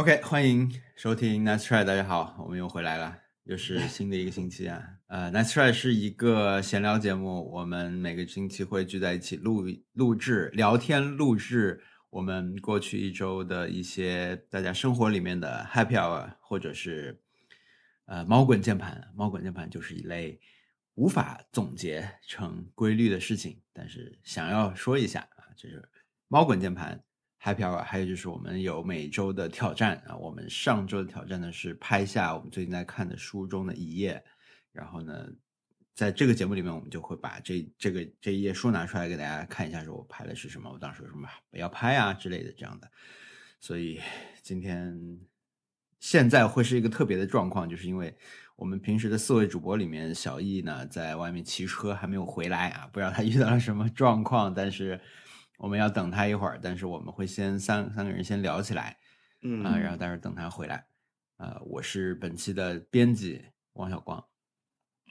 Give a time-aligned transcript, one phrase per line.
[0.00, 4.82] OK，欢迎收听 Nice Try，大家好，我们又回来了，又是新的一个星期啊。
[5.08, 17.20] 呃，Nice Try 是一个闲聊节目，我们每个星期会聚在一起录录制、聊天、录制我们过去一周的一些大家生活里面的 Happy Hour，或者是
[18.06, 19.06] 呃猫滚键盘。
[19.14, 20.40] 猫滚键盘就是一类
[20.94, 25.86] 无法总结成规律的事情，但是想要说一下啊，就是
[26.26, 27.04] 猫滚键盘。
[27.42, 30.14] Happy Hour，还有就是我们有每周的挑战啊。
[30.14, 34.22] 我们上周的挑战呢是拍下我们最近在看的书中的一页，
[34.72, 35.26] 然后呢，
[35.94, 42.86] 在这个节目里面，我们就会把这这个这一页书拿出来给大家看一下，说我拍的是什么，我当时有什么不要拍啊之类的这样的。
[43.58, 43.98] 所以
[44.42, 44.94] 今天
[45.98, 48.14] 现在会是一个特别的状况，就是因为
[48.54, 55.00] 我们平时的四位主播里面，小易呢在外面骑车还没有回来啊，不知道他遇到了什么状况，但是。
[55.60, 58.96] 我们要等他一会儿，但是我们会先三三个人先聊起来，
[59.42, 60.86] 嗯啊，然后待会儿等他回来，
[61.36, 64.24] 呃，我是本期的编辑王小光。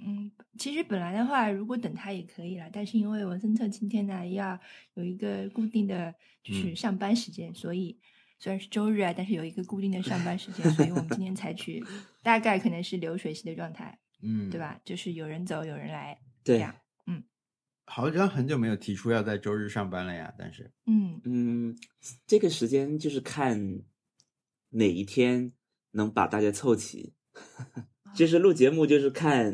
[0.03, 4.59] 嗯，其实本来的话，如果等他也可以了，但是因为文森特今天呢要
[4.95, 7.99] 有一个固定的就是上班时间，所以
[8.39, 11.83] 虽然是周日啊，但是有一个固定的上班时间，所以我们今天采取
[12.23, 14.59] 大概可能是流水席的状态， 嗯，对？
[14.59, 14.79] 吧？
[14.83, 16.73] 就是有人走，有人来，对这样
[17.91, 21.75] 好像很久没有提出要在周日上班了呀，但是嗯嗯，
[22.27, 23.81] 这个时间就是看
[24.69, 25.51] 哪一天
[25.91, 27.15] 能把大家凑齐，
[28.15, 29.51] 就是录节目就是看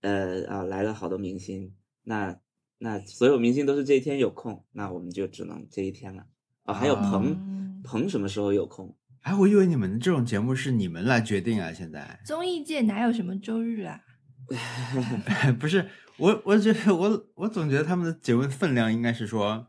[0.00, 2.40] 呃啊来了好多明星，那
[2.78, 6.26] 那所有明星都是这一天有空，那我们就只能这一天了。
[6.64, 8.96] 哦，还有啊鹏嗯鹏什么时候有空？
[9.22, 14.00] 哎，我以为你们这种节目是你们来决定啊，现在综艺界哪有什么周日啊？
[15.60, 15.88] 不是
[16.18, 19.68] 我，我觉得我我总觉得他们的节目分量应该是说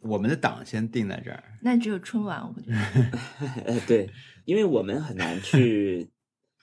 [0.00, 2.76] 我们的档先定在这儿，那只有春晚，我觉得。
[3.64, 4.08] 呃， 对，
[4.44, 6.10] 因为我们很难去，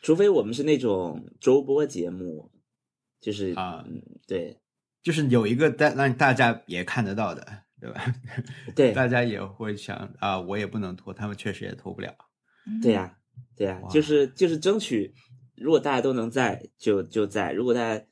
[0.01, 2.51] 除非我们是那种周播节目，
[3.19, 4.59] 就是啊嗯，对
[5.01, 7.45] 就是有一个大让大家也看得到的，
[7.81, 8.15] 对吧？
[8.75, 12.13] 对 大家也会想啊，我也不能拖，他们确实也拖不了。
[12.81, 13.17] 对呀、
[13.57, 15.13] 对呀、哇就是就是争取，
[15.57, 18.05] 如果大家都能在，就就在；如果大家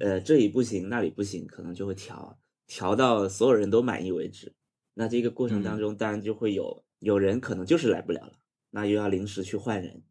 [0.00, 4.54] 呃这里不行，那里不行，可能就会调调到所有人都满意为止。
[4.94, 8.38] 那这个过程当中，当然就会有有人可能就是来不了了，
[8.70, 10.02] 那又要临时去换人，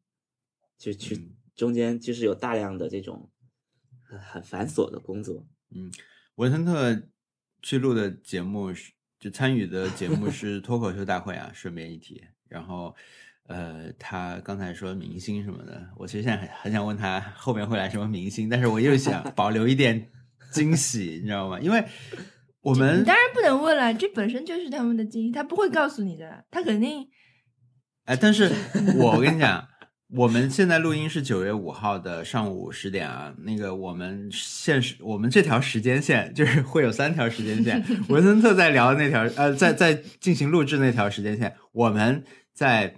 [0.78, 3.30] 就去嗯中间就是有大量的这种
[4.10, 5.46] 呃很繁琐的工作。
[5.70, 5.92] 嗯，
[6.36, 7.04] 文森特
[7.62, 12.24] 去录的节目是就参与的节目是脱口秀大会啊，顺便一提。
[12.48, 12.94] 然后，
[13.48, 20.10] 呃，他刚才说明星什么的，我其实现在很很想问他后面会来什么明星，但是我又想保留一点
[20.52, 21.60] 惊喜，你知道吗？
[21.60, 21.84] 因为
[22.62, 27.08] 我们当然不能问了，这本身就是他们的惊喜，他不会告诉你的，他肯定
[28.06, 28.52] 哎，但是
[28.98, 29.68] 我跟你讲，
[30.16, 33.34] 我们现在录音是九月五号的上午十点啊。
[33.40, 37.84] 那个我们现实，我们这条时间线就是会有三条时间线。
[38.10, 42.96] 文森特在聊那条，呃，在在进行录制那条时间线，我们在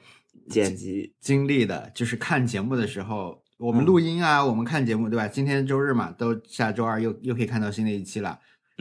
[0.49, 5.27] 剪辑经历的就是看节目的时候，我们嗯录音啊，我们看节目，对吧？
[5.27, 8.39] 今天周日嘛，都下周二又又可以看到新的一期了。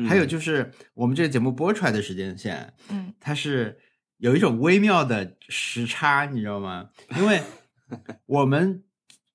[0.08, 3.78] 还有嗯就是我们这个节目播出来的时间线，嗯它是
[4.16, 6.88] 有一种微妙的时差，你知道吗？
[7.16, 7.42] 因为
[8.26, 8.82] 我们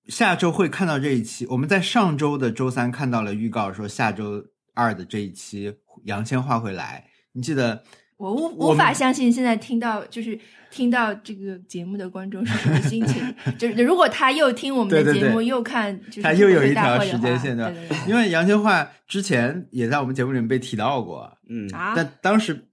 [0.07, 4.43] 下周会看到这一期，我们在上周的周三看到了预告，说下周
[4.73, 7.07] 二的这一期杨千嬅会来。
[7.33, 7.83] 你记得
[8.17, 10.37] 我无我无法相信现在听到就是
[10.69, 13.23] 听到这个节目的观众是什么心情。
[13.57, 22.67] 就是如果他又听我们对对对的节目，又看就是他又有一条时间线的对对对因为杨千嬅之前也在我们节目里面被提到过，嗯，啊，但当时，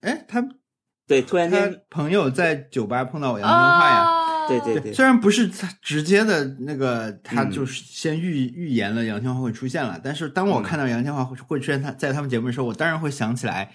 [0.00, 0.46] 哎，他
[1.06, 4.04] 对，突然他间，朋友在酒吧碰到我杨千嬅呀。
[4.04, 10.00] 哦对对对虽然不是他直接的那个，他嗯就是先预、预言了杨千嬅会出现了。
[10.04, 13.72] 但是当我嗯看到杨千嬅会会出现他在他们节目的时候，我当然会想起来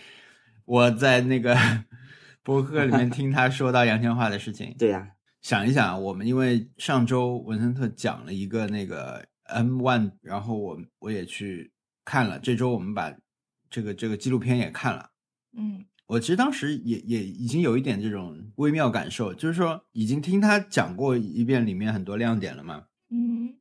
[0.71, 1.53] 我在那个
[2.43, 4.73] 博客里面听他说到杨千嬅的事情。
[4.79, 5.05] 对呀、
[5.41, 11.73] 想一想，我们因为上周文森特讲了一个那个 M One，然后我我也去
[12.05, 12.39] 看了。
[12.39, 13.13] 这周我们把
[13.69, 15.09] 这个这个纪录片也看了。
[15.57, 23.55] 嗯我其实当时也也已经有一点这种微妙感受，就是说已经听他讲过一遍里面很多亮点了嘛，嗯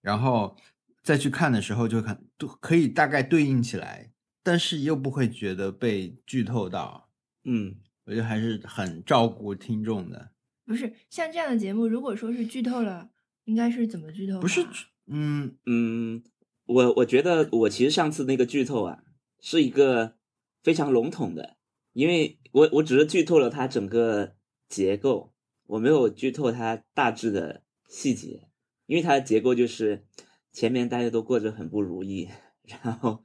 [0.00, 0.56] 然后
[1.04, 4.10] 再去看的时候就看都可以大概对应起来，
[4.44, 7.10] 但是又不会觉得被剧透到，
[7.44, 7.74] 嗯，
[8.04, 10.30] 我觉得还是很照顾听众的。
[10.66, 13.10] 不是像这样的节目，如果说是剧透了，
[13.44, 14.40] 应该是怎么剧透？
[14.40, 14.64] 不是，
[15.06, 16.22] 嗯，嗯，
[16.66, 19.02] 我我觉得我其实上次那个剧透啊，
[19.40, 20.16] 是一个
[20.62, 21.56] 非常笼统的，
[21.92, 24.36] 因为我我只是剧透了它整个
[24.68, 25.34] 结构，
[25.66, 28.48] 我没有剧透它大致的细节，
[28.86, 30.06] 因为它的结构就是
[30.52, 32.28] 前面大家都过着很不如意，
[32.62, 33.22] 然后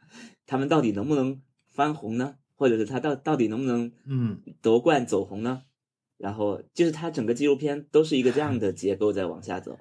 [0.50, 2.38] 他们到底能不能翻红呢？
[2.56, 4.42] 或者是他到到底能不能嗯。
[4.64, 5.62] 夺冠走红呢？
[6.18, 9.78] 然后就是他整个纪录片都是一个这样的结构在往下走，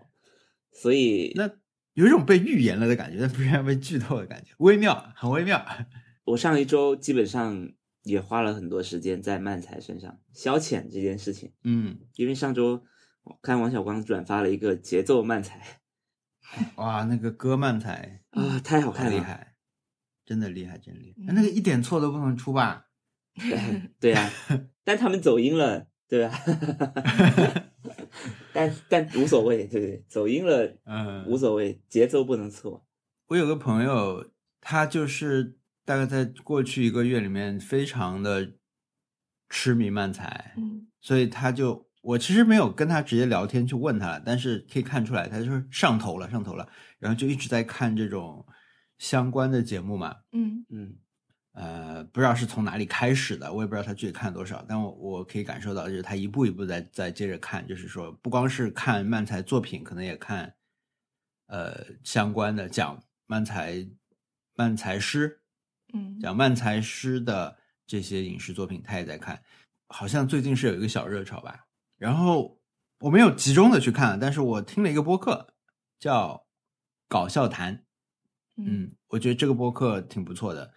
[0.71, 1.51] 所以那
[1.95, 5.67] 有一种被预言了的感觉，但不是被剧透的感觉， 微妙，很微妙。
[6.25, 7.73] 我上一周基本上
[8.05, 12.85] 也花了很多时间在漫才身上消遣这件事情，嗯，因为上周
[13.25, 15.81] 我看王小光转发了一个节奏漫才。
[16.77, 19.55] 哇，那个歌漫才啊，太好看了，太厉害，
[20.29, 21.23] 真的厉害，真厉害。
[21.33, 22.85] 嗯那个一点错都不能出吧？
[23.35, 24.31] 对对呀、
[24.85, 26.39] 但他们走音了，对吧？
[28.53, 32.85] 但但无所谓，对不对，走音了嗯，无所谓，节奏不能错。
[33.29, 34.31] 我有个朋友，
[34.61, 38.53] 他就是大概在过去一个月里面非常的
[39.49, 48.45] 痴迷漫才，嗯所以他就我其实没有跟他直接聊天去问他了，但是可以看出来他就是上头了，上头了，然后就一直在看这种
[48.99, 50.17] 相关的节目嘛。
[50.33, 50.97] 嗯嗯
[51.53, 60.55] 呃，不知道是从哪里开始的，我也不知道他具体看了多少，但我我可以感受到，就是他一步一步在在接着看，就是说不光是看漫才作品，可能也看
[61.47, 63.85] 呃相关的讲漫才
[64.55, 65.41] 漫才师
[65.93, 67.57] 嗯讲漫才师的
[67.87, 69.43] 这些影视作品，他也在看。
[69.89, 71.67] 好像最近是有一个小热潮吧，
[71.97, 72.61] 然后
[73.01, 75.55] 我没有集中的去看，但是我听了一个播客
[75.99, 76.47] 叫
[77.09, 77.85] 搞笑谈，
[78.59, 80.71] 嗯，我觉得这个播客挺不错的。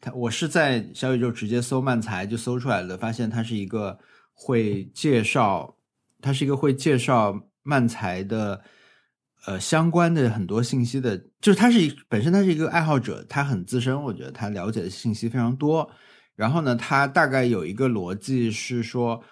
[0.00, 3.98] 它我是在小宇宙直接搜漫才就搜出来的，发现他是一个
[4.32, 5.74] 会介绍，
[6.20, 8.62] 他是一个会介绍漫才的
[9.46, 15.90] 呃相关的很多信息的，就是他是一本身他是一个爱好者，他很资深，我觉得他了解的信息非常多。
[16.36, 19.22] 然后呢，他大概有一个逻辑是说，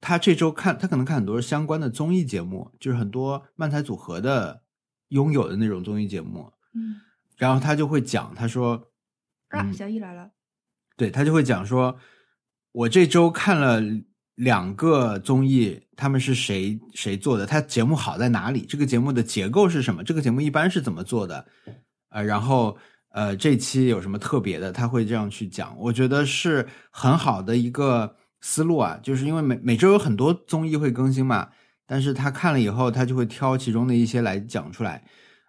[0.00, 4.62] 他这周看他可能看很多相关的综艺节目，就是很多漫才组合的
[5.08, 6.96] 拥有的那种综艺节目，嗯
[7.44, 8.82] 然后他就会讲，他说，
[9.50, 10.30] 啊，嗯小易来了，
[10.96, 11.94] 对他就会讲说，
[12.72, 13.82] 我这周看了
[14.36, 21.46] 两个综艺，他们是谁谁做的，他节目好在哪里，这个节目的结构是什么，这个节目一般是怎么做的，
[22.08, 22.78] 呃，然后
[23.10, 31.50] 呃这期有什么特别的，他会这样去讲，我觉得是很好的一个思路啊，就是因为每每周有很多综艺会更新嘛，
[31.86, 35.04] 但是他看了以后，他就会挑其中的一些来讲出来，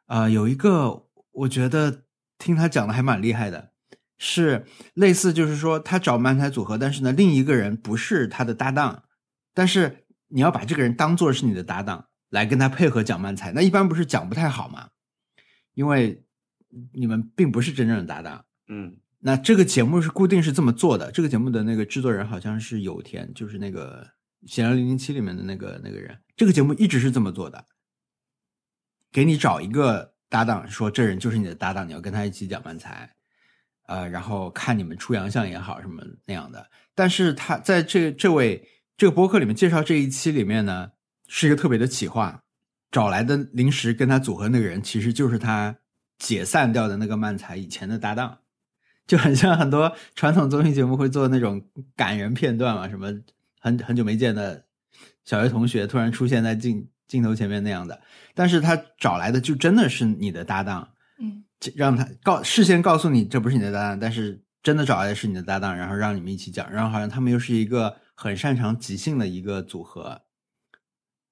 [0.07, 1.04] 呃，有一个
[1.35, 2.03] 我觉得
[2.37, 3.71] 听他讲的还蛮厉害的。
[4.17, 9.03] 是类似，就是说他找漫才组合，但是呢，另一个人不是他的搭档，
[9.53, 14.89] 但是你要把这个人当做是你的搭档来跟他配合讲漫才，那一般不是讲不太好嘛？
[15.73, 16.23] 因为
[16.93, 18.45] 你们并不是真正的搭档。
[18.69, 24.03] 嗯那这个节目是固定是这么做的，这个节目的那个制作人好像是有田，就是那个
[24.45, 27.65] 《闲聊零零七》里面的那个那个人，这个节目一直是这么做的，
[29.11, 33.09] 给你找一个搭档，说这人就是你的搭档，你要跟他一起讲漫才。
[33.87, 36.69] 呃，然后看你们出洋相也好，什么那样的。
[36.93, 38.67] 但是他在这这位
[38.97, 40.91] 这个播客里面介绍这一期里面呢，
[41.29, 42.41] 是一个特别的企划，
[42.91, 45.73] 找来的临时跟他组合那个人，其实就是他
[46.19, 48.39] 解散掉的那个漫才以前的搭档，
[49.07, 51.65] 就很像很多传统综艺节目会做那种
[51.95, 53.13] 感人片段嘛，什么
[53.61, 54.65] 很很久没见的
[55.23, 58.01] 小学同学突然出现在镜镜头前面那样的。
[58.33, 60.89] 但是他找来的就真的是你的搭档。
[61.19, 61.43] 嗯。
[61.73, 70.21] 让他告事先告诉你这不是你的搭档，但是真的找来的是你的搭档，然后让你们一起讲，然后好像他们又是一个很擅长即兴的一个组合，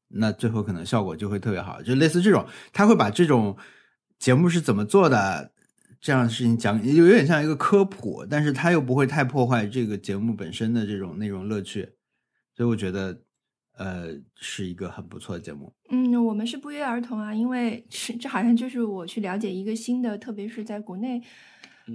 [0.07, 3.55] 那最后可能效果就会特别好，就类似这种，他会把这种
[4.17, 5.51] 节目是怎么做的
[5.99, 11.89] 这样的事情讲，有有点像一个科普，但是他又不会太破坏这个节目本身的这种内容乐趣，
[12.55, 13.21] 所以我觉得
[13.77, 15.73] 呃是一个很不错的节目。
[15.89, 21.19] 嗯，我们是不约而同啊，因为是这好像就是我去了解一个新的，特别是在国内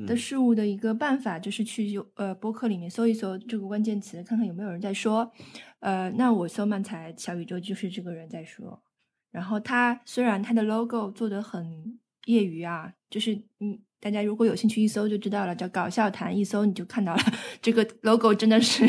[0.06, 5.32] 的嗯事物的一个办法，就是去有呃播客里面搜一搜这个关键词，看看有没有人在说。
[5.80, 8.82] 呃，那我搜漫才小宇宙就是这个人在说。
[9.30, 17.22] 然后他虽然他的 logo 做的很业余啊，就是嗯，大家如果有兴趣一搜就知道了，叫搞笑谈，一搜你就看到了
[17.62, 18.84] 这个 logo 真的是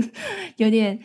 [0.56, 0.98] 有点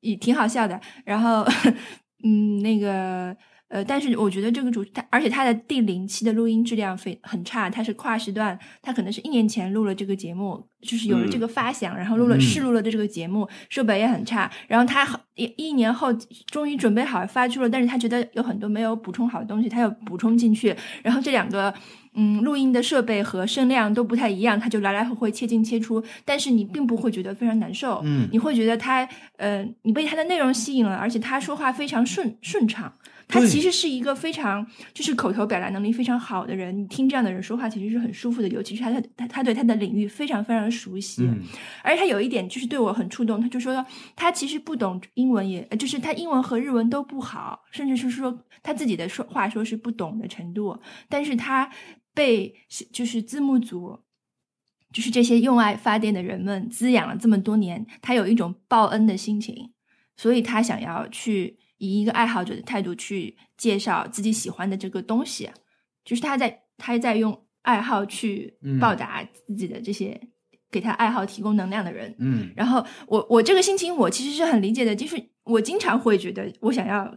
[0.00, 0.80] 也挺好笑的。
[1.04, 1.46] 然后
[2.24, 3.34] 嗯，那个
[3.68, 11.40] 呃，但是我觉得这个主他，而且他的第零期的录音质量非很差，他是跨时段，他可能是一年前录了这个节目，就是有了这嗯。
[11.40, 12.40] 个发想，然后录了嗯。
[12.40, 16.12] 试录了的这个节目，设备也很差，然后他好一一年后
[16.50, 21.72] 终于准备好发出了，但是他觉得有很多没有补充好的东西，他又补充进去，然后这两个
[22.14, 32.92] 嗯录音的设备和声量都不太一样，他就来来回回切进切出，但是你并不会觉得非常难受，嗯你会觉得他呃你被他的内容吸引了，而且他说话非常顺顺畅。
[33.32, 41.22] 他其实是一个非常就是口头表达能力非常好的人，你听这样的人说话其实是很舒服的，尤其是他的他他对他的领域非常非常熟悉。
[41.22, 41.38] 嗯
[41.84, 43.86] 而且他有一点就是对我很触动，他就说
[44.16, 50.76] 他其实不懂英文也，呃就是他英文和日文都不好，甚至是说他自己的说话说是不懂的程度，
[51.08, 51.70] 但是他
[52.20, 52.54] 被
[52.92, 53.98] 就是字幕组。
[54.92, 59.70] 就是这些用爱发电的人们滋养了这么多年，他有一种报恩的心情，
[60.16, 65.48] 所以他想要去以一个爱好者的态度去介绍自己喜欢的这个东西，
[66.04, 67.30] 就是他在他在用
[67.62, 70.20] 爱好去嗯报答自己的这些、
[70.72, 72.12] 给他爱好提供能量的人。
[72.18, 75.14] 嗯然后我我这个心情我其实是很理解的，就是
[75.50, 77.12] 我经常会觉得我想要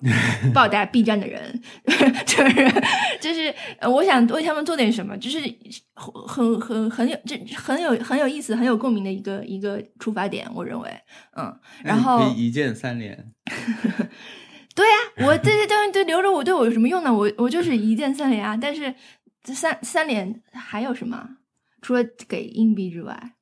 [0.53, 1.61] 报答 B 站的人，
[2.25, 2.73] 就是
[3.21, 5.39] 就是呃我想为他们做点什么，就是
[6.27, 10.89] 很很很有这很有很有意思、很有共鸣的一个一个出发点，我认为，
[11.37, 13.31] 嗯，然后一键三连，
[14.75, 17.13] 对呀、我这些东西都留着我对我有什么用呢？
[17.13, 18.93] 我我就是一键三连啊，但是
[19.43, 21.37] 这三三连还有什么？
[21.81, 23.33] 除了给硬币之外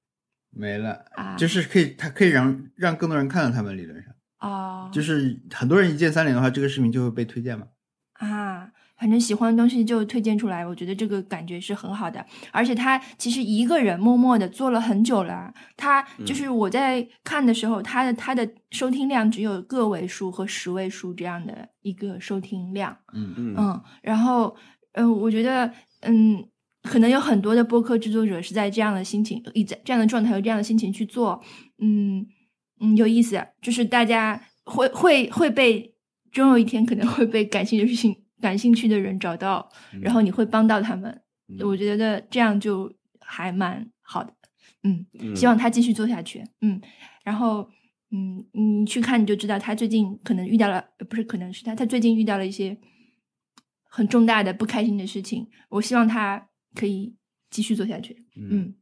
[0.50, 4.11] 没了，啊，就是可以，它可以让让更多人看到他们，理论上，
[4.42, 7.68] 哦，就是很多人一键三连的话，这个视频就会被推荐嘛。
[8.14, 12.26] 啊，反正喜欢的东西就推荐出来，我觉得这个感觉是很好的。
[12.52, 24.56] 而且他其实一个人默默的做了很久了，他就是我在看的时候，他的他的收听量只有个位数和十位数这样的一个收听量，嗯嗯嗯，然后
[24.94, 25.72] 嗯、呃我觉得
[26.02, 26.46] 嗯。
[26.84, 31.40] 可能有很多的播客制作者是在这样的心情、以这样的状态和这样的心情去做，
[31.78, 32.26] 嗯
[32.82, 33.42] 嗯，有意思。
[33.62, 35.96] 就是大家会会会被，
[36.32, 39.72] 终有一天可能会被感兴趣、感兴趣的人找到，
[40.02, 41.10] 然后你会帮到他们。
[41.48, 44.34] 嗯我觉得这样就还蛮好的。
[44.84, 46.44] 嗯，嗯希望他继续做下去。
[46.62, 46.82] 嗯，
[47.24, 47.70] 然后
[48.12, 52.78] 嗯，你去看你就知道，他最近可能遇到了，呃不是可能是他，他最近遇到了一些
[53.84, 55.48] 很重大的不开心的事情。
[55.70, 57.14] 我希望他可以
[57.50, 58.16] 继续做下去。
[58.38, 58.74] 嗯，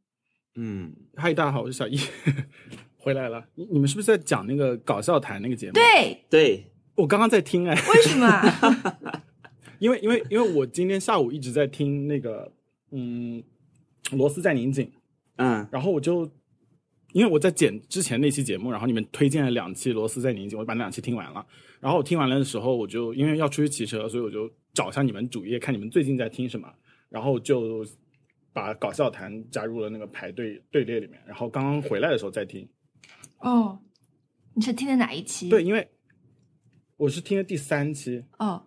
[0.56, 1.98] 嗯嗨，大家好，我是小易，
[3.00, 3.44] 回来了。
[3.56, 9.24] 你你们是不是在讲那个搞笑台那个节目？，对，对，我刚刚在听哎，为什么 啊？
[9.80, 12.52] 因为因为因为我今天下午一直在听那个
[12.92, 13.42] 嗯
[14.12, 14.92] 螺丝在拧紧，
[15.38, 16.30] 嗯然后我就
[17.14, 21.46] 因为我在剪之前那期节目，然后你们推荐了两期螺丝在拧紧，我把那两期听完了。
[21.80, 26.68] 然后我听完了的时候，我就因为要出去骑车，所以我就找一下你们主页，看你们最近在听什么，
[27.08, 27.86] 然后就
[28.52, 31.18] 把搞笑谈加入了那个排队队列里面。
[31.26, 32.68] 然后刚刚回来的时候再听，
[33.40, 33.80] 哦，
[34.54, 35.50] 你是听的哪一期？
[35.50, 35.90] 对，，因为
[36.98, 38.64] 我是听的第三期，哦，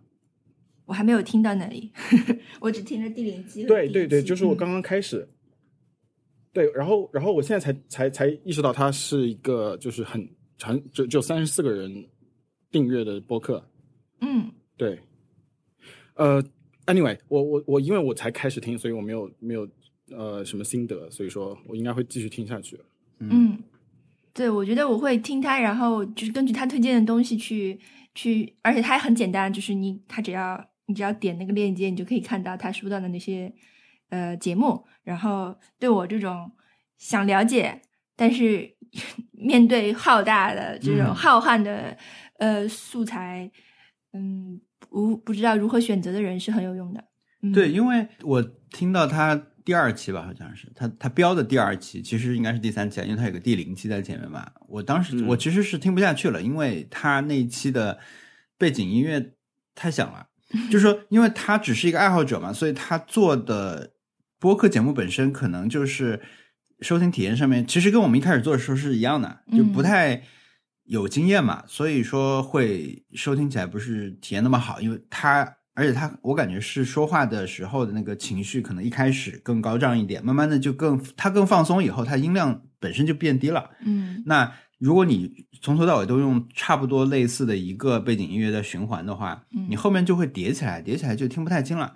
[0.87, 1.93] 我还没有听到那里，
[2.61, 5.29] 我只听了第零期和对对对，就是我刚刚开始。
[6.55, 12.07] 对，然后然后我现在才才才意识到它是一个就是很长，就只有三十四个人
[12.71, 13.67] 订阅的播客。
[14.21, 14.99] 嗯对，
[16.15, 16.45] 呃
[16.87, 19.67] ，anyway，我我我因为我才开始听，所以我没有没有
[20.11, 22.79] 呃什么心得，所以说我应该会继续听下去。
[23.21, 23.59] 嗯，
[24.35, 27.79] 对，我觉得我会听他，然后就是根据他推荐的东西去
[28.15, 33.53] 去，而且他还很简单，就是你他只要你只要点那个链接，你就可以看到他说到的那些
[34.09, 36.51] 呃节目，然后对我这种
[36.99, 37.83] 想了解，
[38.17, 38.75] 但是
[39.33, 41.15] 面对浩大的这种嗯。
[41.15, 41.97] 浩瀚的、
[42.39, 43.51] 呃素材，
[44.13, 47.05] 嗯，不不知道如何选择的人是很有用的。
[47.43, 54.51] 嗯、对，，因为我听到他第二期吧，好像是他他标的第二期，其实应该是第三期啊，因为他有个第零期在前面嘛。
[54.69, 57.99] 我当时、嗯我其实是听不下去了，因为他那一期的
[58.59, 59.35] 背景音乐
[59.75, 60.27] 太响了，
[60.71, 63.93] 就是说，因为他只是一个爱好者嘛，所以他做的
[64.39, 66.21] 播客节目本身可能就是
[66.81, 70.23] 收听体验上面，其实跟我们一开始做的时候是一样的，就不嗯太
[70.85, 75.57] 有经验嘛，所以说会收听起来不是体验那么好，因为他。
[75.75, 83.71] 而且他，我感觉是说话的时候的那个情绪，可能一开始更高涨一点，慢慢的就更他更放松，以后他音量本身就变低了。
[83.85, 91.95] 嗯那如果你从头到尾都用差不多类似的一个背景音乐在循环的话，嗯你后面就会叠起来，叠起来就听不太清了。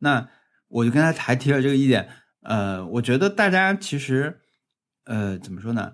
[0.00, 0.28] 那
[0.68, 2.08] 我就跟他还提了这个意见，
[2.42, 4.40] 呃，我觉得大家其实，
[5.06, 5.92] 呃，怎么说呢？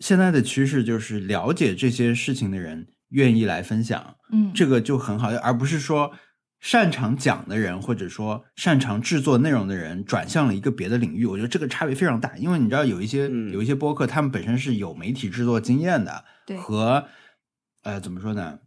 [0.00, 6.12] 现在的趋势就是了解这些事情的人愿意来分享，嗯，这个就很好，而不是说
[6.64, 12.34] 擅长讲的人，或者说擅长制作内容的人，转向了一个别的领域，我觉得这个差别非常大。
[12.38, 17.06] 因为你知道，有一些、嗯有一些播客，他们本身是有媒体制作经验的，对和
[17.82, 18.60] 呃怎么说呢，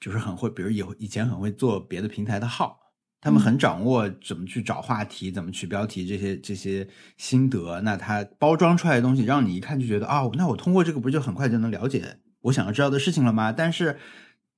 [0.00, 2.80] 就是很会，比如以以前很会做别的平台的号，
[3.20, 7.80] 他们嗯很掌握怎么去找话题、怎么取标题这些这些心得。
[7.82, 13.52] 那他包装出来的东西，让你一看就觉得啊、那我通过这个不就很快就能了解我想要知道的事情了吗？
[13.52, 14.00] 但是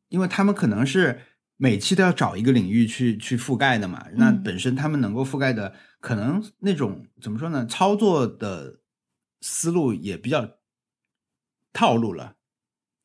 [0.09, 1.21] 因为他们可能是
[1.63, 8.81] 每期都要找一个领域去去覆盖的嘛，那嗯本身他们能够覆盖的可能那种怎么说呢，操作的
[9.43, 10.57] 思路也比较
[11.73, 12.35] 套路了。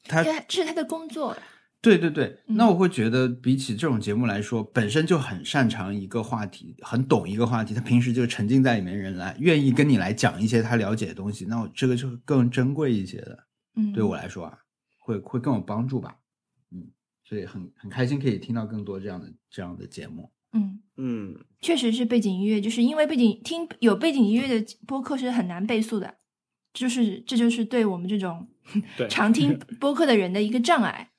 [0.06, 1.38] 他这这是他的工作。
[1.80, 13.38] 对对对，嗯那我会觉得比起这种节目来说，本身就很擅长一个话题，很懂一个话题，他平时就沉浸在里面人来，愿意跟你来讲一些他了解的东西，那我这个就更珍贵一些的。
[13.76, 14.58] 嗯，对我来说啊，
[14.98, 16.16] 会会更有帮助吧。
[17.28, 20.32] 嗯，所以很很开心可以听到更多这样的这样的节目。
[20.54, 26.16] 嗯，嗯，确实是背景音乐，就是因为背景听有背景音乐的播客是很难倍速的，
[26.74, 28.48] 就是这就是对我们这种
[28.98, 31.10] 对常听 播客的人的一个障碍。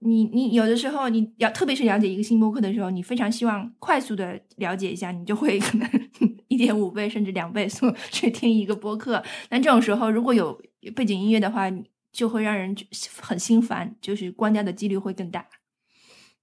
[0.00, 5.88] 你你有的时候你要特别是了解一个新播客的时候，你非常希望快速的了解一下，你就会可能
[6.48, 9.24] 一点五倍甚至两倍速去听一个播客。
[9.48, 10.60] 但这种时候如果有
[10.94, 11.70] 背景音乐的话，
[12.14, 12.74] 就会让人
[13.20, 15.44] 很心烦，就是关掉的几率会更大。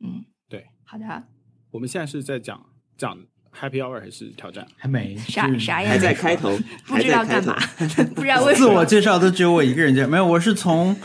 [0.03, 1.23] 嗯，对，好的，
[1.71, 2.63] 我们现在是在讲
[2.97, 3.17] 讲
[3.57, 4.67] Happy Hour 还是挑战？
[4.75, 7.57] 还没啥啥呀还在开头， 不知道干嘛，
[8.13, 8.85] 不知道为什么自我。
[8.85, 10.97] 介绍都只有我一个人介绍，没有，我是从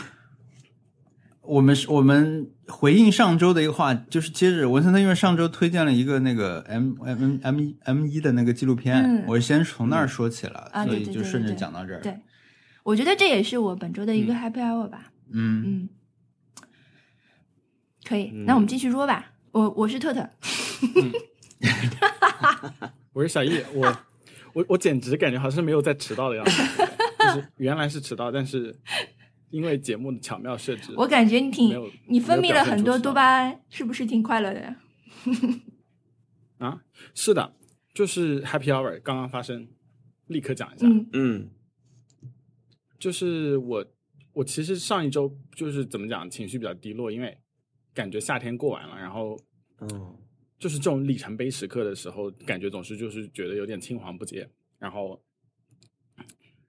[1.41, 12.01] 我们是我们回应上周的一个话，就是接着文森特因为上周推荐了一个那个 M M M M 一 M 一的那个纪录片，嗯我先从那儿说起了，啊所以就顺着讲到这儿。
[12.01, 12.17] 对，
[12.87, 15.11] 我觉得这也是我本周的一个 happy hour 吧。
[15.29, 15.89] 嗯，嗯，
[18.05, 18.45] 可以，嗯。
[18.45, 19.33] 那我们继续说吧。
[19.51, 20.29] 我我是特特，
[23.11, 23.97] 我是小易，我
[24.53, 26.63] 我我简直感觉好像没有在迟到的样子，
[27.19, 28.73] 就是原来是迟到，但是
[29.49, 34.75] 因为节目的巧妙设置，我感觉你挺你分泌了很多多巴胺，是不是挺快乐的呀？
[36.59, 36.81] 啊，
[37.13, 37.53] 是的，
[37.93, 39.67] 就是 Happy Hour 刚刚发生，
[40.27, 41.09] 立刻讲一下，嗯。
[41.11, 41.49] 嗯
[42.99, 43.85] 就是我
[44.33, 47.37] 我其实上一周就是怎么讲，情绪比较低落，因为
[47.93, 49.39] 感觉夏天过完了，然后
[49.79, 50.17] 嗯
[50.59, 55.23] 就是这种里程碑时刻的时候，感觉总是就是觉得有点青黄不接，然后，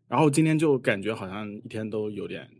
[0.06, 2.50] 然后今天就感觉好像一天都有点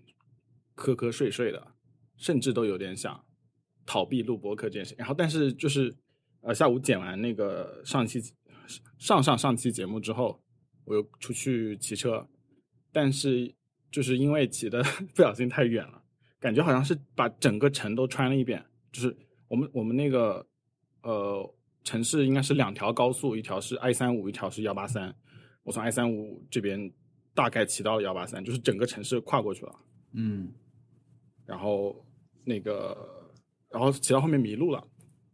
[0.74, 1.74] 瞌瞌睡睡的，
[2.16, 3.22] 甚至都有点想
[3.85, 4.94] 逃避录播课这件事。
[4.96, 5.94] 然后，但是就是
[6.40, 8.22] 呃下午剪完那个上期
[8.98, 10.42] 上上上期节目之后，
[10.85, 12.26] 我又出去骑车，
[12.90, 13.54] 但是
[13.90, 14.83] 就是因为骑的
[15.14, 16.03] 不小心太远了，
[16.38, 19.16] 感觉好像是把整个城都穿了一遍，就是
[19.48, 20.46] 我们我们那个
[21.03, 25.14] 呃城市应该是两条高速，一条是 I 三五，一条是幺八三。
[25.62, 26.90] 我从 I 三五这边
[27.35, 29.74] 大概骑到了幺八三，就是整个城市跨过去了。
[30.12, 30.53] 嗯
[31.46, 32.05] 然后
[32.44, 32.96] 那个，
[33.70, 34.83] 然后骑到后面迷路了，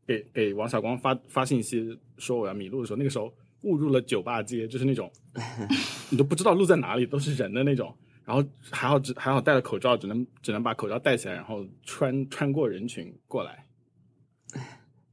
[0.07, 5.11] 给给王小光发发信息说我要迷路的时候，那个时候误入了酒吧街，就是那种
[6.11, 7.97] 你都不知道路在哪里，都是人的那种。
[8.25, 13.67] 然后还好只还好戴了口罩，只能只能把口罩戴起来，然后穿穿过人群过来。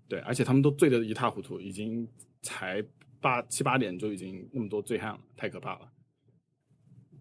[0.08, 2.08] 对，而且他们都醉得一塌糊涂，已经
[2.42, 2.84] 才
[3.20, 5.92] 八七八点就已经那么多醉汉了，太可怕了。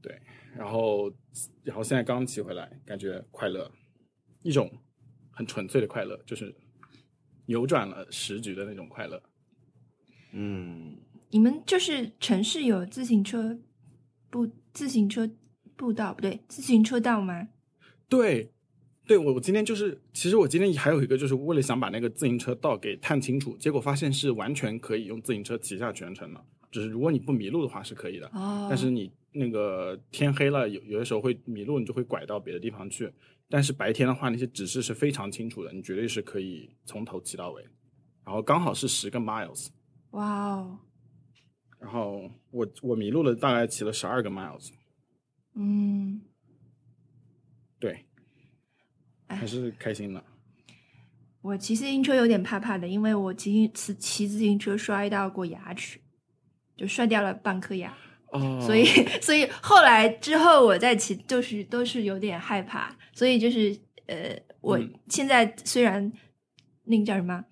[0.02, 0.18] 对，
[0.56, 1.12] 然后
[1.62, 3.70] 然后现在刚骑回来，感觉快乐，
[4.42, 4.70] 一种
[5.30, 6.54] 很纯粹的快乐，就是
[7.46, 9.22] 扭转了时局的那种快乐。
[10.32, 10.96] 嗯，
[11.30, 13.58] 你们就是城市有自行车
[14.30, 15.28] 不自行车
[15.80, 17.48] 步道不对，自行车道吗？
[18.06, 18.52] 对，
[19.06, 28.26] 对我我今天就是，其实我今天还有一个，就是为了想把那个自行车道给探清楚，结果发现是完全可以用自行车骑下全程的，只是如果你不迷路的话是可以的。
[28.34, 33.10] 哦，但是你那个天黑了，有有的时候会迷路，你就会拐到别的地方去。
[33.48, 37.64] 但是白天的话，那些指示是非常清楚的，你绝对是可以从头骑到尾。
[38.22, 39.68] 然后刚好是十个 miles，
[40.10, 40.78] 哇哦，
[41.80, 44.68] 然后我我迷路了，大概骑了十二个 miles，
[45.54, 46.22] 嗯，
[47.78, 48.06] 对，
[49.26, 50.24] 哎还是开心的。
[51.42, 55.98] 我骑自行车有点怕怕的，因为我骑骑骑自行车摔到过牙齿，
[56.76, 57.96] 就摔掉了半颗牙。
[58.32, 58.84] 哦，所以，
[59.20, 64.92] 所以后来之后我再骑，就是都是有点害怕，所以就是呃，我嗯。
[65.08, 66.12] 现在虽然
[66.84, 67.44] 那个叫什么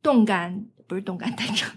[0.00, 1.70] 动感不是动感单车，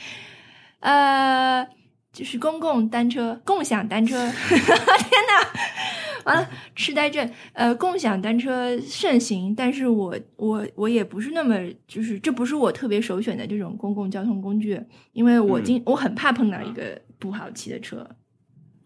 [0.80, 1.66] 呃，
[2.12, 4.16] 就是公共单车、 共享单车。
[4.30, 7.30] 天哪，完了，痴呆症。
[7.52, 14.80] 呃，共享单车盛行，但是我我我也不是那么，就是这不是我特别首选的这种公共交通工具，
[15.12, 18.08] 因为我经、我很怕碰到一个不好骑的车。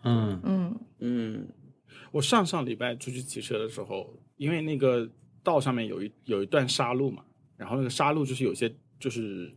[0.03, 1.49] 嗯嗯嗯
[2.13, 5.09] 我上上礼拜出去骑车的时候，因为那个
[5.43, 7.25] 道上面有一有一段沙路嘛，
[7.57, 9.51] 然后那个沙路就是有些就是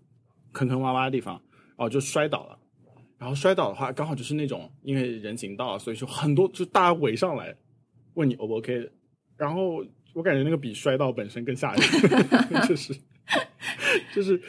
[0.53, 1.39] 坑坑洼洼的地方，
[1.75, 2.57] 哦，就摔倒了。
[3.17, 7.55] 然后摔倒的话，刚好就是那种因为人行道，所以说很多就大家围上来
[8.13, 8.89] 问你 O 不 OK，
[9.35, 11.81] 然后我感觉那个比摔倒本身更吓人，
[12.67, 12.95] 就是
[14.13, 14.39] 就是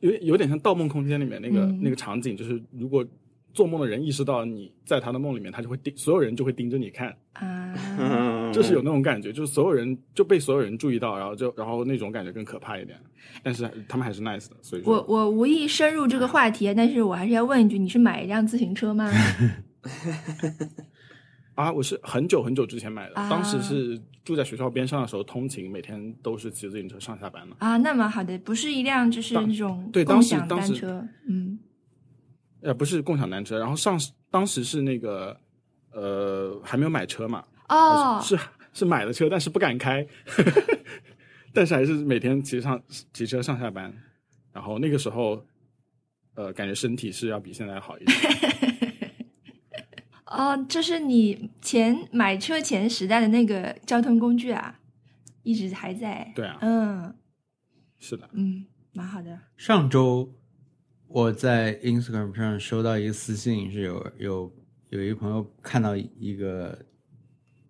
[0.00, 1.80] 有有点像《盗梦空间》里面那个、嗯。
[1.82, 3.06] 那个场景，就是如果
[3.54, 7.98] 做梦的人意识到你在他的梦里面，他就会盯，所有人就会盯着你看，啊，嗯，
[8.56, 12.98] 就是有那种感觉，就是所有人就被所有人注意到，然后就然后那种感觉更可怕一点。
[13.42, 19.10] 但是他们还是 nice 的，所以我我无意深入这个话题，但是我还是要问一句：你是买一辆自行车吗？
[21.54, 27.56] 啊，我是很久很久之前买的，啊当时是住在学校边上的时候通勤，每天都是骑自行车上下班的。
[27.58, 31.58] 啊，那么好的，不是一辆就是那种对共享单车，嗯
[32.60, 33.98] 呃，不是共享单车，然后上
[34.30, 35.38] 当时是那个
[35.92, 38.38] 呃还没有买车嘛，哦，是
[38.72, 40.06] 是买了车，但是不敢开，
[41.52, 42.80] 但是还是每天骑上
[43.12, 43.92] 骑车上下班，
[44.52, 45.44] 然后那个时候
[46.34, 48.18] 呃感觉身体是要比现在好一点。
[50.26, 54.78] 哦，这是你前买车前时代的那个交通工具啊，
[55.42, 56.30] 一直还在。
[56.34, 57.14] 对啊嗯
[57.98, 59.38] 是的，嗯，蛮好的。
[59.56, 60.30] 上周
[61.06, 64.52] 我在 Instagram 上收到一个私信，是有有
[64.90, 66.78] 有一个朋友看到一个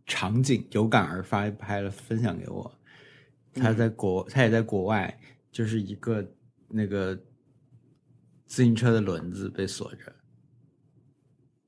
[0.06, 2.72] 场景，有感而发拍了分享给我。
[3.52, 5.18] 他在国，他也在国外，
[5.52, 6.26] 就是一个
[6.68, 7.14] 那个
[8.46, 10.12] 自行车的轮子被锁着，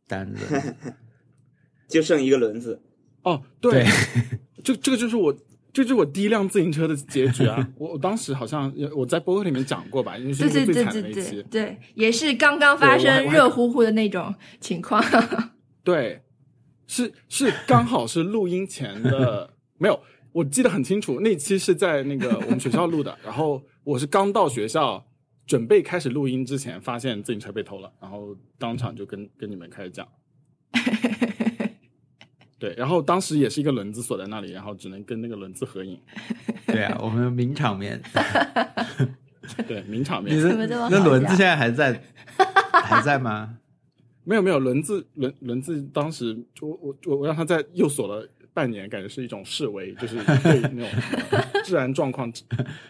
[0.07, 0.74] 单子。
[1.88, 2.83] 就剩一个轮子，
[3.22, 3.83] 哦，对，
[4.62, 5.33] 这 这个就是我，
[5.72, 7.66] 这就是我第一辆自行车的结局啊！
[7.79, 11.42] 我我当时好像我在博客里面讲过吧，因为是对对对那个最惨的一期。
[11.44, 15.03] 对对，也是刚刚发生热乎乎的那种情况。
[15.83, 16.22] 对，
[16.88, 20.01] 是是刚好是录音前的， 没有，
[20.33, 25.07] 我记得很清楚，那期是在那个我们学校录的，然后我是刚到学校，
[25.46, 30.09] 准备开始录音之前，发现自行车被偷了，然后当场就跟跟你们开始讲。
[32.59, 36.01] 对，然后当时也是一个轮子锁在那里，然后只能跟那个轮子合影。
[36.66, 38.03] 对啊，我们有名场面。
[39.68, 40.40] 对，名场面你。
[40.42, 42.03] 的怎么这么好笑那轮子现在还在
[42.72, 43.59] 还在吗？
[44.28, 50.88] 没有没有，轮子轮轮子当时就我我我我让他在又锁了半年，感觉是一种示威，就是对那种
[51.64, 52.30] 治安状况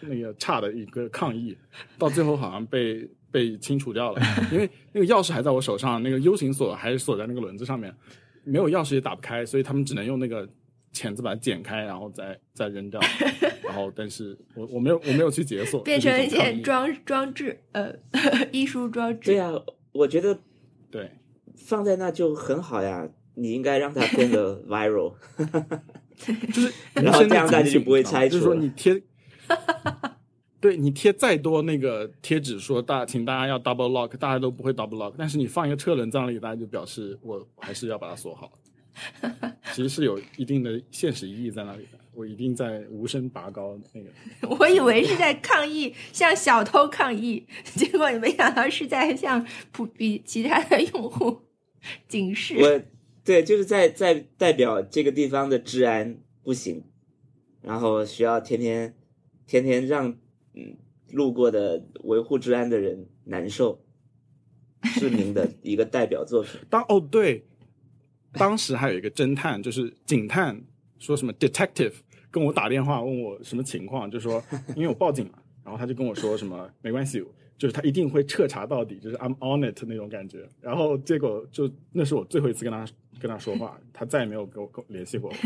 [0.01, 1.55] 那个差的一个抗议，
[1.97, 4.21] 到最后好像被被清除掉了，
[4.51, 7.95] 因为那个钥匙还在我手上，那个 U 型锁还是锁在那个轮子上面，
[8.43, 10.45] 没有钥匙也打不开，所以他们只能用那个
[10.91, 12.99] 钳子把它剪开，然后再再扔掉，
[13.63, 17.95] 然后但是我我没有我没有去解锁， 变成一件装装置，呃，
[18.51, 19.31] 艺术装置。
[19.31, 19.53] 对呀、
[19.93, 20.37] 我觉得
[20.91, 21.09] 对。
[21.69, 25.13] 放在那就很好呀，你应该让它变得 viral。
[26.17, 28.99] 就是 然后这样大家就不会猜就是说你贴，
[30.59, 38.51] 对你贴再多那个贴纸说大请大家要 double lock，大家都不会 double lock，但是你放一个车轮在那里，大家就表示我还是要把它锁好。
[39.71, 44.09] 其实是有一定的现实意义在那里的，我一定在无声拔高那个。
[44.57, 51.41] 我以为是在抗议，向小偷抗议，结果没想到是在向普比其他的用户
[52.07, 52.55] 警示。
[52.57, 52.81] 我
[53.23, 56.83] 对，就是在在代表这个地方的治安不行，
[57.61, 58.95] 然后需要天天
[59.45, 60.17] 天天让
[60.53, 60.77] 嗯
[61.11, 63.83] 路过的维护治安的人难受，
[64.83, 66.59] 市民的一个代表作品。
[66.71, 67.45] 当哦对，
[68.33, 70.63] 当时还有一个侦探，就是警探，
[70.97, 71.93] 说什么 detective
[72.31, 74.43] 跟我打电话问我什么情况，就说
[74.75, 77.23] 因为我报警了，然后他就跟我说什么没关系，
[77.59, 80.47] 就是他一定会彻查到底，就是 I'm on it 那种感觉。
[80.61, 82.87] 然后结果就那是我最后一次跟他
[83.19, 85.31] 跟他说话，他再也没有跟我联系过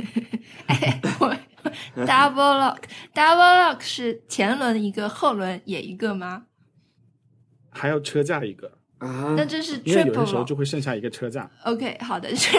[1.95, 2.77] double lock，double
[3.15, 6.45] lock 是前轮一个，后轮也一个吗？
[7.71, 10.55] 还要车架一个，啊那，这是有 triple 的时候就。
[10.55, 11.49] 会剩下一个车架。
[11.65, 12.55] OK，好的，是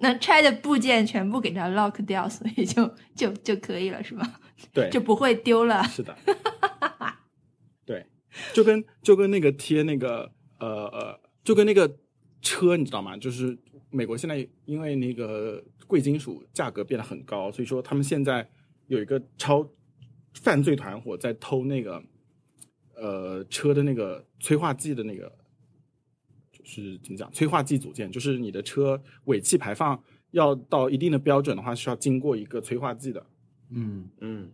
[0.00, 4.30] 能拆的部件全部给它 lock 掉，所以就就就可以了，是吗？
[4.74, 5.82] 对，就不会丢了。
[5.84, 6.34] 是的，对，
[8.52, 11.96] 就跟就跟那个贴那个呃呃，就跟那个
[12.42, 13.16] 车，你知道吗？
[13.16, 13.56] 就是
[13.90, 18.48] 美国现在因为那个贵金属价格变得很高，所以说他们现在
[18.86, 19.68] 有一个超
[20.34, 22.02] 犯罪团伙在偷那个
[22.94, 25.32] 呃车的那个催化剂的那个，
[26.52, 27.30] 就是怎么讲？
[27.32, 33.26] 催化剂组件，就是你的车尾气排放要到一定的标准的话，需要经过一个催化剂的，
[33.70, 34.50] 嗯嗯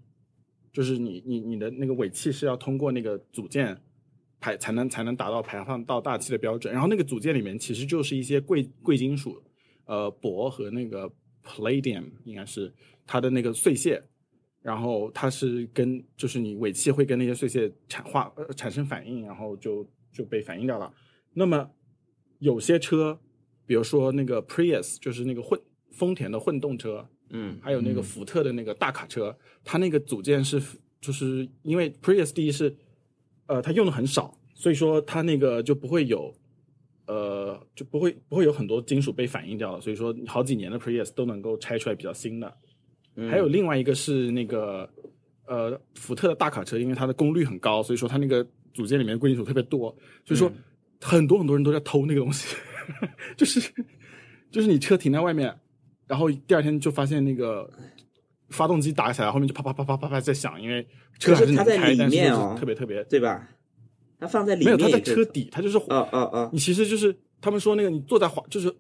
[0.77, 3.75] 就是你你你的那个尾气是要通过那个组件
[4.39, 9.43] 排才能才能达到排放到大气的标准，然后那个组件里面其实就是一些贵贵金属，
[9.87, 11.11] 呃，铂和那个
[11.43, 12.71] palladium 应该是
[13.07, 14.03] 它的那个碎屑，
[14.61, 20.93] 然后它是跟就是你尾气会跟那些碎屑产化呃产生反应，然后就就被反应掉了。
[21.33, 21.71] 那么
[22.39, 23.19] 有些车，
[23.65, 25.59] 比如说那个 Prius，就是那个混
[25.91, 27.59] 丰田的混动车，嗯。
[27.63, 30.61] 还有那个福特的那个大卡车，它那个组件是
[31.01, 32.75] 就是因为 Prius 第一是
[33.47, 36.35] 呃它用的很少，所以说它那个就不会有
[37.07, 42.57] 呃就不会不会有很多金属被反应掉了，所以说好几年的 Prius 都能够拆出来比较新的。
[43.17, 44.89] 嗯，还有另外一个是那个
[45.47, 50.55] 呃福特的大卡车，因为它的功率很高，所以说它那个组件里面贵金属特别多，所以说嗯。
[50.99, 52.57] 很多很多人都在偷那个东西，
[53.37, 53.61] 就是
[54.51, 55.55] 就是你车停在外面，
[56.07, 57.69] 然后第二天就发现那个
[58.51, 60.87] 发动机打起来，后面就啪啪啪啪啪啪在响，因为
[61.19, 62.17] 车还是它在能开，但是
[62.59, 63.49] 特别特别对吧？
[64.19, 68.75] 它放在里面没有，它在车底，它就是啊啊啊，你其实就是他们说那个你坐在滑，就是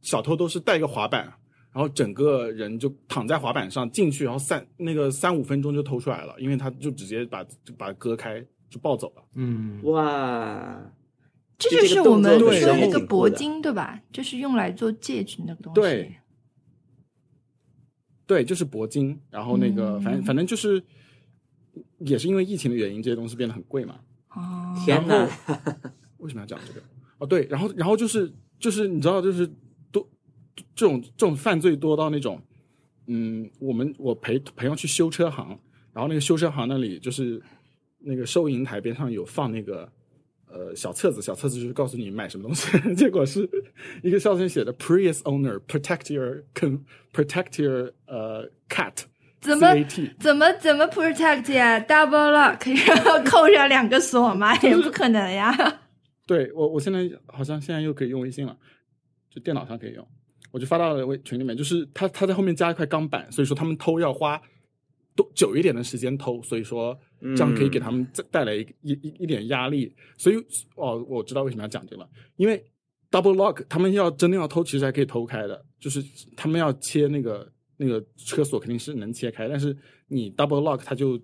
[0.00, 1.24] 小偷都是带一个滑板，
[1.72, 9.22] 然后整个人就躺在滑板上进去，然后三那个三五分钟就偷出来了，因为他就直接把就把割开就抱走了。
[9.34, 10.80] 嗯，哇，
[11.58, 14.00] 这就是我们说的那个铂金对吧？
[14.10, 15.80] 就是用来做戒指那个东西。
[15.80, 16.14] 对
[18.28, 20.80] 对，就是铂金，然后那个、反正嗯反正就是
[22.00, 23.98] 也是因为疫情的原因，这些东西变得很贵嘛。
[24.28, 25.26] 哦，天哪！
[26.18, 26.82] 为什么要讲这个？
[27.16, 29.50] 哦，对，然后然后就是就是你知道，就是
[29.90, 30.06] 多
[30.76, 32.38] 这种这种犯罪多到那种，
[33.06, 35.58] 嗯，我们我陪朋友去修车行，
[35.94, 37.42] 然后那个修车行那里就是
[37.98, 39.90] 那个收银台边上有放那个
[40.50, 43.48] 呃小册子，小册子就是告诉你买什么东西， 结果是
[44.02, 46.80] 一个上面写的 Prius owner protect your con
[47.12, 48.94] protect your 呃 cat
[49.40, 49.68] 怎么
[50.18, 54.56] 怎么怎么 protect 呀？Double lock， 然后扣上两个锁吗？
[54.62, 55.80] 也不可能呀。
[56.26, 58.56] 对我，我现在好像现在又可以用微信了，
[59.30, 60.06] 就电脑上可以用，
[60.50, 61.56] 我就发到了微群里面。
[61.56, 64.40] 就是他他在后面加一块钢板，所以说他们偷要花
[65.18, 69.92] 多久一点的时间偷，所以说这样可以给他们带带来一一一一点压力。
[70.16, 70.36] 所以
[70.76, 72.64] 哦，我知道为什么要讲这个了，因为
[73.10, 76.00] double lock 他们要真的要偷，其实还可以偷开的，就是
[76.36, 79.76] 他们要切那个那个车锁肯定是能切开，但是
[80.06, 81.20] 你 double lock 它就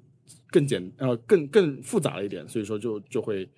[0.51, 3.49] 更简呃更更复杂了一点，所以说就就会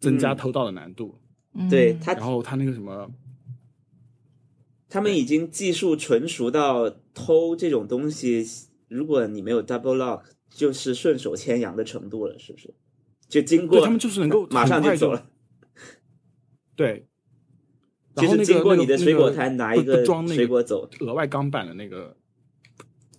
[0.00, 0.36] 增加嗯。
[0.38, 1.20] 偷盗的难度。
[1.52, 1.68] 嗯。
[1.68, 3.12] 对他然后他那个什么，
[4.88, 8.42] 他们已经技术纯熟到偷这种东西，
[8.88, 12.74] 如果你没有 double lock，就是顺手牵羊的程度了，是不是？
[13.28, 15.30] 就经过他们就是能够马上就就走了，
[16.74, 17.06] 对，
[18.16, 20.88] 然就是经过你的水果摊拿一不个不装那个水果走。
[21.00, 22.16] 额外钢板的那个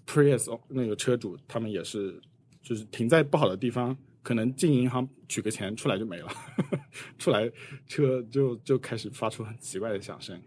[0.07, 2.19] Prius 哦那个车主，他们也是
[2.63, 6.27] 就是停在不好的地方，可能进银行取个钱出来就没了，
[7.19, 7.47] 出来
[7.85, 10.41] 车就就开始发出很奇怪的响声。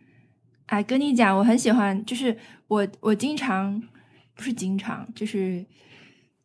[0.66, 3.80] 哎，跟你讲，我很喜欢，就是我我经常
[4.34, 5.64] 不是经常，就是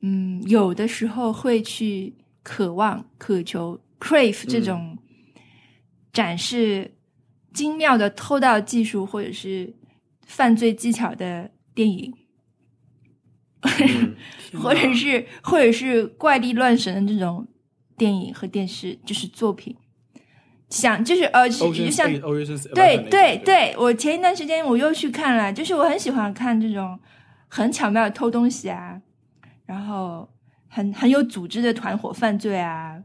[0.01, 4.97] 嗯，有的时候会去渴望、渴求、crave 这种
[6.13, 6.93] 展示
[7.53, 9.73] 精妙的偷盗技术或者是
[10.25, 12.13] 犯罪技巧的电影，
[13.61, 14.15] 嗯
[14.61, 17.47] 或者是或者是怪力乱神的这种
[17.97, 19.75] 电影和电视，就是作品。
[20.69, 22.07] 想就是呃，是就像
[22.75, 26.99] 对对，对，我前一段时间我又去看了，就是我很喜欢看这种
[27.47, 29.01] 很巧妙的偷东西啊，
[29.65, 30.27] 然后
[30.67, 33.01] 很很有组织的团伙犯罪啊，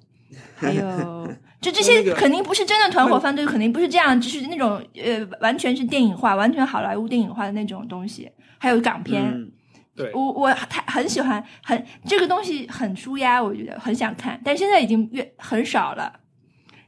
[0.57, 9.23] 还有 就这些肯定不是真的团伙犯罪，肯定不是这样，就是那种呃完全是电影化、完全好莱坞电影化的那种东西，还有港片。
[9.23, 9.53] 嗯
[9.95, 16.11] 对，我我他很喜欢，很这个东西很舒压，我觉得很想看，但现在已经越很少了。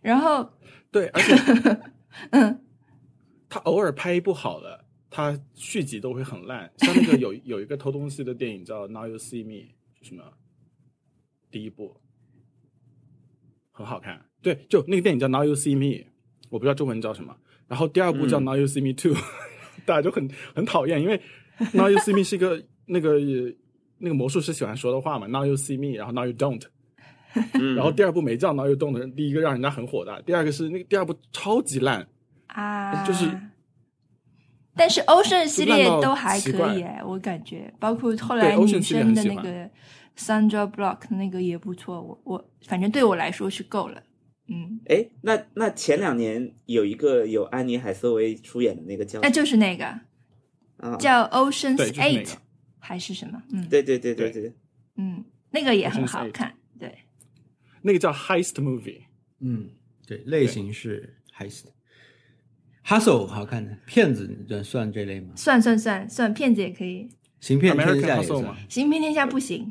[0.01, 0.51] 然后，
[0.91, 1.37] 对，而且
[2.33, 2.65] 嗯，
[3.47, 4.84] 他偶尔拍一部好的，
[5.17, 6.69] 他续集都会很烂。
[6.79, 9.53] 像那个有有一个偷东西的电影叫《Now You See Me》，
[10.03, 10.25] 是什么？
[11.53, 11.97] 第一部
[13.71, 15.85] 很好看，对，就那个电影叫《Now You See Me》，
[16.51, 17.37] 我不知道中文叫什么。
[17.69, 19.15] 然后第二部叫《嗯 Now You See Me Too》，
[19.87, 21.17] 大家就很很讨厌，因为
[21.77, 23.21] 《Now You See Me》是一个那个
[23.99, 26.61] 那个魔术师喜欢说的话嘛，《Now You See Me》，然后《Now You Don't
[27.55, 32.07] 》。嗯然后第二部没叫《Now You Don't》的，第一个让人家很火的，第二个是那个第二部超级烂，
[32.47, 33.27] 啊，就是，
[34.77, 39.71] 但是 Ocean 系列都还可以哎，我感觉，包括后来女生的那个
[40.17, 44.03] Sandra Block 那个也不错，我我反正对我来说是够了，
[44.49, 49.87] 嗯，哎，那那前两年有一个有安妮海瑟薇出演的那个叫那就是那个
[50.79, 52.41] 啊，叫 Ocean's 对就是那 Eight 个
[52.79, 53.43] 还是什么？
[53.53, 54.53] 嗯，对对对对对，
[54.97, 56.55] 嗯，那个也很好看。
[56.79, 56.99] 对，
[57.83, 59.03] 那个叫 Heist Movie，
[59.41, 59.71] 嗯，
[60.07, 61.67] 对，类型是 heist。
[62.87, 65.29] Hustle 好看的骗子，你这算这类吗？
[65.37, 67.09] 算算算算，骗子也可以。
[67.41, 68.57] 行骗天下也算吗。
[68.69, 69.71] 行骗天下不行，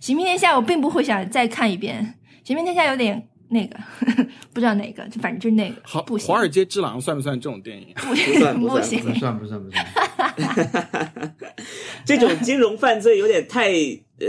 [0.00, 3.78] 行骗天下我并不会想再看一遍，行骗天下有点那个，
[4.52, 7.88] 不知道哪个，就反正就是那个好，不行，华尔街之狼算不算这种电影？
[7.96, 11.34] 不算不不算行算不算不算，
[12.04, 14.26] 这种金融犯罪有点太呃，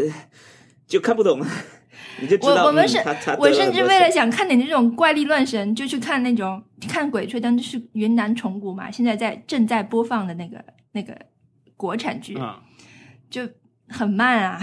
[0.85, 1.41] 就看不懂，
[2.19, 2.97] 你就知道我我们是
[3.39, 11.15] 我甚至为了想看点这种怪力乱神，就去看那种看《鬼吹灯》，就是云南虫谷嘛，现在在正在播放的那个那个
[11.75, 12.61] 国产剧，啊，
[13.29, 13.47] 就
[13.87, 14.59] 很慢啊，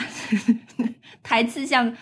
[1.22, 1.94] 台词像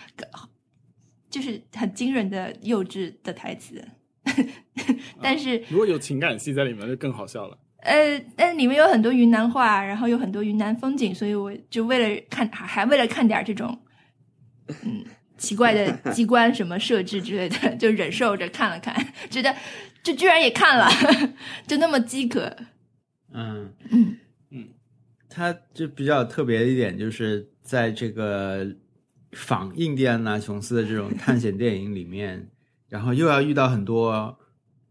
[1.29, 3.83] 就是很惊人的幼稚的台词，
[5.21, 7.57] 但是如果有情感戏在里面，就更好笑了。
[7.83, 13.77] 呃，但里面有很多云南话，然后有很多云南风景，所以我就为了看，还还为了看点这种，
[14.85, 15.03] 嗯，
[15.43, 18.95] 奇怪的 机关什么设置之类的， 就忍受着看了看，
[19.29, 19.53] 觉得
[20.01, 20.87] 这居然也看了，
[21.67, 22.55] 就那么饥渴。
[23.33, 24.17] 嗯嗯
[24.51, 24.67] 嗯，
[25.29, 28.65] 它就比较特别的一点，就是在这个
[29.33, 32.47] 仿印第安纳琼斯的这种探险电影里面，
[32.87, 34.39] 然后又要遇到很多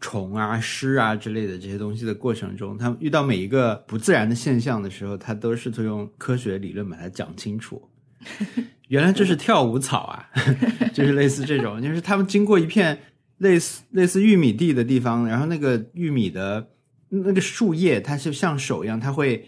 [0.00, 7.88] 虫啊、尸啊之类的这些东西的过程中，他们遇到每一个不自然的现象的时候，他都试图用科学理论把它讲清楚。
[8.88, 10.28] 原来这是跳舞草啊，
[10.92, 12.98] 就是类似这种，就是他们经过一片
[13.38, 16.68] 类似类似玉米地的地方，然后那个玉米的
[17.08, 19.46] 那个树叶，它是像手一样，它会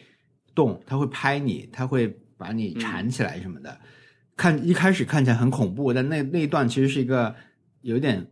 [0.54, 3.78] 动，它会拍你，它会把你缠起来什么的。
[4.36, 7.34] 看一开始看起来很恐怖，但那那一段其实是一个
[7.82, 8.26] 有点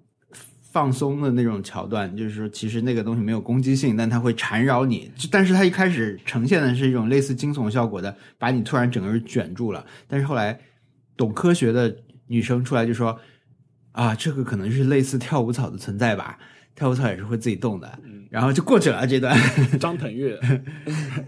[0.72, 5.12] 放松的那种桥段，就是说其实那个东西没有攻击性，但它会缠绕你。
[5.30, 9.84] 但是它一开始呈现的是一种类似惊悚效果的，把你突然整个人卷住了。
[10.08, 10.58] 但是后来
[11.16, 11.94] 懂科学的
[12.26, 13.20] 女生出来就说
[13.92, 16.38] 啊，这个可能是类似跳舞草的存在吧，
[16.74, 17.98] 跳舞草也是会自己动的。
[18.30, 19.38] 然后就过去了这段。
[19.78, 20.40] 张腾岳，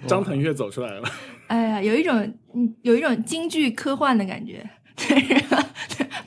[0.06, 1.02] 张腾岳走出来了。
[1.48, 2.18] 哎呀，有一种
[2.54, 4.66] 嗯，有一种京剧科幻的感觉，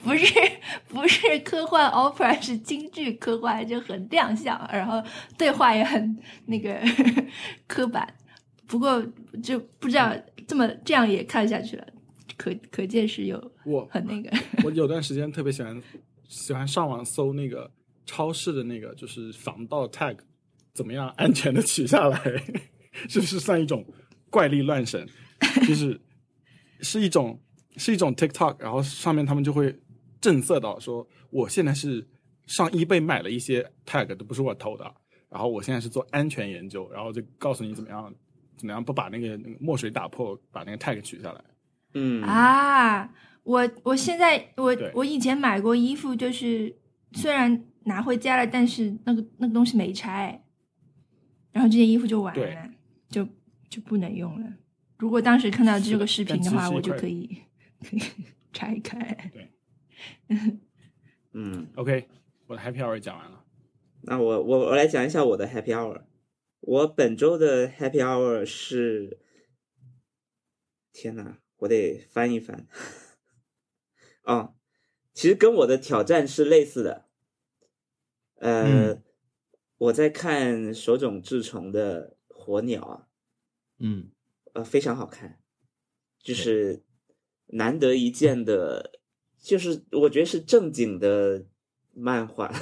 [0.07, 0.33] 不是
[0.87, 5.03] 不是科幻 opera，是京剧科幻，就很亮相，然后
[5.37, 6.79] 对话也很那个
[7.67, 8.07] 刻板。
[8.65, 9.05] 不过
[9.43, 10.13] 就不知道
[10.47, 11.85] 这么这样也看下去了，
[12.37, 14.31] 可可见是有我很那个。
[14.63, 15.81] 我有段时间特别喜欢
[16.27, 17.69] 喜欢上网搜那个
[18.05, 20.17] 超市的那个就是防盗 tag，
[20.73, 22.19] 怎么样安全的取下来，
[23.09, 23.85] 是不是算一种
[24.29, 25.07] 怪力乱神？
[25.67, 25.99] 就是
[26.81, 27.39] 是一种
[27.77, 29.73] 是一种 TikTok，然后上面他们就会
[30.27, 32.05] 震慑到说，我现在是
[32.47, 34.83] 上 eBay 买了一些 tag 都不是我偷的，
[35.29, 38.13] 然后我现在是做安全研究，然后就告诉你怎么样
[38.57, 41.41] 怎么样不把那个那个墨水打破，把那个 tag 取下来。
[41.93, 43.09] 嗯啊，
[43.43, 46.75] 我我现在我我以前买过衣服，就是
[47.13, 50.43] 虽然拿回家了，但是那个那个东西没拆，
[51.53, 52.69] 然后这件衣服就完了，
[53.09, 53.25] 就
[53.69, 54.53] 就不能用了。
[54.97, 57.43] 如果当时看到这个视频的话，我就可以
[57.89, 58.01] 可以
[58.51, 59.31] 拆开。
[61.33, 62.07] 嗯，OK，
[62.47, 63.45] 我的 Happy Hour 讲完了。
[64.01, 66.03] 那我我我来讲一下我的 Happy Hour。
[66.59, 69.19] 我本周的 Happy Hour 是，
[70.91, 72.67] 天哪，我得翻一翻。
[74.23, 74.55] 哦，
[75.13, 77.07] 其实跟我的挑战是类似的。
[78.35, 79.03] 呃，嗯
[79.77, 83.07] 我在看手冢治虫的《火鸟》啊，
[83.77, 84.11] 嗯
[84.53, 85.39] 呃，非常好看，
[86.19, 86.83] 就是
[87.47, 88.99] 难得一见的，
[89.41, 91.45] 就是我觉得是正经的
[91.93, 92.53] 漫画。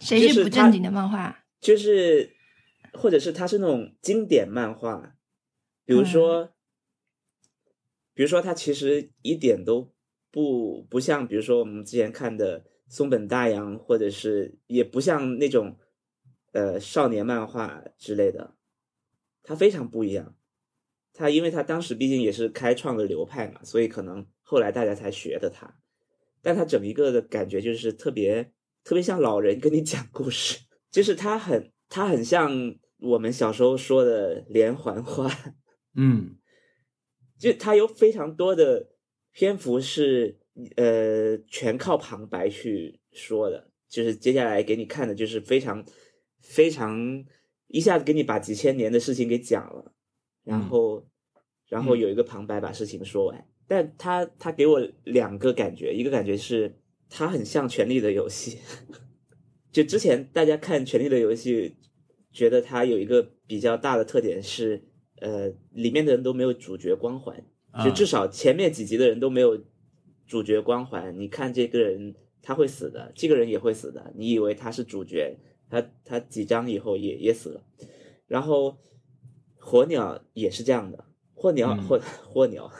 [0.00, 1.44] 谁就是不正经的漫画？
[1.60, 2.36] 就是
[2.92, 5.16] 或者是它是那种经典漫画，
[5.86, 6.52] 比如说，
[8.12, 9.94] 比如说它其实一点都
[10.30, 15.78] 不不像，比如说我们之前看的松本大洋，或者是也不像那种
[16.52, 18.54] 呃少年漫画之类的，
[19.42, 20.36] 它非常不一样。
[21.16, 25.78] 它因为他当时毕竟也是开创的流派嘛，所以可能后来大家才学的他，
[26.42, 30.58] 但他整一个的感觉就是特别特别像老人跟你讲故事。
[30.90, 35.30] 就是他很他很像我们小时候说的连环画，
[35.94, 36.36] 嗯
[37.38, 38.88] 就他有非常多的
[39.32, 40.38] 篇幅是
[40.76, 45.84] 呃全靠旁白去说的，就是接下来给你看的就是非常
[46.40, 47.24] 非常
[47.68, 49.93] 一下子给你把几千年的事情给讲了，
[50.44, 51.06] 然后、
[51.68, 56.76] 然后有一个旁白把事情说完，但他他给我两个感觉，一个感觉是
[57.08, 58.58] 他很像《权力的游戏》。
[59.72, 61.70] 就之前大家看《权力的游戏》，
[62.30, 64.84] 觉得它有一个比较大的特点是，
[65.20, 67.36] 呃，里面的人都没有主角光环，
[67.82, 69.64] 就啊至少前面几集的人都没有
[70.26, 71.18] 主角光环。
[71.18, 75.36] 你看这个人他会死的，这个人也会死的，你以为他是主角，
[75.68, 77.64] 他他几章以后也也死了。
[78.28, 78.78] 然后
[79.66, 81.98] 火鸟也是这样的，火鸟嗯火
[82.28, 82.70] 火鸟，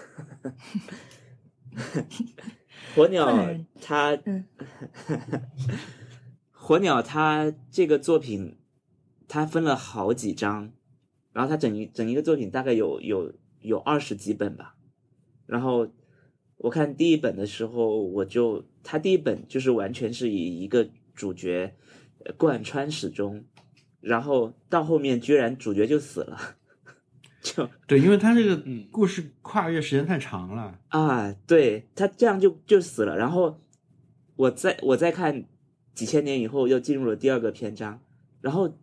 [2.95, 4.45] 火鸟换了人它嗯
[6.53, 8.59] 火鸟它这个作品，
[9.26, 10.72] 它分了好几章，
[11.32, 14.76] 然后它整一整一个作品大概有有有二十几本吧。
[15.47, 15.89] 然后
[16.59, 21.74] 我看第一本的时候，我就它第一本就是完全是以一个主角
[22.24, 23.43] 呃贯穿始终，
[24.01, 26.57] 然后到后面居然主角就死了，
[27.45, 30.80] 就 对，因为他这个嗯故事跨越时间太长了。
[30.88, 33.16] 啊，对他这样就就死了。
[33.16, 33.61] 然后
[34.36, 35.45] 我再我再看
[35.95, 38.01] 几千年以后，又进入了第二个篇章。
[38.40, 38.78] 然后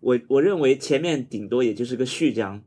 [0.00, 2.62] 我我认为前面顶多也就是个序章，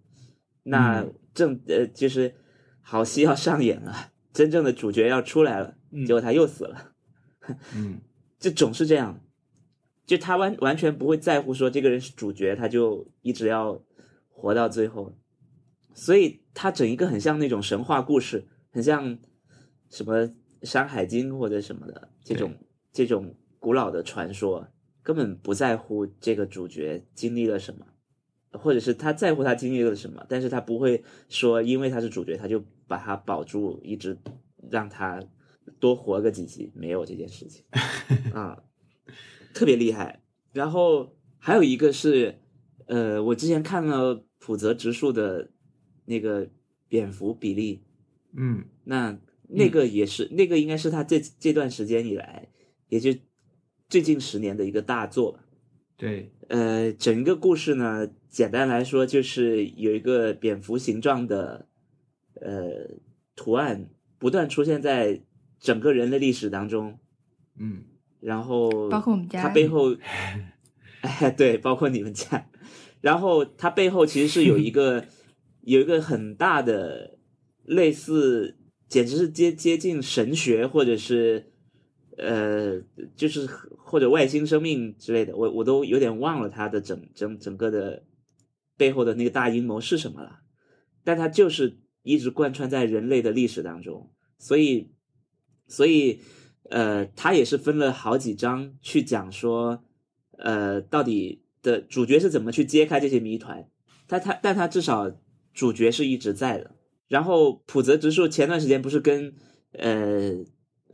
[0.63, 2.35] 那嗯正呃就是
[2.81, 6.91] 好戏要上演了，真正的主角要出来了，嗯结果他又死了，
[7.75, 7.99] 嗯
[8.39, 9.19] 就总是这样。
[10.05, 13.81] 就他完完全不会在乎说这个人是主角，他就一直要
[14.29, 15.15] 活到最后。
[15.99, 19.19] 所以它整一个很像那种神话故事，很像
[19.89, 20.21] 什么
[20.63, 22.55] 《山海经》或者什么的这种
[22.93, 24.65] 这种古老的传说，
[25.03, 27.85] 根本不在乎这个主角经历了什么，
[28.53, 34.17] 或者是他在乎他经历了什么，但是他不会说因为他是主角，他就把他保住，一直
[34.71, 35.21] 让他
[35.81, 37.65] 多活个几集，没有这件事情
[38.33, 38.63] 啊，
[39.53, 40.23] 特别厉害。
[40.53, 42.39] 然后还有一个是，
[42.85, 45.51] 呃，我之前看了浦泽直树的
[46.09, 46.49] 那个
[46.87, 47.83] 蝙蝠比例，
[48.33, 48.65] 嗯。
[48.83, 49.15] 那
[49.47, 52.49] 那个也是、那个应该是他这这段时间以来，
[52.87, 53.13] 也就
[53.87, 55.39] 最近十年的一个大作吧。
[55.95, 61.67] 对，呃，整个故事呢，简单来说就是有一个蝙蝠形状的
[62.41, 62.89] 呃
[63.35, 65.21] 图案不断出现在
[65.59, 66.97] 整个人类历史当中，
[67.57, 67.83] 嗯。
[68.21, 69.95] 然后包括我们家它背后，
[71.01, 72.49] 哎，对，包括你们家，
[73.01, 75.05] 然后它背后其实是有一个
[75.69, 77.19] 有一个很大的
[77.63, 78.57] 类似，
[78.87, 81.51] 简直是接接近神学或者是
[82.17, 82.81] 呃，
[83.15, 83.45] 就是
[83.77, 88.03] 或者外星生命之类的，我我都有点忘了它的整整整个的
[88.77, 90.39] 背后的那个大阴谋是什么了，
[91.03, 94.89] 但它就是一直贯穿在人类的历史当中，所以
[95.67, 96.19] 所以
[96.71, 99.83] 呃，它也是分了好几章去讲说，
[100.39, 103.69] 呃，到底的主角是怎么去揭开这些谜团，
[104.07, 105.11] 他他但他至少
[105.59, 106.71] 主角是一直在的。
[107.09, 109.33] 然后浦泽直树前段时间不是跟
[109.73, 110.45] 呃，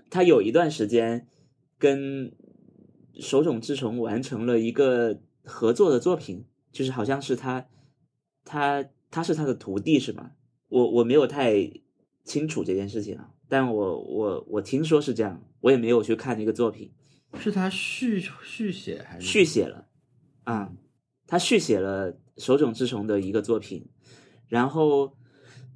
[0.09, 1.27] 他有一段时间
[1.77, 2.33] 跟
[3.19, 7.67] 手冢治虫完成了一个合作的作品，就是好像是他
[8.43, 10.31] 他他是他的徒弟是吗？
[10.69, 11.71] 我我没有太
[12.23, 16.91] 清楚这件事情啊，但我我我听说是这样，我也没有去看那个作品，
[17.37, 19.85] 是他续续写还是续写了
[20.45, 20.73] 啊，
[21.27, 23.87] 他续写了手冢治虫的一个作品，
[24.47, 25.15] 然后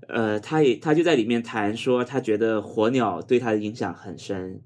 [0.08, 4.62] 呃，他也他就在里面谈说，他觉得火鸟对他的影响很深。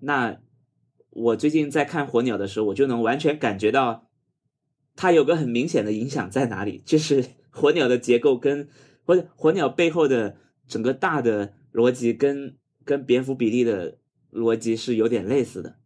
[0.00, 0.38] 那
[1.10, 4.08] 我最近在看火鸟的时候，我就能完全感觉到，
[4.96, 8.68] 它有个很明显的影响在哪里，就是 火鸟的结构跟
[9.04, 13.98] 或者火鸟背后的整个大的逻辑跟跟蝙蝠比例的
[14.32, 15.76] 逻辑是有点类似的。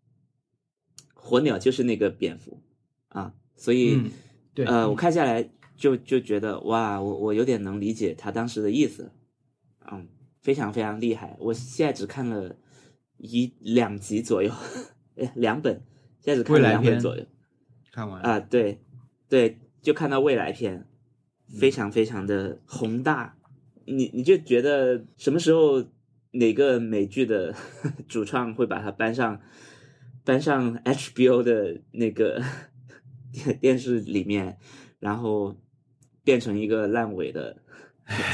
[1.14, 2.62] 火鸟就是那个蝙蝠
[3.08, 4.10] 啊，所以、嗯
[4.54, 9.12] 对呃，我看下来就就觉得哇，我我有点能理解他当时的意思，
[9.90, 10.08] 嗯，
[10.42, 11.36] 非常非常厉害。
[11.38, 12.56] 我现在只看了
[13.16, 14.52] 一两集左右，
[15.16, 15.80] 哎 两本，
[16.20, 17.24] 现在只看了两本左右
[17.92, 18.80] 看完啊，对
[19.28, 23.38] 对，就看到未来篇，嗯非常非常的宏大，
[23.86, 25.82] 你你就觉得什么时候
[26.32, 27.54] 哪个美剧的
[28.06, 29.40] 主创会把它搬上
[30.24, 32.42] 搬上 HBO 的那个
[33.32, 34.58] 电电视里面，
[34.98, 35.56] 然后
[36.28, 37.56] 变成一个烂尾的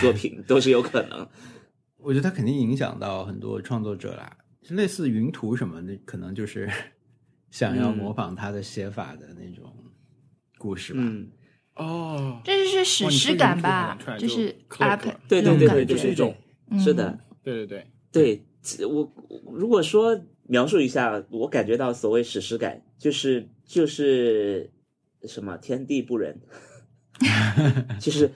[0.01, 1.29] 作品，都是有可能。
[1.97, 6.69] 我觉得它肯定影响到很多创作者啦，就类似云图什么的，可能就是
[7.53, 9.73] 想要嗯模仿他的写法的那种
[10.59, 10.99] 故事吧。
[11.01, 11.31] 嗯，
[11.77, 13.97] 哦，这就是史诗感吧？
[14.19, 16.35] 就是 up 对这种感对对对就是一种
[16.71, 18.45] 嗯是的，对对对，
[18.81, 19.09] 对，我
[19.53, 24.73] 如果说描述一下，我感觉到所谓史诗感，就是就是
[25.27, 26.39] 什么天地不仁，
[27.99, 28.31] 就是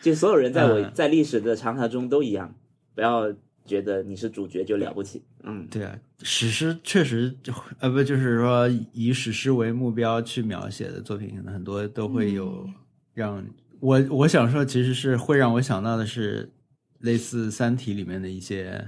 [0.00, 2.54] 就所有人在我嗯在历史的长河中都一样，
[2.94, 3.32] 不要
[3.66, 12.66] 觉得你是主角就了不起，嗯，对啊，史诗确实就呃不就是说以史诗为目标去描写的作品，可能很多都会有
[13.14, 13.44] 让
[13.80, 16.50] 我我想说，其实是会让我想到的是
[17.00, 18.82] 类似《三体》里面的一些，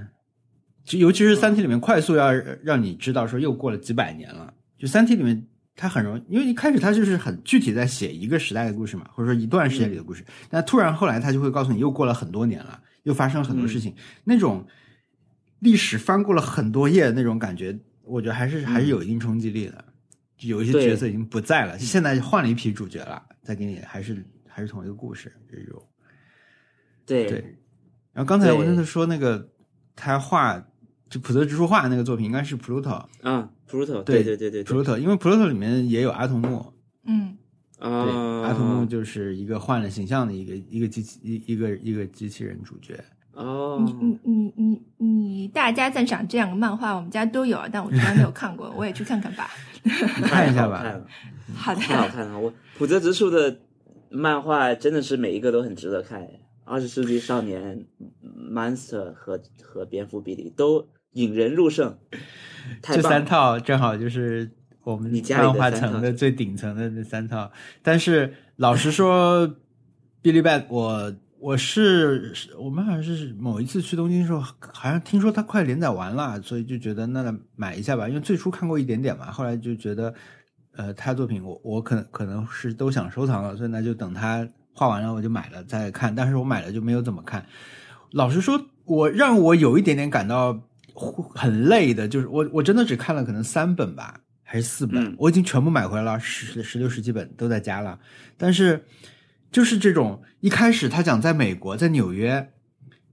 [0.83, 2.33] 就尤其是《三体》里面快速要
[2.63, 4.53] 让你知道说又过了几百年了。
[4.77, 5.45] 就《三体》里面
[5.81, 14.63] 它很容易，因为一开始他就是很具体在写一个时代的故事嘛，或者说一段时间里的故事，但突然后来他就会告诉你又过了很多年了，又发生了很多事情，那种
[15.57, 19.83] 历史翻过了很多页的那种感觉，我觉得还是还是有一定冲击力的。
[20.37, 25.81] 就有一些角色已经不在了，现在换了一批主角了，再给你还是还是同一个故事这种。
[27.07, 27.25] 对。
[27.27, 27.57] 对，
[28.13, 28.55] 然后刚才对。
[28.55, 29.49] 文森特说那个
[29.95, 30.63] 他画
[31.11, 36.73] 就普泽直树画那个作品应该是 Pluto，啊，Pluto，对对对对对对，Pluto，因为 Pluto 里面也有阿童木，
[37.05, 37.37] 嗯，
[37.77, 42.97] 对，啊，阿童木就是一个换了形象的一个一个机器一一个一个机器人主角。
[43.33, 49.49] 哦，你你你你你大家赞赏这两个漫画，我们家都有，但我从来没有看过，我也去看看吧。
[49.83, 49.89] 你
[50.23, 50.83] 看一下吧，
[51.53, 52.39] 好的，太好看了！
[52.39, 53.59] 我浦泽直树的
[54.09, 56.25] 漫画真的是每一个都很值得看。
[56.63, 57.85] 二十世纪少年、
[58.53, 61.97] Monster 和和蝙蝠比利都引人入胜，
[62.81, 63.01] 这！
[63.01, 64.49] 三套正好就是
[64.83, 67.51] 我们漫画层的最顶层的那三套。
[67.81, 69.47] 但是老实说
[70.23, 78.07] ，Billy Bat，我我是我们好像是某一次去东京的时候，好像听说他快连载完了，所以就觉得那买一下吧。
[78.07, 80.13] 因为最初看过一点点嘛，后来就觉得，
[80.75, 86.15] 呃，他作品我我可能可能是都想收藏了，所以那就等他画完了我就买了再看。
[86.15, 87.45] 但是我买了就没有怎么看。
[88.11, 90.61] 老实说，我让我有一点点感到
[90.93, 95.15] 很累的，就是我我真的只看了可能三本吧，还是四本，嗯。
[95.17, 97.99] 我已经全部买回来了，十十六十几本都在家了。
[98.37, 98.83] 但是
[99.51, 102.51] 就是这种一开始他讲在美国，在纽约，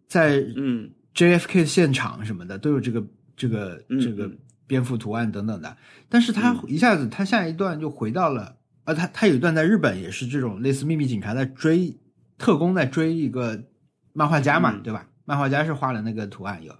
[0.06, 0.90] 在嗯。
[1.14, 3.04] JFK 的现场什么的都有这个
[3.36, 4.38] 这个嗯这个嗯。
[4.66, 5.76] 蝙蝠图案等等的，
[6.08, 6.64] 但是他嗯。
[6.68, 11.96] 一下子他下一段就回到了，啊，他他有一段在日本也是这种类似秘密警察在追
[12.36, 13.64] 特工在追一个
[14.12, 14.82] 漫画家嘛，嗯。
[14.82, 15.08] 对吧？
[15.24, 16.74] 漫画家是画了那个图案有，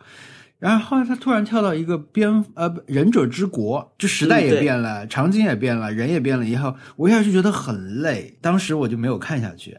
[0.59, 9.79] 然后后来他突然跳到一个蝙呃忍者之国，就时代也变了，场景也变了，人也变了以后，我一下就觉得很累，当时我就没有看下去。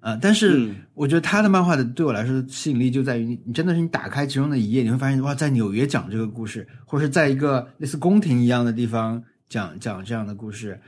[0.00, 10.80] 呃，但是嗯我觉得他的漫画的对我来说吸引力就在于你，你真的是你打开其中的一页，你会发现哇，在纽约讲这个故事，或者是在一个类似宫廷一样的地方讲讲这样的故事，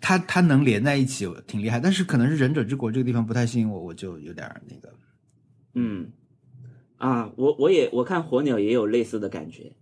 [0.00, 1.78] 它它能连在一起，挺厉害。
[1.78, 4.92] 但是可能是忍者之国这个地方不太吸引我，我就有点儿那个。
[5.74, 6.08] 嗯
[6.96, 9.72] 啊，我我也我看火鸟也有类似的感觉，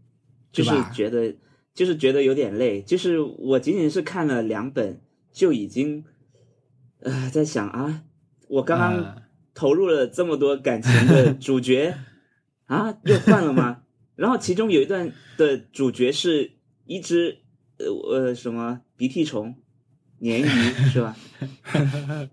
[0.53, 1.35] 就是觉得
[1.73, 5.01] 就是觉得有点累，就是我仅仅是看了两本
[5.33, 6.05] 就已经
[7.01, 8.05] 呃在想啊，
[8.49, 9.23] 我刚刚啊
[9.55, 11.97] 投入了这么多感情的 主角
[12.67, 13.83] 啊，又换了吗？
[14.17, 16.53] 然后其中有一段的主角是
[16.87, 17.39] 一只
[17.79, 19.57] 呃呃什么鼻涕虫、
[20.21, 20.45] 鲶鱼
[20.89, 21.17] 是吧？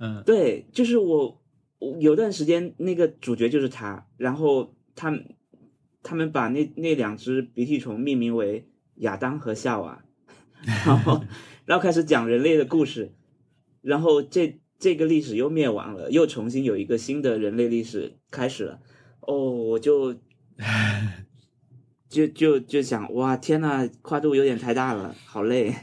[0.00, 1.42] 嗯对，就是，我
[2.00, 5.34] 有段时间那个主角就是他，然后他们
[6.02, 10.04] 他们把那那两只鼻涕虫命名为亚当和夏娃，
[10.86, 11.24] 然后
[11.64, 13.12] 然后开始讲人类的故事，
[13.80, 18.80] 然后这这个历史又灭亡了，又重新有一个新的人类历史开始了，
[19.20, 20.14] 哦，我就
[22.08, 25.74] 就就就想，哇，天呐，跨度有点太大了，好累。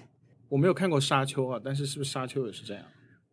[0.49, 2.83] 我没有看过沙丘啊，但是是不是沙丘也是这样？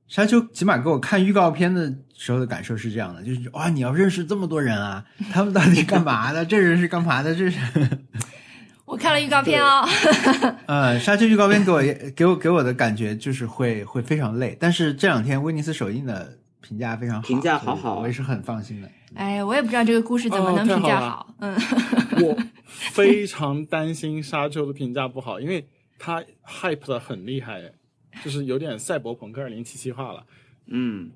[0.08, 6.44] 沙丘起码给我看预告片的时候的感受是这样的，就是哇，你要认识这么多人啊， 他们到底干嘛的？
[6.44, 7.34] 这人是干嘛的？
[7.34, 7.58] 这是。
[8.84, 9.88] 我看了预告片哦。
[10.66, 11.82] 呃，沙丘预告片给我
[12.14, 18.88] 给我给我的感觉就是会会非常累，但是这两天威尼斯首映的评价非常好，评价好好啊我也是很放心的。
[19.14, 21.34] 哎，我也不知道这个故事怎么哦能评价好。
[21.40, 21.54] 嗯，
[22.20, 22.36] 我
[22.66, 25.66] 非常担心沙丘的评价不好，因为
[25.98, 27.62] 它 hype 的很厉害，
[28.24, 30.26] 就是有点赛博朋克二零七七化了。
[30.66, 31.10] 嗯，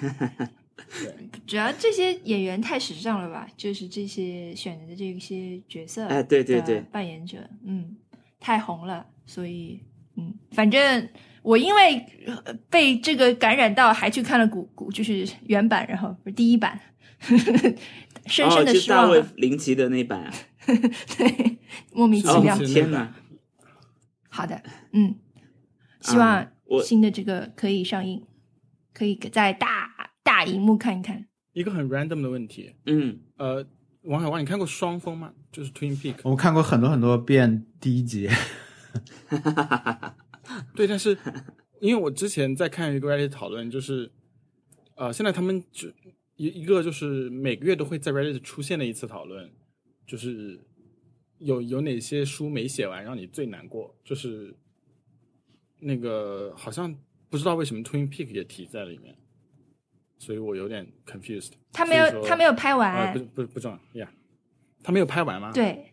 [0.00, 3.48] 对，主要这些演员太时尚了吧？
[3.56, 7.96] 就是这些选的这些角色，哎对对对扮演者，嗯，
[8.40, 9.80] 太红了，所以
[10.16, 11.08] 嗯，反正
[11.42, 11.96] 我因为
[12.26, 16.80] 呃被这个感染到，还去看了古古就是原版，然后不是第一版，
[18.26, 20.32] 深深的哦，就大卫失望了，林奇的那版啊。
[20.68, 21.58] 对，
[21.92, 22.54] 莫名其哦妙。
[22.56, 23.14] 是天哪！
[24.28, 25.14] 好的，嗯，
[26.00, 26.50] 希望
[26.82, 28.22] 新的这个可以上映，
[28.92, 31.26] 可以在大大荧幕看一看。
[31.52, 33.66] 一个很 random 的问题，嗯，呃，
[34.02, 35.32] 王小光，你看过《双峰》吗？
[35.50, 36.14] 就是 Twin Peak。
[36.22, 38.28] 我看过很多很多遍第一集，
[40.76, 41.18] 对，但是
[41.80, 44.12] 因为我之前在看一个 Reddit 讨论，就是
[44.94, 45.88] 呃，现在他们就
[46.36, 49.50] 一一个就是每个月都会在 Reddit 出现的一次讨论，
[50.06, 50.60] 就是
[51.38, 53.96] 有有哪些书没写完让你最难过？
[54.04, 54.56] 就是
[55.80, 56.94] 那个好像
[57.28, 59.14] 不知道为什么 Twin Peak 也提在里面，
[60.18, 61.52] 所以我有点 confused。
[61.72, 62.92] 他没有，他没有拍完。
[62.92, 64.08] 啊，不不不重要，Yeah，
[64.82, 65.52] 他没有拍完吗？
[65.52, 65.92] 对，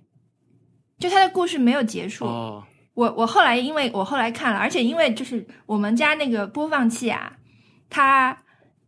[0.97, 2.25] 就他的故事没有结束。
[2.25, 2.63] 哦，
[2.93, 7.37] 我我后来因为我后来看了，而且因为就是我们家那个播放器啊，
[7.89, 8.37] 它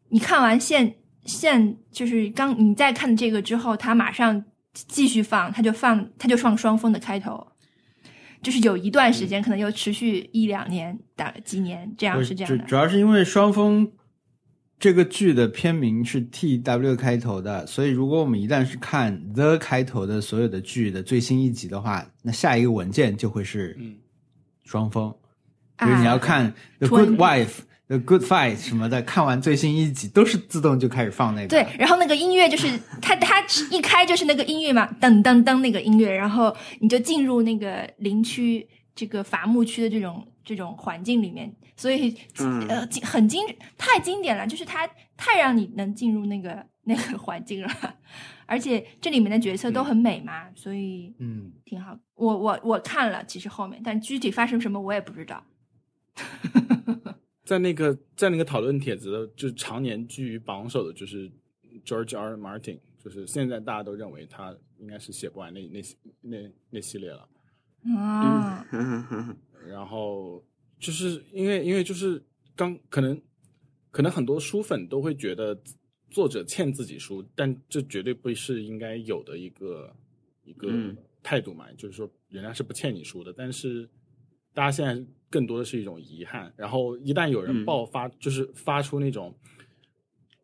[0.09, 0.95] 你看完现
[1.25, 4.43] 现就是刚你再看这个之后，它马上
[4.73, 7.45] 继续放，它就放它就放双峰的开头。
[8.41, 12.63] 就是有一段时间，可能又持续一两年、打几年，这样是这样的。
[12.65, 13.91] 主要是因为双峰
[14.79, 23.77] 这个剧的片名是 T W 开头的，所以如果我们一旦是看 The 开头的所有的剧的最新一集的话，那下一个文件就会是
[24.63, 25.13] 双峰。
[25.77, 27.66] 比如你要看 The Good Wife。
[27.87, 31.47] The Good Fight 什么的，看完最新一集都是自动就开始放那个。
[31.47, 32.67] 对，然后那个音乐就是
[33.01, 42.13] 它，它一开就是那个音乐嘛，噔噔噔那个音乐，然后你就进入那个林区这个伐木区的这种这种环境里面，所以
[42.67, 43.41] 呃很经
[43.77, 44.85] 太经典了，就是它
[45.15, 47.69] 太让你能进入那个那个环境了，
[48.45, 51.97] 而且这里面的角色都很美嘛，所以嗯挺好。
[52.15, 55.41] 我我我看了，其实后面，但具体发生什么我也不知道。
[57.47, 61.31] 在那个在那个讨论帖子的，就常年居于榜首的，就是
[61.85, 62.35] George R.
[62.35, 65.81] Martin，就是现在大家都认为他应该是写不完那那
[66.19, 67.25] 那那系列了。
[67.97, 68.67] 啊，
[69.65, 70.43] 然后
[70.77, 72.21] 就是因为因为就是
[72.53, 73.21] 刚可能
[73.91, 75.57] 可能很多书粉都会觉得
[76.09, 79.95] 作者欠自己书，但这绝对不是应该有的一个
[80.43, 80.69] 一个
[81.23, 83.87] 态度嘛，就是说人家是不欠你书的，但是
[84.53, 85.01] 大家现在。
[85.29, 89.37] 更多的是一种遗憾，然后一旦有人爆发，就是发出那种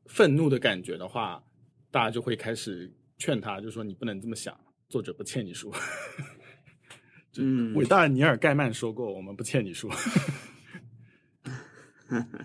[0.08, 1.44] 愤怒的感觉的话，
[1.90, 4.58] 大家就会开始劝他，就说你不能这么想，
[4.90, 5.72] 作者不欠你书。
[7.38, 9.90] 嗯，伟大的尼尔盖曼说过，我们不欠你书。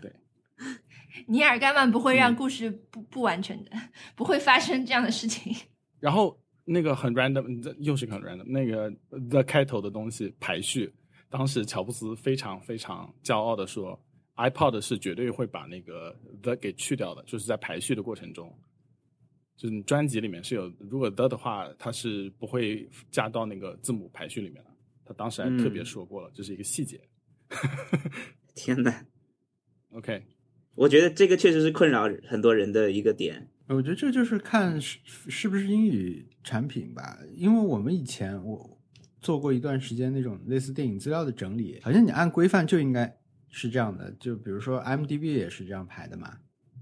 [0.01, 0.13] 对，
[1.27, 3.73] 尼尔盖曼不会让故事不不完成的，
[4.15, 5.55] 不会发生这样的事情。
[6.01, 8.91] 然后那个很 random，又是很 random，那个
[9.29, 10.95] the 开头的东西排序。
[11.31, 13.99] 当时乔布斯非常非常骄傲的说
[14.37, 18.51] ，iPod 是绝对会把那个 the 给去掉的，就是在排序的过程中，
[19.57, 24.71] 就是专辑里面是有如果 the 的话，它是不会加到那个字母排序里面的。
[25.05, 27.01] 他当时还特别说过了，这是一个细节。
[28.55, 29.05] 天呐
[29.91, 30.23] o k
[30.77, 33.51] 我觉得这个确实是困扰很多人的一个点。
[33.69, 38.78] 我觉得这就是看是是不是英语产品吧，因为我们以前我。
[39.21, 44.11] 做过一段时间那种类似电影资料的整理，好像你按规范就应该是这样的。
[44.21, 46.39] 就比如说 M D B 也是这样排的嘛，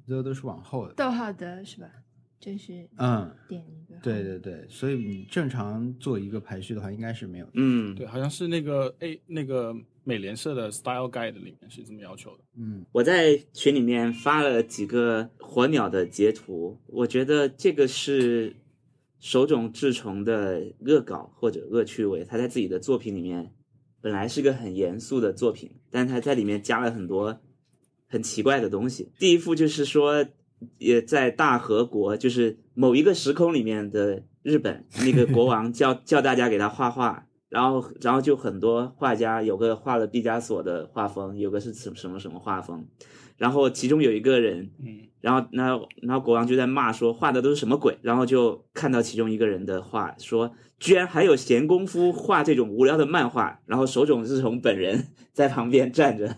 [0.07, 0.95] 最后都是往后的。
[0.95, 1.91] 逗号的是吧？
[2.39, 3.99] 就是嗯，点一个。
[4.03, 7.49] 对对对，所以你正常做一个排序的话，应该是没有。
[7.55, 9.75] 嗯，对，好像是那个 A 那个
[10.05, 12.45] 美联社的 Style Guide 里面是这么要求的。
[12.57, 18.55] 嗯，我在群里面发了几个火鸟的截图，我觉得这个是。
[19.27, 23.53] 手冢治虫的恶搞或者恶趣味，他在自己的作品里面
[24.01, 27.41] 本来是个很严肃的作品，但他在里面加了很多
[28.07, 29.11] 很奇怪的东西。
[29.19, 30.25] 第一幅就是说，
[30.79, 42.87] 也在大和国，就是某一个时空里面的日本，那个国 王叫叫大家给他画画，然后然后就很多画家，有个画了毕加索的画风，有个是什什么什么画风。
[43.37, 56.35] 然后其中有一个人，嗯，然后那然后国王就在骂说画的都是什么鬼，然后就看到其中一个人的画，说居然还有闲工夫画这种无聊的漫画，然后手冢治虫本人 在旁边站着，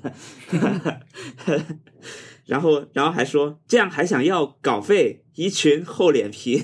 [2.47, 6.63] 然后然后还说这样还想要稿费，一群厚脸皮，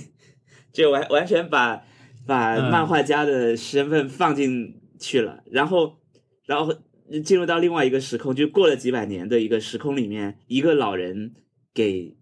[0.73, 1.83] 就完完全把
[2.27, 5.99] 把漫画家的身份放进去了，然后
[6.47, 6.75] 然后。
[7.23, 11.35] 进入到另外一个时空，就过了几百年的一个时空里面，一个老人
[11.75, 12.17] 给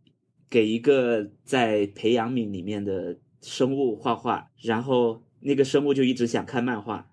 [0.51, 7.13] 给一个在培养皿里面的生物画画，然后那个生物就一直想看漫画，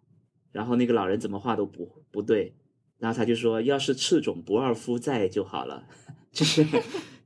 [0.51, 2.55] 然后那个老人怎么画都不不对，
[2.97, 5.87] 然后他就说，要是赤种不二夫在就好了，
[6.33, 6.65] 就是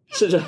[0.10, 0.42] 赤种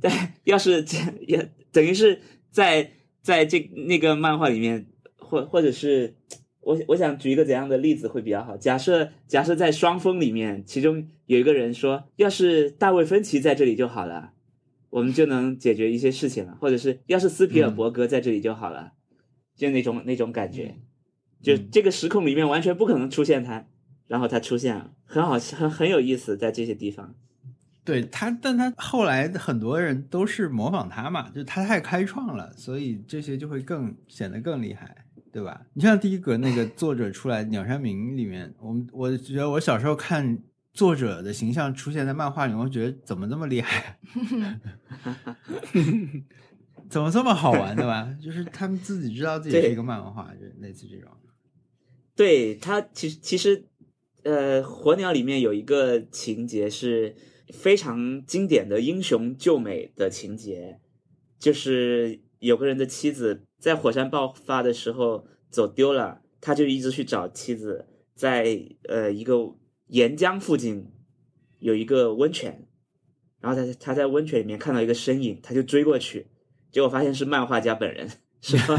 [0.00, 0.84] 在， 要是
[1.26, 4.86] 也等于是在在这那个漫画里面，
[5.16, 6.14] 或或者是。
[6.62, 8.56] 我我想举一个怎样的例子会比较好？
[8.56, 14.32] 假设假设在双峰里面，其中有一个人说，要是大卫芬奇在这里就好了，
[14.90, 18.92] 我们就能解决一些事情了；或者是要是斯皮尔伯格在这里就好了，
[19.56, 20.76] 就那种那种感觉，
[21.42, 23.66] 就这个时空里面完全不可能出现他，
[24.06, 27.14] 然后他出现了，很好，很很有意思，在这些地方。
[27.84, 35.01] 对他，但他后来很多人都是模仿他嘛，就他太开创了，所以这些就会更显得更厉害。
[35.32, 35.66] 对吧？
[35.72, 40.38] 你像第一个那个作者出来《鸟山明》里面，我们我觉得我小时候看
[40.74, 43.98] 作者的形象出现在漫画里，我觉得怎么这么厉害，
[46.90, 48.14] 怎么这么好玩对吧？
[48.22, 51.10] 就是他们自己知道自己是一个漫画，就类似这种。
[52.14, 53.64] 对他，其实其实，
[54.22, 57.16] 呃，火鸟里面有一个情节是
[57.54, 60.78] 非常经典的英雄救美的情节，
[61.38, 67.86] 就是有个人的妻子在火山爆发的时候走丢了，他就一直去找妻子，
[68.16, 69.54] 在呃一个
[69.86, 70.90] 岩浆附近
[71.60, 72.66] 有一个温泉，
[73.40, 76.26] 然后他他在温泉里面看到一个身影，他就追过去，
[76.72, 78.10] 结果发现是漫画家本人，
[78.42, 78.76] 是吧？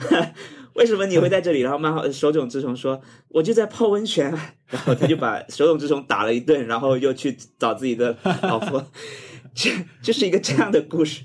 [0.74, 1.60] 为什么你会在这里？
[1.60, 4.28] 然后漫画手冢治虫说：“我就在泡温泉。”
[4.68, 8.84] 然后他就把手冢治虫打了一顿，然后又去找自己的老婆。
[9.54, 9.70] 这
[10.02, 11.22] 就是一个这样的故事，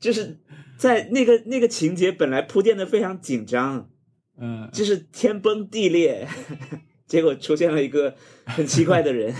[0.00, 0.40] 就是
[0.84, 3.88] 在那个那个情节本来铺垫的非常紧张，
[4.36, 6.28] 嗯，就是天崩地裂，
[7.08, 8.14] 结果出现了一个
[8.44, 9.34] 很奇怪的人，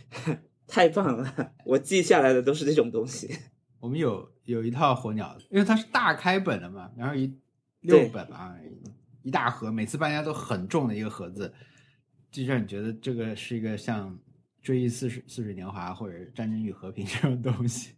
[0.68, 1.52] 太棒了！
[1.64, 3.34] 我记下来的都是这种东西。
[3.80, 7.32] 我们有有一套火鸟，因为它是大开本的嘛，然后一。
[7.80, 8.56] 六本啊，
[9.22, 11.54] 一大盒，每次搬家都很重的一个盒子，
[12.28, 14.10] 就让你觉得这个是一个像
[14.68, 17.94] 《追忆似水似水年华》或者《战争与和平 》这种东西，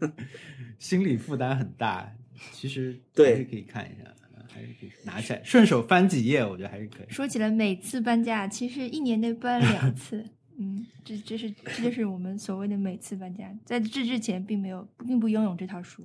[0.78, 2.14] 心理负担很大。
[2.52, 4.14] 其实还是可以看一下，
[4.52, 7.06] 还是可以拿起来顺手翻几页，我觉得还是可以。
[7.08, 10.22] 说起来，每次搬家，其实一年内搬两次。
[10.58, 13.50] 嗯，这这是这就是我们所谓的每次搬家。
[13.64, 16.04] 在这之前，并没有，并不拥有这套书。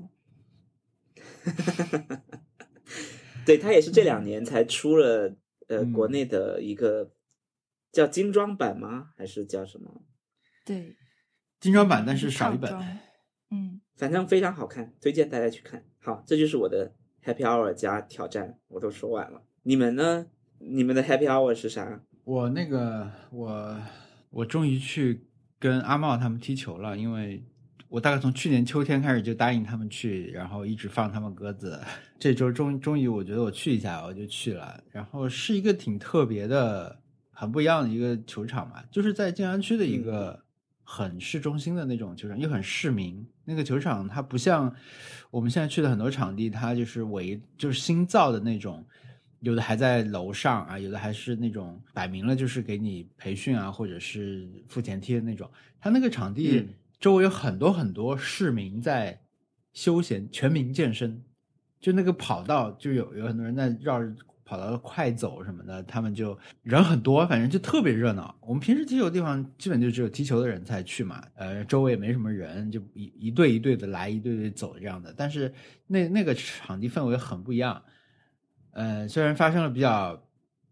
[3.46, 5.36] 对他也是这两年才出了
[5.68, 7.12] 呃国内的一个
[7.92, 9.10] 叫精装版吗？
[9.18, 10.04] 还是叫什么？
[10.66, 10.96] 对，
[11.60, 12.72] 精装版，但是少一本。
[13.52, 15.84] 嗯，反正非常好看，推荐大家去看。
[16.00, 19.44] 好，这就是我的 Happy Hour 加挑战，我都说完了。
[19.64, 20.28] 你们呢？
[20.60, 22.02] 你们的 Happy Hour 是啥？
[22.24, 23.82] 我那个我
[24.30, 25.28] 我终于去
[25.58, 27.46] 跟阿茂他们踢球了，因为。
[27.92, 31.82] 我大概从去年秋天开始就答应他们去，然后一直放他们鸽子。
[32.20, 34.84] 这周终终于我觉得我去一下，我就去了。
[34.92, 37.02] 然后是一个挺特别的、
[37.40, 40.44] 很不一样的一个球场嘛，就是在静安区的一个
[40.84, 43.26] 很市中心的那种球场，又很市民。
[43.46, 44.76] 那个球场它不像
[45.32, 48.86] 我们现在去的很多场地，它就是围就是新造的那种，
[49.40, 55.50] 有的还在楼上啊，有的还是那种摆明了就是给你培训啊，或者是付钱贴的那种。
[55.80, 56.68] 它那个场地。
[57.00, 59.22] 周围有很多很多市民在
[59.72, 61.24] 休闲全民健身，
[61.80, 64.14] 就那个跑道就有有很多人在绕着
[64.50, 68.36] 跑道快走什么的，他们就人很多，反正就特别热闹。
[68.42, 75.14] 我们平时踢球地方基本就只有踢球的人才去嘛，呃，周围也没什么人，就一一队一队的来，一队队走这样的。
[75.16, 75.54] 但是
[75.86, 77.80] 那那个场地氛围很不一样，
[78.72, 80.20] 呃，虽然发生了比较。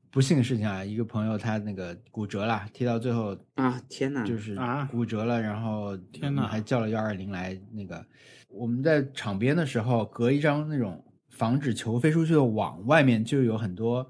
[0.09, 8.03] 不幸的事情啊，一个朋友他那个骨折了，踢到最后啊，天呐，就是啊骨折了，然后天呐，还叫了幺二零来那个。
[8.47, 11.03] 我们在场边的时候，隔一张那种
[11.37, 14.09] 防止球飞出去的网，外面就有很多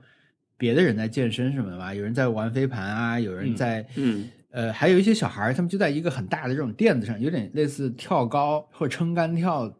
[0.58, 9.72] 别的人在健身什么的嘛，有人在玩飞盘啊，有人在嗯呃，还有一些小孩他们就在一个很大的这种垫子上，有点类似跳高或撑杆跳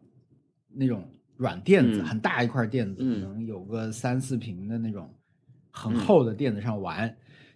[0.74, 5.12] 那种软垫子，很大一块垫子，可能有个三四平的那种。
[5.70, 7.14] 很厚的垫子上玩，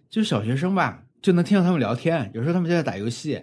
[0.09, 2.31] 就是小学生吧，就能听到他们聊天。
[2.33, 3.41] 有时候他们就在打游戏，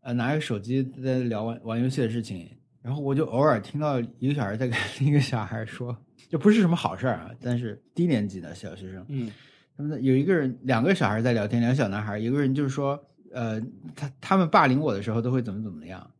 [0.00, 2.48] 呃，拿着手机在聊玩玩游戏的事情。
[2.82, 5.96] 然后我就偶尔听到一个小孩在跟 另一个小孩说，
[6.28, 7.30] 就不是什么好事儿啊。
[7.40, 9.30] 但是低年级的小学生，嗯，
[9.76, 13.02] 他们有一个人，两个小孩在聊天，两个小男孩，一个人就是说，
[13.32, 13.60] 呃，
[13.94, 16.10] 他他们霸凌我的时候都会怎么怎么样，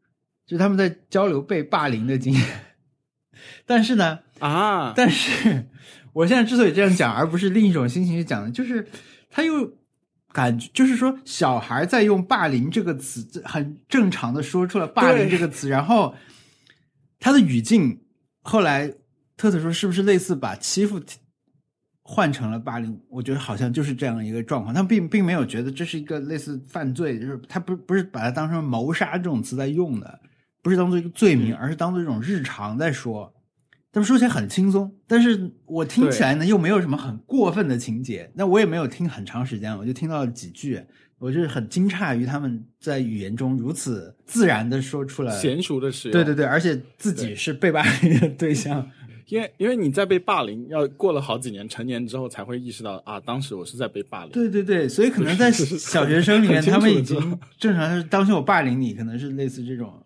[0.46, 2.42] 就他们在交流被霸凌的经验。
[3.66, 5.66] 但是呢，啊，但是。
[6.14, 8.86] 我现在之所以这样讲，而不是另一种心情去讲的，就是
[9.30, 9.72] 他又
[10.30, 16.14] 感觉，就是说小孩在用“霸凌”这个词，很正常的说出了“霸凌”这个词，然后
[17.22, 18.00] 他的语境
[18.40, 18.88] 后来
[19.36, 21.00] 特特说是不是类似把欺负
[22.02, 23.00] 换成了霸凌？
[23.08, 30.20] 我觉得好像就是这样一个状况，他并并没有觉得这是一个类似犯罪，就是他不不是把它当成谋杀这种词在用的，
[30.62, 33.32] 不是当做一个罪名，而是当做一种日常在说。
[33.92, 38.28] 他们说起来很轻松，但是我听起来呢又没有什么很过分的情节。
[38.34, 40.82] 那我也没有听很长时间，我就听到了几句，
[41.22, 46.12] 我就是很惊诧于他们在语言中如此自然的说出来娴熟的使用。
[46.12, 48.90] 对对对，而且自己是被霸凌的对象，
[49.28, 54.32] 因为因为你在被霸凌，要过了好几年成年之后才会意识到啊，当时我是在被霸凌。
[54.32, 60.04] 对对对，所以可能在 小学生里面，他们已经正常是当时我霸凌你，可能是类似这种。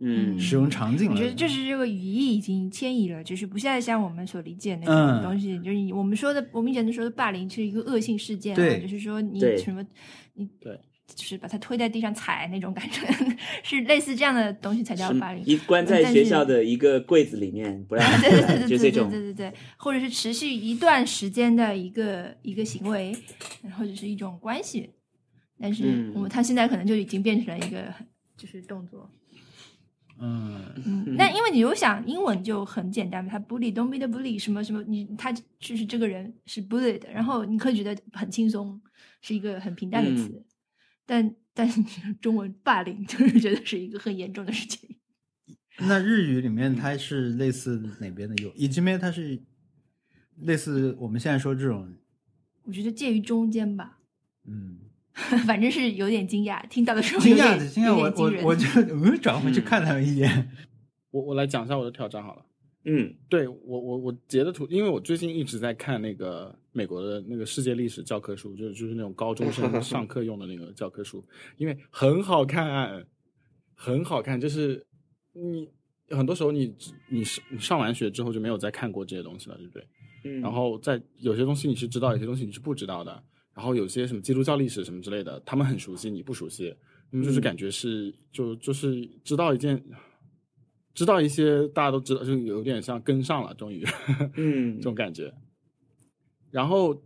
[0.00, 1.12] 嗯使用场景了。
[1.12, 9.86] 我觉得就是这个语义已经迁移了，就是不再像我们所理解的那嗯种东西，就是你我们说的，我们以前说的霸凌是一个恶性事件、啊，对就是说你什么
[10.34, 10.78] 你对，
[11.14, 13.06] 就是把他推在地上踩那种感觉，
[13.62, 15.44] 是类似这样的东西才叫霸凌。
[15.44, 23.14] 一关在学校的一个柜子里面，不让对对对对对对就这种对对对，或者是持续一段时间的一个一个行为，
[23.76, 24.88] 或者是一种关系，
[25.60, 27.92] 但是嗯我们他现在可能就已经变成了一个
[28.36, 29.10] 就是动作。
[30.20, 38.80] 嗯，嗯，那因为你有想英文就很简单嘛，他 bully don't be the bully 什么什么，你他就是这个人是 bully 的，然后你可以觉得很轻松，
[39.22, 40.44] 是一个很平淡的词，嗯。
[41.06, 41.82] 但 但是
[42.20, 44.88] 中文霸凌就是觉得是一个很严重的事情。
[45.78, 48.34] 那日语里面它是类似哪边的？
[48.42, 49.42] 有以及面它是
[50.42, 51.92] 类似我们现在说这种，
[52.64, 53.98] 我觉得介于中间吧，
[54.46, 54.78] 嗯，
[55.46, 60.50] 反正是有点惊讶，听到的时候惊讶的惊讶，我我我就嗯转回去看他们一眼，
[61.10, 62.46] 我我来讲一下我的挑战好了。
[62.84, 71.22] 嗯对我我我截的图，因为我最近一直在看那个美国的那个世界历史教科书，就是就是那种高中生 上课用的那个教科书，
[71.58, 73.04] 因为很好看，
[73.74, 74.82] 很好看，就是
[75.34, 75.68] 你
[76.16, 76.74] 很多时候你
[77.10, 79.86] 你上你上完学之后就没有再看过这些东西了，对不对？
[80.24, 83.22] 嗯，然后在有些东西你是知道，有些东西你是不知道的。
[83.60, 86.74] 然后有些什么基督教历史什么之类的，他们很熟悉，你不熟悉，
[87.12, 87.42] 嗯，就是嗯。
[87.42, 89.84] 感觉是就就是知道一件，
[90.94, 93.84] 知道一些大家都知道，就有点像跟上了，终于
[94.36, 94.76] 嗯。
[94.80, 95.30] 这种感觉。
[96.50, 97.04] 然后，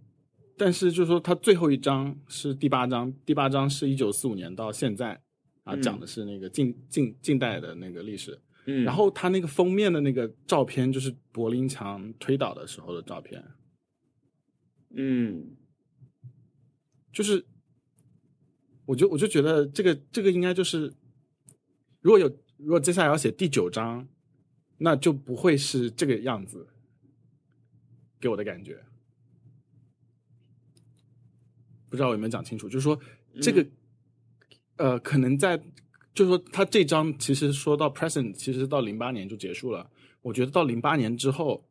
[0.56, 5.20] 但是就是说，它最后一章是第八章，第八章是一九四五年到现在
[5.64, 5.82] 啊，嗯。
[5.82, 8.38] 讲的是那个近近近代的那个历史。
[8.66, 13.44] 嗯，然后它那个封面的那个照片就是柏林墙推倒的时候的照片，
[14.94, 15.56] 嗯
[17.14, 17.46] 就是，
[18.84, 20.92] 我就我就觉得这个这个应该就是，
[22.00, 24.06] 如果有如果接下来要写第九章，
[24.78, 26.66] 那就不会是这个样子，
[28.20, 28.84] 给我的感觉。
[31.88, 32.98] 不知道我有没有讲清楚，就是说
[33.40, 33.64] 这个，
[34.76, 35.56] 呃，可能在，
[36.12, 39.88] 就是说他这章其实说到 present，其实到零八年就结束了。
[40.20, 41.64] 我觉得到零八年之后，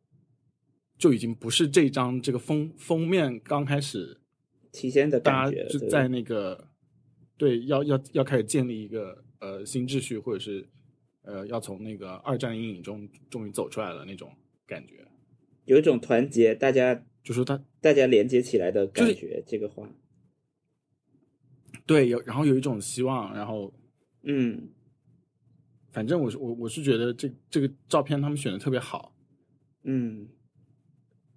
[0.96, 4.22] 就已经不是这张这个封封面刚开始
[4.74, 6.68] 提前的大感觉就在那个
[7.38, 10.68] 对要要要开始建立一个呃新秩序，或者是
[11.22, 14.34] 呃要从那个二战阴影中终于走出来了那种
[14.66, 15.06] 感觉。
[15.64, 19.42] 有一种团结，大家就是他大家连接起来的感就是觉。
[19.46, 19.88] 这个话，
[21.86, 23.72] 对有，然后有一种希望，然后
[24.24, 24.68] 嗯
[25.92, 29.14] 反正我是我我是觉得这这个照片他们选的特别好，
[29.84, 30.28] 嗯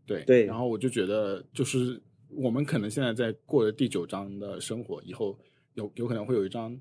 [0.07, 5.37] 对对然后我就觉得就是我们可能现在在过的第九章的生活，以后
[5.73, 6.79] 有有可能会有一张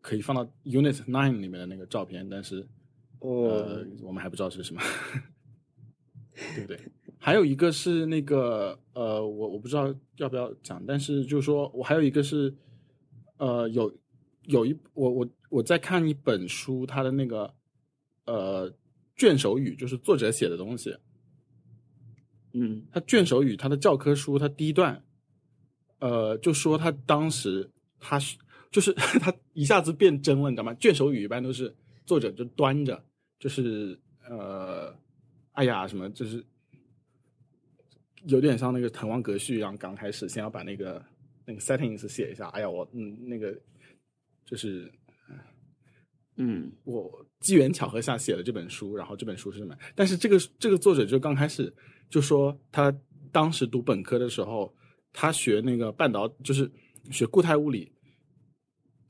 [0.00, 2.66] 可以放到 Unit Nine 里面的那个照片，但是
[3.20, 4.80] 哦呃，我们还不知道是什么，
[6.54, 6.80] 对不对？
[7.18, 12.54] 还有一个是那个呃，我我不知道要不要讲，但是就是说我还有一个是
[13.38, 13.92] 呃，有
[14.44, 17.52] 有一我我我在看一本书，它的那个
[18.26, 18.72] 呃
[19.16, 20.96] 卷首语，就是作者写的东西，
[22.60, 25.02] 嗯他卷首语，他的教科书，他第一段，
[26.00, 27.68] 呃，就说他当时
[28.00, 28.36] 他是
[28.70, 30.74] 就是 他一下子变真了，你知道吗？
[30.74, 33.02] 卷首语一般都是作者就端着，
[33.38, 33.98] 就是
[34.28, 34.94] 呃，
[35.52, 36.44] 哎呀什么，就是
[38.24, 41.04] 有点像那个《滕王阁序》一样，刚开始先要把那个
[41.46, 43.58] 那个 settings 写一下，哎呀我嗯那个
[44.44, 44.90] 就是
[46.36, 49.76] 嗯我机缘巧合下写了这本书，然后这本书是什么？
[49.94, 51.72] 但是这个这个作者就刚开始
[52.08, 52.94] 就说他
[53.30, 54.74] 当时读本科的时候，
[55.12, 56.70] 他学那个半导就是
[57.10, 57.92] 学固态物理，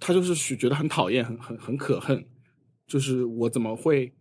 [0.00, 2.24] 他就是学觉得很讨厌，很很很可恨，
[2.86, 4.12] 就是我怎么会？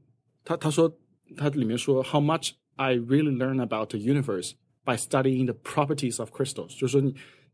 [0.43, 0.91] 他他说
[1.35, 4.53] 他里面说 How much I really learn about the universe
[4.85, 7.13] by studying the properties of crystals，就是说你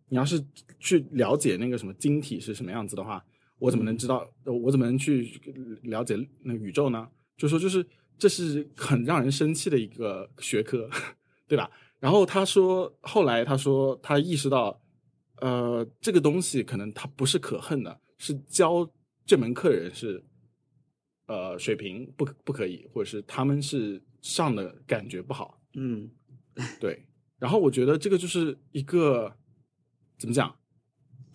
[0.09, 0.43] 你要是
[0.80, 3.26] 去了解那个什么晶体是什么样子的话，
[3.57, 4.30] 我怎么能知道？
[4.45, 5.41] 我怎么能去
[5.84, 7.07] 了解那宇宙呢？
[7.36, 7.84] 就说就是
[8.18, 10.89] 这是很让人生气的一个学科，
[11.47, 11.70] 对吧？
[11.99, 14.82] 然后他说，后来他说他意识到，
[15.38, 18.89] 呃，这个东西可能他不是可恨的，是教
[19.26, 20.24] 这门课的人是，
[21.28, 26.09] 呃，水平不不可以，或者是他们是上的感觉不好，嗯
[26.80, 27.05] 对，
[27.39, 29.34] 然后我觉得这个就是一个
[30.18, 30.53] 怎么讲？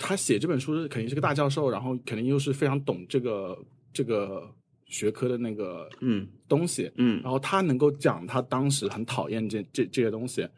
[0.00, 3.58] 他写这本书肯定是个大教授，然后肯定又是非常懂这个
[3.92, 4.54] 这个
[4.88, 6.28] 学科的那个嗯。
[6.48, 7.22] 东西，嗯。
[7.22, 10.48] 然后他能够讲他当时很讨厌这这这些东西，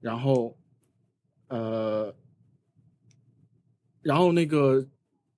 [0.00, 0.56] 然后
[1.48, 2.14] 呃，
[4.02, 4.86] 然后那个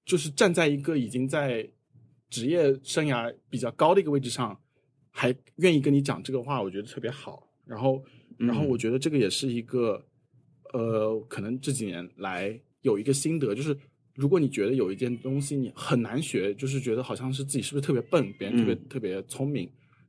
[0.04, 1.70] 就是站在一个已经在
[2.28, 4.60] 职业生涯比较高的一个位置上，
[5.10, 7.48] 还愿意跟你讲这个话，我觉得特别好。
[7.64, 8.04] 然后，
[8.36, 10.04] 然后嗯我觉得这个也是一个，
[10.72, 13.76] 呃，可能这几年来有一个心得，就是
[14.20, 19.66] 如果你觉得有一件东西你很难学，就是觉得好像是自己是不是特别笨，别人特别、嗯特别聪明，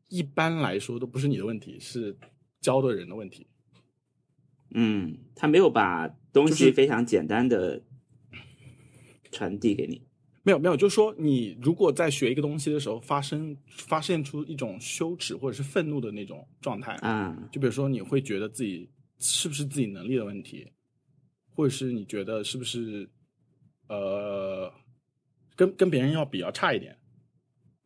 [0.10, 2.18] 一般来说都不是你的问题，是
[2.60, 3.48] 教的人的问题。
[4.74, 7.82] 嗯，他没有把东西非常简单的
[9.32, 10.02] 传递给你。
[10.44, 18.90] 没有没有，就是说你如果在学一个东西的时候发生发现出一种羞耻或者是愤怒的那种状态，啊，就比如说你会觉得自己
[19.20, 20.68] 是不是自己能力的问题，
[21.54, 23.08] 或者是你觉得是不是
[23.92, 24.74] 呃
[25.56, 26.98] 跟跟别人要比要差一点，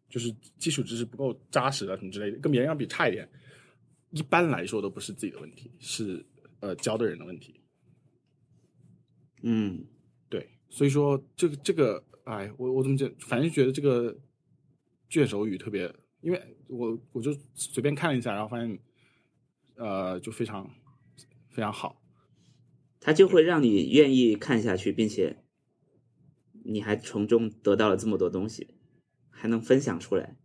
[0.07, 3.27] 就是基础知识不够扎实啊什么之类的，跟别人要比差一点，
[4.11, 6.23] 一般来说都不是自己的问题，是
[6.59, 7.59] 呃教的人的问题。
[9.41, 9.83] 嗯
[10.29, 14.15] 对，所以说这个这个，哎，我我怎么讲，反正觉得这个
[15.09, 15.91] 卷首语特别，
[16.21, 18.79] 因为我我就随便看了一下，然后发现，
[19.75, 20.69] 呃，就非常
[21.49, 22.01] 非常好。
[22.99, 25.44] 他就会让你愿意看下去，并且
[26.68, 28.68] 你还从中得到了这么多东西，
[29.30, 30.36] 还能分享出来。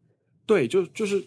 [0.45, 1.25] 对，就就是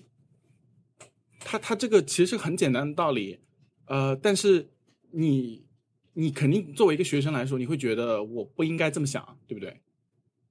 [1.40, 3.40] 他他这个其实很简单的道理，
[3.86, 4.70] 呃，但是
[5.12, 5.66] 你
[6.14, 9.82] 你肯定作为一个学生来说，你会觉得我不应该这么想，对不对？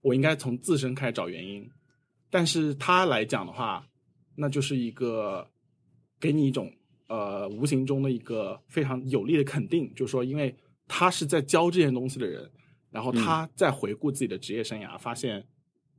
[0.00, 1.70] 我应该从自身开始找原因。
[2.28, 3.86] 但是他来讲的话，
[4.34, 5.48] 那就是一个
[6.18, 6.72] 给你一种
[7.06, 10.56] 呃无形中的一个非常有力的肯定，就是说，因为
[10.88, 12.50] 他是在教这件东西的人，
[12.92, 15.44] 然后他再回顾自己的职业生涯，发现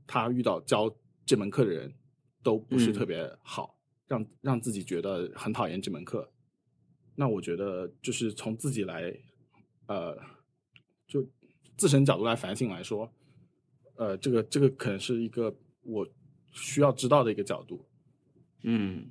[0.07, 0.89] 他遇到教
[1.25, 1.93] 这门课的人
[2.41, 3.75] 都不是嗯特别好，
[4.07, 6.31] 让让自己觉得很讨厌这门课。
[7.15, 9.11] 那我觉得就是从自己来，
[9.87, 10.17] 呃，
[11.07, 11.27] 就
[11.75, 13.11] 自身角度来反省来说，
[13.95, 16.07] 呃，这个这个可能是一个我
[16.51, 17.85] 需要知道的一个角度，
[18.61, 19.09] 嗯，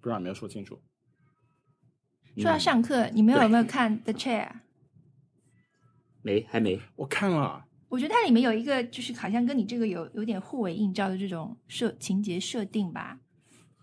[0.00, 0.78] 不知道有没有说清楚？
[2.36, 4.48] 说到嗯上课，你们有没有看《The Chair》？
[6.22, 13.20] 没还没，我看了，我觉得它里面有一个，就是好像跟你这个有有点互为映照的这种设情节设定吧，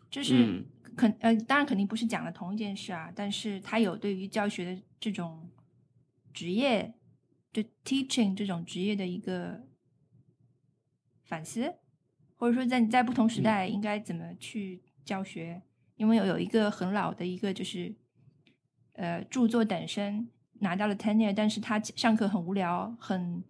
[0.10, 0.66] 就是嗯
[0.96, 5.50] 肯呃，当然肯定不是讲的同一件事啊，但是它有对于教学的这种
[6.34, 6.94] 职业，
[7.54, 9.66] 就 teaching 这种职业的一个
[11.24, 11.76] 反思，
[12.36, 15.62] 或者说在在不同时代应该怎么去教学，
[15.96, 17.96] 因为有有一个很老的一个就是
[18.94, 20.30] 呃著作等身
[20.60, 23.44] 拿到了 tenure，但是他上课很无聊，很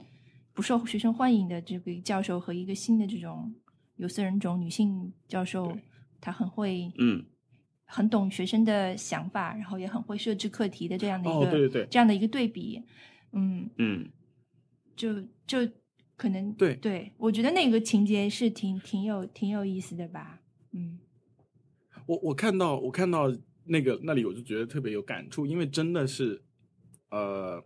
[0.53, 3.53] 不受学生欢迎的这个教授和一个新的这种
[3.97, 5.83] 有色人种女性教授对，
[6.21, 7.25] 她很会嗯。
[7.91, 12.83] 很懂学生的想法，然后也很会设置课题的这样的一个、哦对对对这样的一个对比，
[13.31, 14.07] 嗯，嗯。
[14.95, 15.57] 就就
[16.15, 20.39] 可能对对，我觉得那个情节是挺挺有挺有意思的吧，
[20.71, 20.99] 嗯。
[22.05, 26.43] 我我看到我看到那个那里，我就觉得特别有感触，因为真的是，
[27.09, 27.63] 呃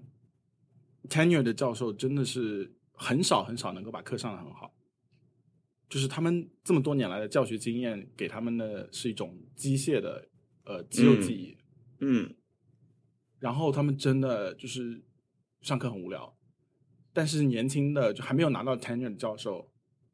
[1.09, 4.73] ，tenure 的教授真的是很少很少能够把课上的很好，
[5.89, 10.27] 就是他们这么多年来的教学经验给他们的是一种机械的
[10.63, 11.57] 呃肌肉记忆，
[11.99, 12.33] 嗯
[13.39, 15.03] 然后他们真的就是
[15.59, 16.33] 上课很无聊，
[17.11, 19.69] 但是年轻的就还没有拿到 tenure 的教授，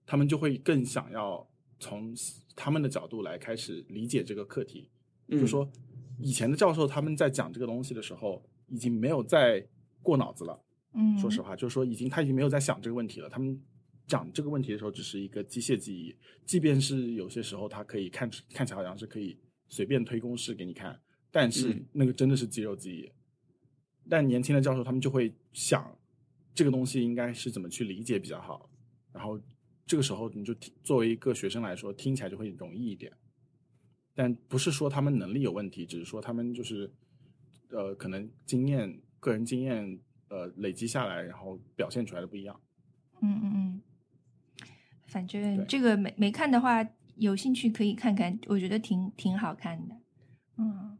[0.07, 1.47] 他们就会更想要
[1.79, 2.11] 从
[2.55, 4.89] 他们的角度来开始理解这个课题。
[5.27, 5.71] 嗯，就说
[6.17, 9.65] 以前的教授他们在讲这个东西的时候，已经没有在
[10.01, 10.63] 过脑子了。
[10.93, 13.29] 嗯，说实话，就是说已经他已经没有在想这个问题了。
[13.29, 13.61] 他们
[14.07, 16.15] 讲这个问题的时候，只是一个机械记忆，
[16.45, 20.99] 即便是有些时候他可以看看起来好像是可以随便推公式给你看，
[21.29, 23.11] 但是嗯那个真的是肌肉记忆。
[24.09, 25.95] 但年轻的教授他们就会想
[26.55, 28.67] 这个东西应该是怎么去理解比较好，
[29.13, 29.39] 然后
[29.85, 33.13] 这个时候你就听作为一个学生来说，听起来就会容易一点。
[34.15, 36.91] 但不是说他们能力有问题，只是说他们就是
[37.71, 39.99] 呃可能经验、个人经验
[40.29, 42.59] 呃累积下来，然后表现出来的不一样。
[43.21, 43.81] 嗯嗯嗯，
[45.07, 49.95] 反正这个没没看的话，有兴趣可以看看，我觉得挺挺好看的。
[50.57, 50.97] 嗯，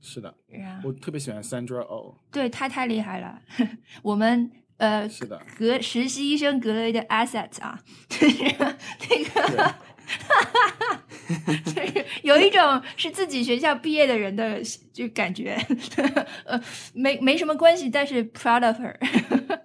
[0.00, 0.34] 是的，
[0.82, 2.14] 我特别喜欢 Sandra Oh。
[2.30, 3.42] 对她太厉害了，
[4.02, 9.74] 我们呃是的格实习医生格雷的 asset 啊， 那个。
[11.64, 14.60] 就是有一种是自己学校毕业的人的
[14.92, 15.56] 就感觉，
[16.44, 16.60] 呃，
[16.94, 19.60] 没没什么关系，但是 proud of her。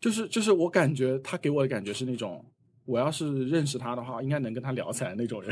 [0.00, 2.44] 就是就是我感觉他给我的感觉是那种，
[2.84, 5.50] 我要是认识他的话，应该能跟他聊起来那种人，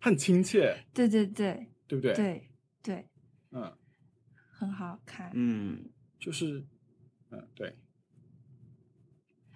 [0.00, 2.14] 他 很亲切，对对对对不对？
[2.14, 2.48] 对
[2.82, 3.06] 对，
[3.52, 3.72] 嗯，
[4.50, 5.30] 很好看。
[5.34, 5.84] 嗯
[6.18, 6.64] 就是，
[7.30, 7.72] 嗯，对，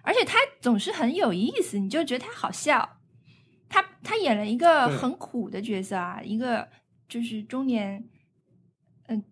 [0.01, 2.99] 而且他总是很有意思，你就觉得他好笑。
[3.73, 6.67] 他他演了一个很苦的角色啊，一个
[7.09, 8.03] 就是中年，
[9.07, 9.23] 嗯、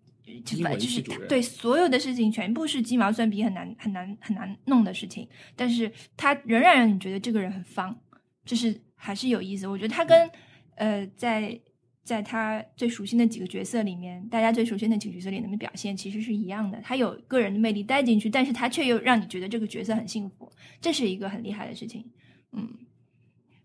[0.44, 7.96] 就是对所有的事情全部是鸡毛蒜皮，很难很难很难弄的事情，但是他仍然让你觉得这个人很方，
[8.44, 9.68] 就是还是有意思。
[9.68, 10.28] 我觉得他跟
[10.74, 11.60] 呃在。
[12.04, 16.80] 在他最熟悉的几个角色里面，大家最熟悉的几个角色里面的表现其实是一样的。
[16.82, 22.04] 他有个人的魅力带进去，但是他却又让你觉得这个角色很幸福，这是一个很厉害的事情。
[22.50, 22.68] 嗯，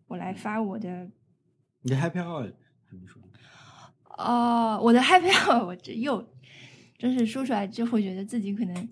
[0.08, 1.10] 我来发我的
[1.82, 2.52] 你的 Happy Hour
[2.90, 3.22] 还没说，
[4.18, 6.28] 哦，我的 Happy Hour，我这又
[6.98, 8.90] 真是说出来之后，觉得自己可能，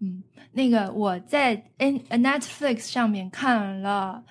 [0.00, 4.24] 嗯，那个我在 N Netflix 上面看了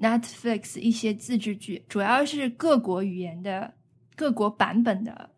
[0.00, 3.74] Netflix 一些自制剧，主要是各国语言的、
[4.16, 5.30] 各国版本的、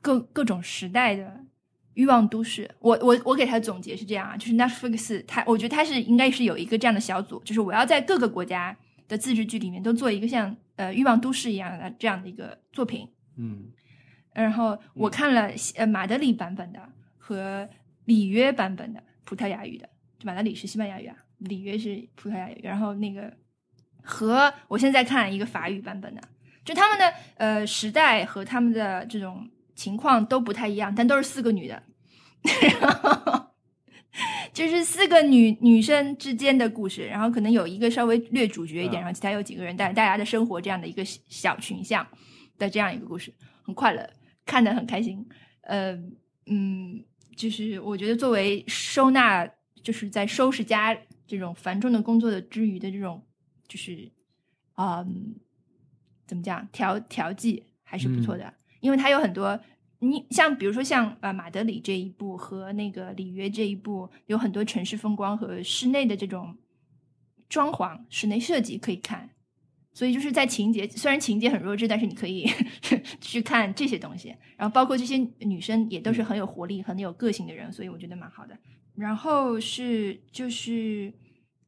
[0.00, 1.24] 各各种时代的
[1.94, 2.98] 《欲望都市》我。
[3.00, 8.76] 我我给他总结是这样啊，就是 Netflix 它，我觉得它是应该是有一个这样的小组，就是我要在各个国家
[9.10, 13.06] 的自制剧里面都做一个像呃《欲望都市》一样的这样的一个作品。
[13.36, 13.70] 嗯。
[14.32, 16.80] 然后我看了呃马德里版本的
[17.18, 17.68] 和
[18.04, 19.88] 里约版本的葡萄牙语的，
[20.22, 22.60] 马德里是西班牙语啊，里约是葡萄牙语。
[22.62, 23.36] 然后那个
[24.02, 26.22] 和我现在看一个法语版本的，
[26.64, 31.82] 就他们的呃时代和他们的这种情况都不太一样，但都是四个女的，
[32.80, 33.49] 然 后
[34.52, 42.06] 就是四个女女生之间的故事，然后可能有一个稍微略主角一点，嗯然后其他有几个人带大家的生活这样的一个小群像
[42.58, 43.32] 的这样一个故事，
[43.62, 44.08] 很快乐，
[44.44, 45.24] 看得很开心。
[45.62, 45.92] 呃，
[46.46, 47.04] 嗯，
[47.36, 49.48] 就是我觉得作为收纳，
[49.82, 50.96] 就是在收拾家
[51.26, 53.24] 这种繁重的工作的之余的这种，
[53.68, 54.10] 就是
[54.76, 55.36] 嗯，
[56.26, 59.58] 怎么讲调调剂还是不错的，因为它有很多。
[60.02, 66.56] 你像比如说像呃马德里这一部和那个里约这一部，有很多城市风光和室内的这种
[67.48, 69.28] 装潢、室内设计可以看，
[69.92, 72.48] 所以就是在情节虽然情节很弱智，但是你可以
[73.20, 74.34] 去看这些东西。
[74.56, 78.56] 然后包括这些女生也都是很有活力、很有个性的人，所以我觉得蛮好的。
[78.94, 81.12] 然后是就是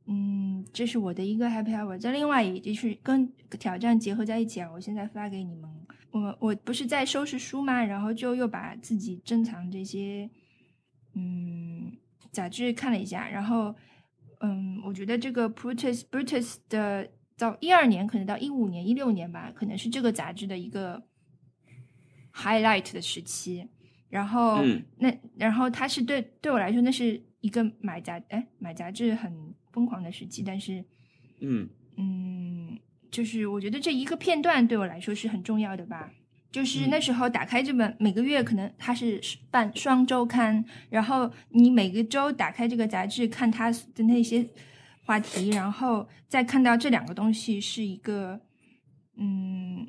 [0.07, 1.99] 嗯，这是我的一个 happy hour。
[1.99, 5.71] 在另外一就是跟挑战结合在一起啊，我现在发给你们。
[6.13, 10.31] 我我不是在收拾书嘛，然后就又把自己珍藏这些
[11.15, 11.91] 嗯
[12.31, 13.75] 杂志看了一下，然后
[14.41, 21.03] 嗯，我觉得这个 Brutus Brutus 的到一二年，可能到一五年、一六年吧，可能是这个杂志的一个
[22.33, 23.67] highlight 的时期。
[24.09, 24.83] 然后，嗯。
[24.99, 30.85] 那然后它是对对我来说，那是一个买杂哎买杂志很疯狂的时期，但是
[31.41, 31.69] 嗯。
[31.97, 32.79] 嗯，
[33.13, 36.11] 就是我觉得这一个片段对我来说是很重要的吧。
[36.51, 39.19] 就是那时候打开这本，每个月可能它是
[39.51, 44.47] 办双周刊，然后你每个周打开这个杂志看它的那些
[45.07, 48.39] 话题，然后再看到这两个东西是一个，
[49.17, 49.87] 嗯，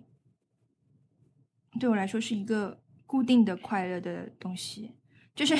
[1.80, 4.91] 对我来说是一个固定的快乐的东西，
[5.36, 5.55] 就是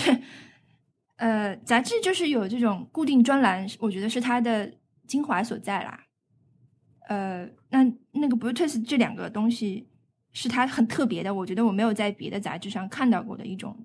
[1.18, 4.74] 呃，杂志就是有这种固定专栏，我觉得是它的
[5.05, 6.05] 精华所在啦。
[7.08, 9.88] 呃，那那个 Brutus 这两个东西
[10.32, 13.78] 是它很特别的，我觉得我没有在别的杂志上看到过的一种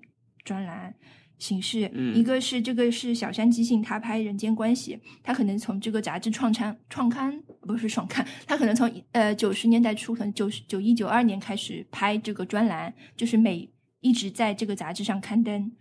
[0.43, 0.93] 专栏
[1.37, 1.89] 形式。
[1.93, 15.71] 嗯一个是这个是小山即兴，他拍《人间关系》，他可能从这个杂志创刊创刊不是创刊，他可能从呃九十年代初，可能九十九一九二年开始拍这个专栏，就是每一直在这个杂志上刊登。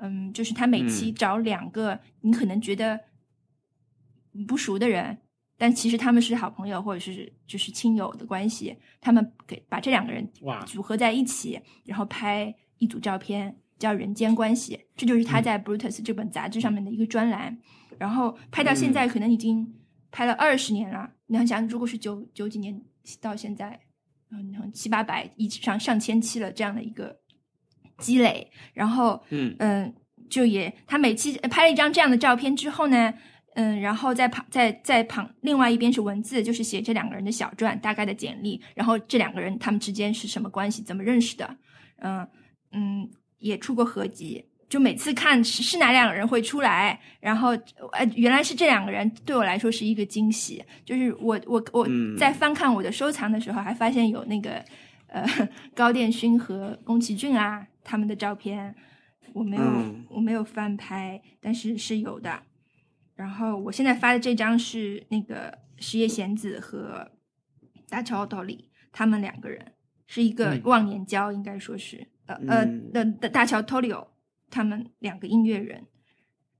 [0.00, 3.00] 嗯，就是他每期嗯找两个你可能觉得
[4.46, 5.18] 不熟的人，
[5.58, 17.58] 但其实他们是好朋友或者是就是亲友的关系，他们给把这两个人哇组合在一起，然后拍一组照片，叫《人间关系》，这就是他在 Brutus 这本杂志上面的一个专栏。
[17.98, 19.74] 然后拍到现在，可能已经
[20.12, 21.10] 拍了二十年了。
[21.26, 22.80] 你想想，如果是九九几年
[23.20, 23.80] 到现在，
[24.30, 27.18] 嗯，七八百以上上千期了这样的一个
[27.98, 29.92] 积累，然后嗯嗯，
[30.30, 33.12] 就也他每期拍了一张这样的照片之后呢，
[33.60, 41.56] 嗯，然后在旁在在旁另外一边是文字，就是写这两个人的小传，大概的简历，然后这两个人他们之间是什么关系，怎么认识的，
[42.02, 42.24] 嗯
[42.70, 44.44] 嗯，也出过合集。
[44.68, 47.48] 就每次看是是哪两个人会出来，然后
[47.94, 50.64] 呃原来是这两个人，对我来说是一个惊喜。
[50.84, 54.64] 就是我我我嗯在翻看我的收藏的时候，还发现有那个
[55.08, 55.26] 呃
[55.74, 58.72] 高殿勋和宫崎骏啊他们的照片，
[59.32, 62.40] 我没有、嗯我没有翻拍，但是是有的。
[63.18, 67.10] 然后我现在发的这张是那个石野贤子和
[67.88, 69.72] 大桥道里他们两个人
[70.06, 74.06] 是一个嗯忘年交，应该说是呃呃嗯的的大桥 Tolio
[74.48, 75.84] 他们两个音乐人。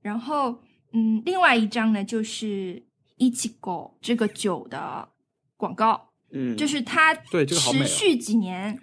[0.01, 0.61] 然后
[0.91, 2.83] 嗯，另外一张呢就是
[3.15, 5.07] 一起狗这个酒的
[5.55, 8.77] 广告，嗯，就是它对这个好美哦持续几年。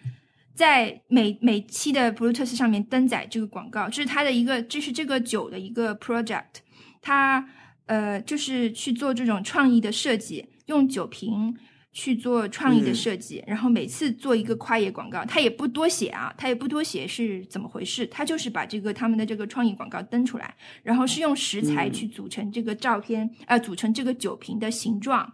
[0.55, 6.63] 在每每期的 Bluetooth 上面登载这个广告，这是它的一个，这是这个酒的一个 project。
[7.03, 7.47] 它
[7.87, 11.57] 呃，就是去做这种创意的设计，用酒瓶
[11.93, 12.95] 去做创意的嗯。
[12.95, 21.93] 设计，然后每次做一个跨页广告，他也不多写啊，他也不多写是怎么回事，他就是把这个他们的这个创意广告登出来，然后是用食材嗯。
[21.93, 25.33] 去组成这个照片，呃，组成这个酒瓶的形状，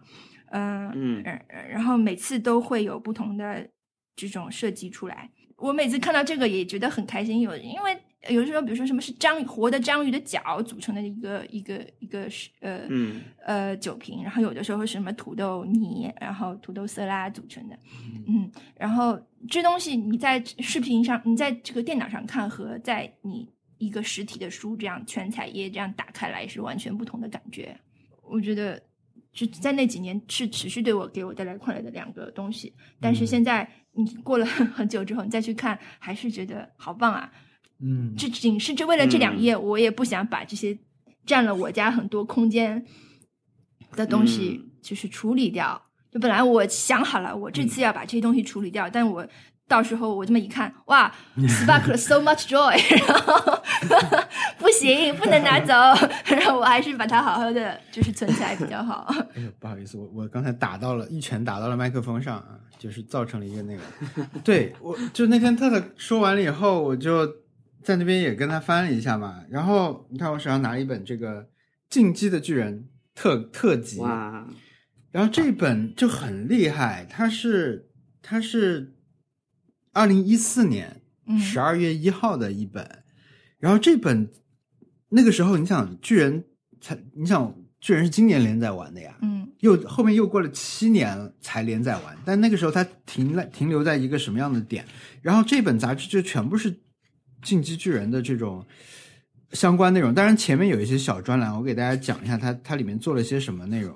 [0.51, 1.23] 嗯、嗯。
[1.23, 3.67] 呃，然后每次都会有不同的
[4.15, 5.29] 这种设计出来。
[5.57, 7.97] 我每次看到这个也觉得很开心，有因为
[8.29, 17.77] 有的时候，比如说什么是章鱼活的章鱼的脚组成的一个一个一个是呃、嗯呃酒瓶，然后有的时候是什么土豆泥，然后土豆色拉组成的，
[18.27, 19.19] 嗯，然后
[19.49, 27.77] 这东西你在视频上，你在这个电脑上看和在你一个实体的书这样全彩页这样打开来是完全不同的感觉。
[28.21, 28.81] 我觉得
[29.33, 37.29] 就在那几年是持续对我给我带来快乐的两个东西，但是嗯现在你过了很久之后，你再去看，还是觉得好棒啊！
[37.83, 40.77] 嗯，这仅是这为了这两页，我也不想把这些
[41.25, 42.85] 占了我家很多空间
[43.91, 45.81] 的东西嗯就是处理掉。
[46.11, 49.27] 就本来我想好了，我这次要把这些东西处理掉，但我
[49.67, 52.77] 到时候我这么一看，哇， spark 了 so much joy，
[53.09, 53.63] 然后
[54.59, 55.73] 不行，不能拿走，
[56.25, 59.07] 然后我还是把它好好的就是存起来比较好。
[59.35, 63.81] 哎呦，不好意思，我我刚才打到了一拳打到了麦克风上啊，就是造成了一个那个，
[64.43, 67.25] 对我就那天特特说完了以后，我就
[67.83, 71.43] 在那边也跟他翻了一下嘛，然后你看我手上拿了一本这个
[71.89, 72.87] 《进击的巨人》
[73.21, 74.47] 特特辑，哇，
[75.11, 77.89] 然后这本就很厉害，它是
[78.21, 78.95] 它是
[79.91, 83.03] 二零一四年嗯十二月一号的一本，
[83.59, 84.31] 然后这本
[85.09, 86.45] 那个时候你想巨人
[86.81, 94.85] 才，你想巨人是今年连载完的呀，嗯又后面又过了七年才连载完，但那个时候它停了停留在一个什么样的点？
[95.21, 96.73] 然后这本杂志就全部是
[97.43, 98.65] 进击巨人的这种
[99.51, 103.95] 相关内容，当然前面有一些小专栏，我给大家讲一下它它里面做了些什么内容。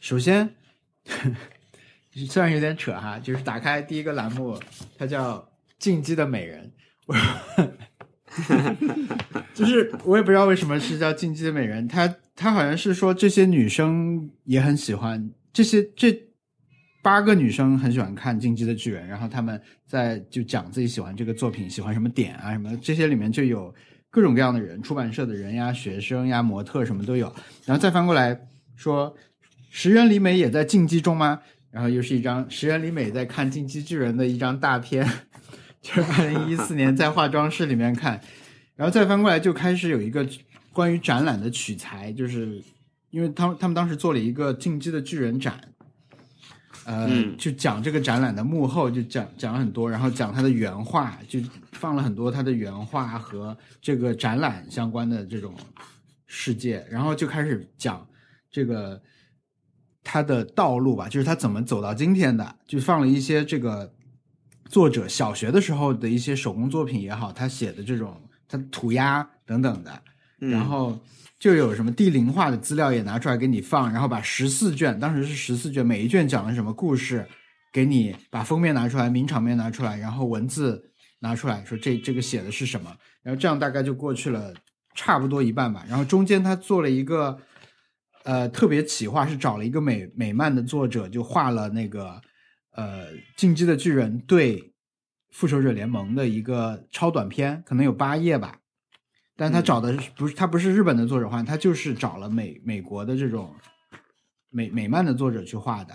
[0.00, 0.48] 首先，
[2.28, 4.58] 虽然有点扯哈，就是打开第一个栏目，
[4.96, 5.38] 它叫
[5.78, 6.72] 《进击的美人》，
[7.06, 7.14] 我
[9.54, 16.12] 就是我也不知道为什么是叫进击的美人，它它好像是说这些女生也很喜欢这些这
[17.04, 23.72] 八个女生很喜欢看《进击的巨人》，然后她们在就讲自己喜欢这个作品，喜欢什么点啊什么，这些里面就有
[24.08, 27.30] 各种各样的人，出版社的人呀、学生呀、模特什么都有，
[27.66, 29.14] 然后再翻过来说
[29.68, 31.42] 石原里美也在进击中吗？
[31.70, 35.06] 然后又是一张石原里美在看《进击巨人》的一张大片，
[35.82, 38.18] 就是二零一四年在化妆室里面看，
[38.76, 40.26] 然后再翻过来就开始有一个
[40.72, 42.62] 关于展览的取材，就是
[43.10, 45.60] 因为他们他们当时做了一个《进击的巨人》展，
[46.84, 47.36] 呃，嗯。
[47.36, 51.40] 就讲这个展览的幕后，就讲讲了很多，然后讲他的原话，就
[51.72, 55.54] 放了很多他的原话和这个展览相关的这种
[56.26, 58.06] 世界，然后就开始讲
[58.50, 59.00] 这个
[60.02, 63.92] 他的道路吧，就是他怎么走到今天的，就放了一些这个
[64.66, 70.02] 作者小学的时候的一些手工作品也好，他写的这种他涂鸦等等的，
[70.40, 70.50] 嗯。
[70.50, 70.98] 然后
[71.38, 77.26] 就有什么地灵化的资料也拿出来给你放，然后把十四卷，当时是十四卷，每一卷讲了什么故事，
[77.72, 84.54] 给你把封面拿出来，名场面拿出来，然后文字拿出来说这这个写的是什么，然后这样大概就过去了
[84.94, 87.38] 差不多一半吧，然后中间他做了一个
[88.22, 92.20] 呃特别企划，是找了一个美美漫的作者，就画了那个
[92.72, 94.72] 呃进击的巨人对
[95.30, 98.60] 复仇者联盟的一个超短片，可能有八页吧。
[99.36, 103.54] 但他嗯找的不是他不是日本的作者画，他就是找了美美国的这种
[104.50, 105.94] 美美漫的作者去画的。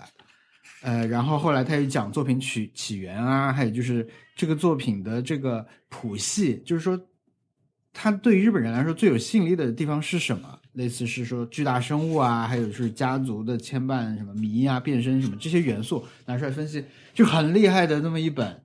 [0.82, 6.98] 呃，然后后来他又讲作品起起源啊，还有就是这个作品的这个谱系，就是说，
[7.92, 10.58] 他对于日本人来说最有吸引力的地方是什么？
[10.72, 18.62] 类似是说巨大生物啊，还有是家族的牵绊，什么迷啊、变身什么这些元素拿出来分析，就很厉害的那么一本。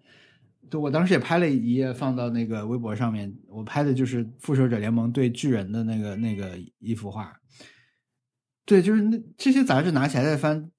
[0.69, 7.33] 对，我当时也拍了一页放到那个微博上面，我拍的就是复仇者联盟对巨人的那个那个一幅画。
[8.65, 10.71] 对，就是那这些杂志拿起来再翻，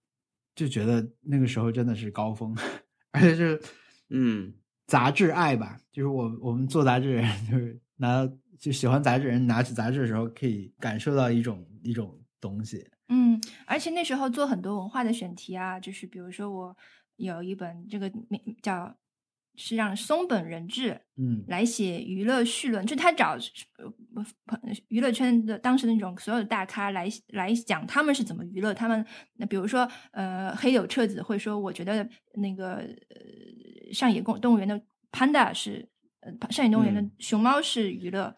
[0.54, 2.56] 就觉得那个时候真的是高峰，
[3.12, 3.60] 而且是
[4.10, 4.52] 嗯
[4.86, 12.84] 杂志爱吧，就是我我们做杂志人， 就是拿就喜欢杂志人拿起杂志的时候，可以感受到一种一种东西。
[13.08, 16.76] 嗯，而且那时候做很多文化的选题啊，就是比如说我
[17.16, 18.96] 有一本这个名叫
[19.56, 23.36] 是让松本人志嗯来写娱乐绪论，就他找
[24.88, 29.04] 娱乐圈的当时的那种所有的大咖来来讲他们是怎么娱乐，他们
[29.34, 34.80] 那比如说呃黑柳彻子会说，我觉得那个呃上野公动物园的
[35.10, 35.88] panda 是
[36.20, 38.36] 呃上野动物园的嗯熊猫是娱乐，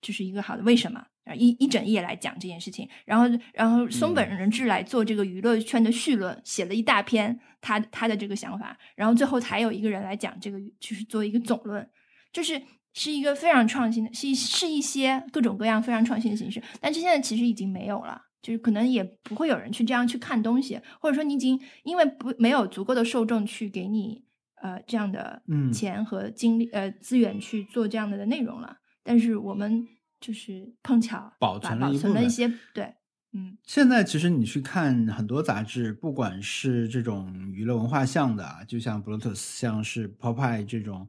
[0.00, 1.06] 就是一个好的为什么？
[1.24, 11.88] 啊一一整页来讲这件事情，然后然后松本人志来做这个娱乐圈的绪论，写了一大篇他他的这个想法，然后最后才有一个人来讲这个，就是做一个总论，
[12.32, 12.60] 就是
[12.92, 18.22] 是一个非常创新的，是一是一些各种各样非常创新的形式，但是现在其实已经没有了。
[18.42, 24.24] 就是可能也不会有人去这样去看东西，或者说你已经因为不没有足够的受众去给你
[24.62, 25.70] 呃这样的嗯。
[25.70, 28.78] 钱和精力、呃资源去做这样的内容了。
[29.04, 29.86] 但是我们
[30.20, 32.94] 就是碰巧保存了一部分保存了一些对，
[33.32, 41.08] 嗯现在其实你去看很多杂志，不管是这种娱乐文化向的啊，就像 Bluetooth，像是 Popeye 这种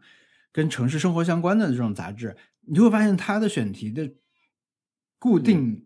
[0.52, 4.12] 跟城市生活相关的这种杂志，你就会发现它的选题的
[5.20, 5.84] 固定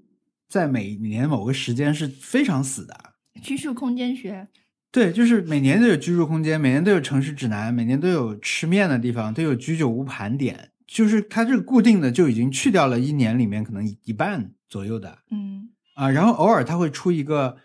[0.48, 2.94] 在每年某个时间是非常死的。
[2.94, 3.12] 啊
[3.42, 4.48] 居住空间学，
[4.92, 10.72] 对，就是每年都有居住空间，每年都有城市指南，每年都有吃面的地方，都有居酒屋盘点。
[10.88, 17.58] 就是它这个固定的就已经去掉了一年里面可能一半左右的嗯啊，然后偶尔它会出一个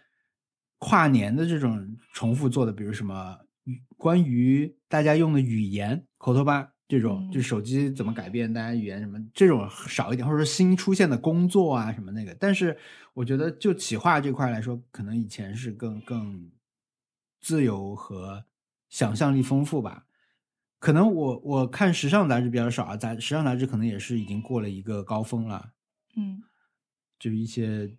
[0.79, 3.39] 跨年的这种重复做的，比如什么
[3.97, 12.35] 关于大家用的语言口头吧这种，嗯就手机怎么改变大家语言什么这种少一点，或者说新出现的工作啊什么那个。
[12.35, 12.77] 但是
[13.13, 16.51] 我觉得就企划这块来说，可能以前是更更
[17.41, 18.45] 自由和
[18.89, 20.07] 想象力丰富吧。
[20.81, 25.71] 可能我我看时尚杂志比较少啊，杂时尚杂志可能也是已经过了一个高峰了。
[26.17, 26.43] 嗯
[27.21, 27.95] 就是一些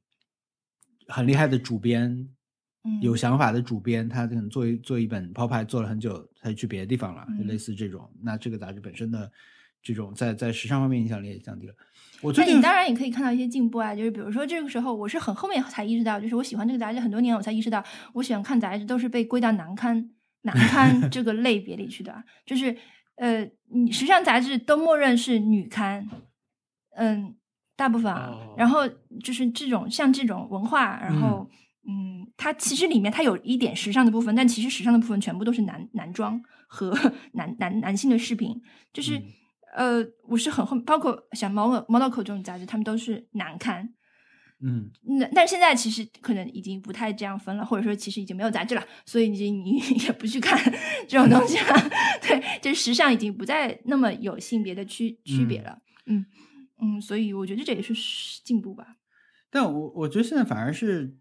[1.08, 2.28] 很厉害的主编，
[2.84, 8.12] 嗯，有想法的主编，他可能做一做一本抛牌做了很久，他就去别的地方了，就嗯类似这种。
[8.20, 9.32] 那这个杂志本身的
[9.84, 11.76] 这种在在时尚方面影响力也降低了。
[12.22, 17.84] 我最近当然也可以看到一些进步啊，就是比如说这个时候，我是很后面才意识到，就是我喜欢这个杂志很多年，我才意识到，
[18.14, 20.10] 我喜欢看杂志都是被归到难堪
[20.42, 22.76] 难堪这个类别里去的，就是
[23.16, 26.08] 呃，你时尚杂志都默认是女刊，
[26.96, 27.36] 嗯，
[27.76, 28.88] 大部分啊，哦然后
[29.24, 31.50] 就是这种像这种文化，然后
[31.88, 36.96] 嗯它其实里面它有一点时尚的部分，但其实时尚的部分全部都是男男装和
[37.34, 38.62] 男男男性的饰品，
[38.94, 39.18] 就是。
[39.18, 39.24] 嗯
[39.74, 43.88] 呃，我是很后，包括像 Model 这种杂志，他们都是难看。
[44.64, 44.90] 嗯，
[45.20, 50.58] 那但是现在其实可能已经不太这样分了，或者说其实已经没有杂志了，所以你你 也不去看
[51.08, 51.90] 这种东西了。
[52.22, 55.80] 对，就是时尚已经不再那么有性别的区区别了。
[56.06, 56.26] 嗯
[56.82, 57.94] 嗯，所以我觉得这也是
[58.44, 58.98] 进步吧。
[59.50, 61.18] 但我我觉得现在反而是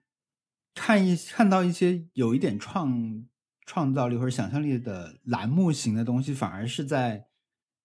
[0.75, 3.25] 看一看到一些有一点创
[3.67, 7.27] 创造力或者想象力的栏目型的东西，反而是在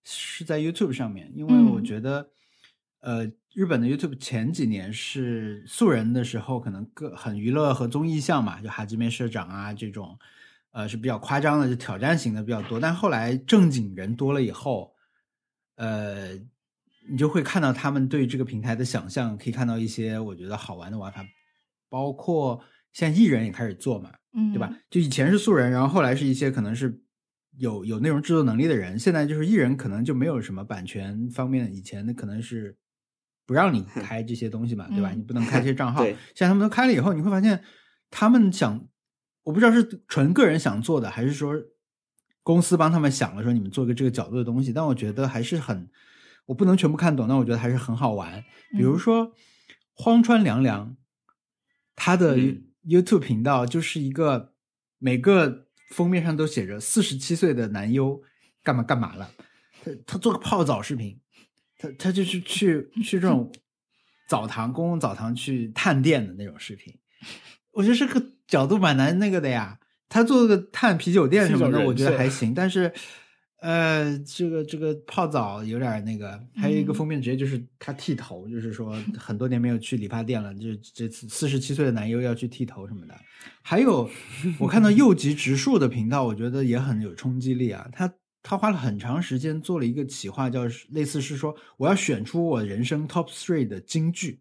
[0.03, 2.29] 是在 YouTube 上面，因为嗯我觉得，
[3.05, 10.17] 呃，日本的 YouTube 前几年是素人的时候，可能各很娱乐和综艺向嘛，就哈基梅社长啊这种，
[10.71, 12.79] 呃是比较夸张的，就挑战型的比较多。
[12.79, 14.95] 但后来正经人多了以后，
[15.75, 16.33] 呃，
[17.07, 21.23] 你就会看到他们对这个平台的想象，可以看到一些我觉得好玩的玩法，
[21.87, 22.59] 包括
[22.91, 24.75] 现在艺人也开始做嘛，嗯，对吧？？
[24.89, 26.99] 就以前是素人，然后后来是一些可能是
[27.59, 32.75] 有有内容制作能力的人，现在就是艺人，可能就没有什么版权方面，以前的可能是
[33.45, 35.11] 不让你开这些东西嘛，对吧？
[35.13, 36.03] 嗯你不能开这些账号。
[36.33, 37.63] 现在他们都开了以后，你会发现
[38.09, 38.87] 他们想，
[39.43, 41.53] 我不知道是纯个人想做的，还是说
[42.43, 45.89] 公司帮他们想了说你们做个这个角度的东西，但我觉得还是很，
[46.45, 48.43] 我不能全部看懂，但我觉得还是很好玩。
[48.71, 49.33] 比如嗯说
[49.93, 50.95] 荒川凉凉，
[51.95, 54.53] 他的嗯 YouTube 频道就是一个
[54.99, 58.21] 每个封面上都写着四十七岁的男优
[58.63, 59.31] 干嘛干嘛了，
[59.83, 61.19] 他他做个泡澡视频，
[61.85, 63.51] 他他就是 去去这种
[64.27, 66.93] 澡堂公共澡堂去探店的那种视频，
[67.71, 69.79] 我觉得这个角度蛮难那个的呀。
[70.07, 72.93] 他做个探啤酒店什么的，我觉得还行，但是。
[73.61, 83.15] 呃，这个这个泡澡有点那个，还有一个嗯封面直接就是他剃头，就是说很多年没有去理发店了，就这次四十七岁的男优要去剃头什么的。
[83.63, 84.07] 还有
[84.59, 87.89] 我看到 右吉直树的频道，我觉得也很有冲击力啊。
[87.91, 88.13] 他
[88.47, 94.39] 他花了很长时间做了一个企划，叫类似是说我要选出我人生 top three 的金句，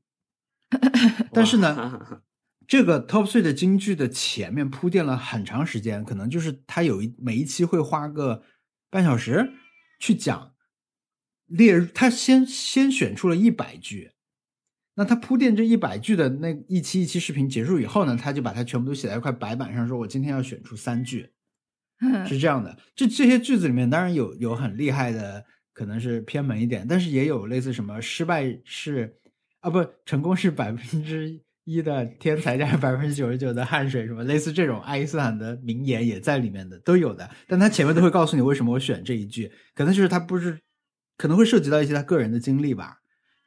[1.32, 2.22] 但是呢，
[2.66, 8.42] 这个 top three 的京剧的前面铺垫了很长时间，可能就是他有一每一期会花个
[8.90, 9.54] 半小时
[9.98, 10.52] 去讲
[11.46, 14.12] 列入，他先先选出了一百句，
[14.96, 21.30] 那他铺垫这一百句的那一期一期视频结束以后呢，他就把它全部都写在一块白板上，说我今天要选出三句，
[22.26, 22.76] 是这样的。
[22.94, 29.16] 这这些句子里面当然有有很厉害的，可能是偏门一点，但是也有类似什么失败是
[29.60, 40.58] 啊不成功是百分之一的天才加上百分之九十九的汗水什么类似这种爱因斯坦的名言也在里面的都有的，但他前面都会告诉你为什么我选这一句，可能就是他不是
[41.16, 42.98] 可能会涉及到一些他个人的经历吧。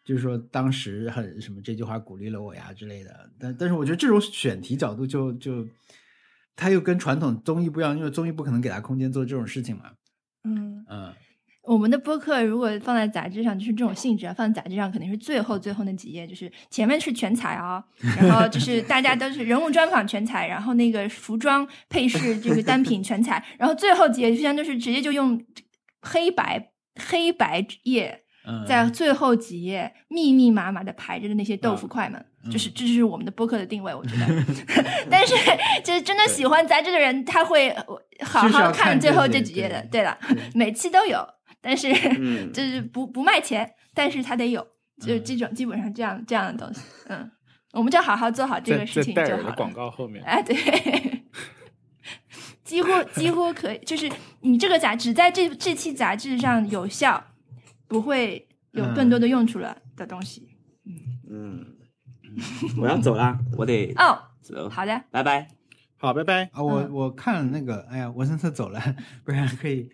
[0.03, 5.68] 就是说，当时很什么这句话鼓励了我呀之类的，但但是我觉得这种选题角度就就，
[6.57, 9.84] 他又跟传统综艺不一样，因为综艺不可能给他空间做这种事情嘛。
[10.43, 11.13] 嗯，嗯，
[11.63, 17.84] 我们的播客如果放在杂志上，就是这种性质啊，放在杂志上肯定是最后最后那几页，就是前面是全彩啊，
[18.19, 25.39] 然后就 是大家都是人物专访全彩，然后那个服装配饰这个单品全彩，然后最后几页就像就是直接就用
[26.01, 28.23] 黑白黑白页。
[28.49, 34.26] 嗯在最后几页密密麻麻的排着的那些豆腐块们，嗯就是这就是我们的播客的定位，我觉得。
[35.10, 35.36] 但是，
[35.84, 37.86] 就是真的喜欢杂志的人，他会呃
[38.26, 39.82] 好好看最后这几页的。
[39.84, 40.18] 对对了，
[40.53, 41.28] 每期都有，
[41.61, 44.65] 但是嗯 就是不不卖钱，但是他得有，
[44.99, 46.82] 就是这种基本上这样这样的东西。
[47.07, 47.30] 嗯，
[47.74, 49.53] 我们就好好做好这个事情就好了。
[49.53, 50.56] 广告后面，哎，对，
[52.64, 54.10] 几乎几乎可以，就是
[54.41, 57.24] 你这个杂只在这这期杂志上有效，
[57.88, 60.49] 不会有更多的用处了的东西。
[60.86, 60.94] 嗯
[61.30, 61.65] 嗯，
[62.77, 65.47] 我要走啦，我得哦，走，好的，拜拜。
[65.97, 66.43] 好，拜拜。
[66.53, 68.80] 啊，我嗯我看了那个，哎呀，文森特走了，
[69.26, 69.89] 不然可以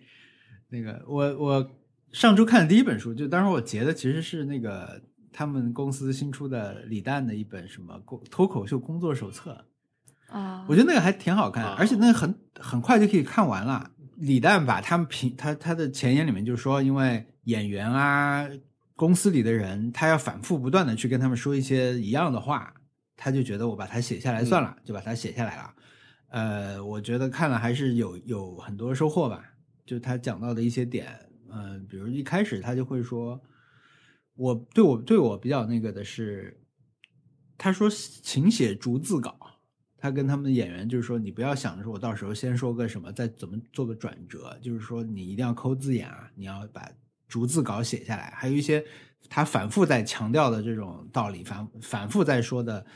[0.68, 1.70] 那个我我
[2.12, 5.00] 上周看的第一本书，就当时我截的其实是那个
[5.32, 9.64] 他们公司新出的李诞的一本什么脱脱口秀工作手册，
[10.28, 13.90] 啊，我觉得那个还挺好看，啊而且那个很很快就可以看完了。
[14.16, 18.46] 李诞把他们评他他的前言里面就说，因为演员啊，
[18.96, 22.74] 公司里的人，他要反复不断的去跟他们说一些一样的话，
[23.16, 25.74] 他就觉得我把它写下来算了，就把它写下来了。
[26.28, 29.44] 呃，我觉得看了还是有有很多收获吧。
[29.84, 31.06] 就他讲到的一些点，
[31.50, 33.40] 呃，比如一开始他就会说，
[34.34, 36.60] 我对我对我比较那个的是，
[37.58, 39.38] 他说请写逐字稿。
[39.96, 46.86] 他跟他们的演员就是说，你不要想着说我到时候先说个什么，再怎么做个转折，就是说你一定要抠字眼啊，你要把
[47.34, 48.32] 逐字稿写下来。
[48.36, 48.84] 还有一些
[49.28, 52.86] 他反复在强调的这种道理，反反复在说的，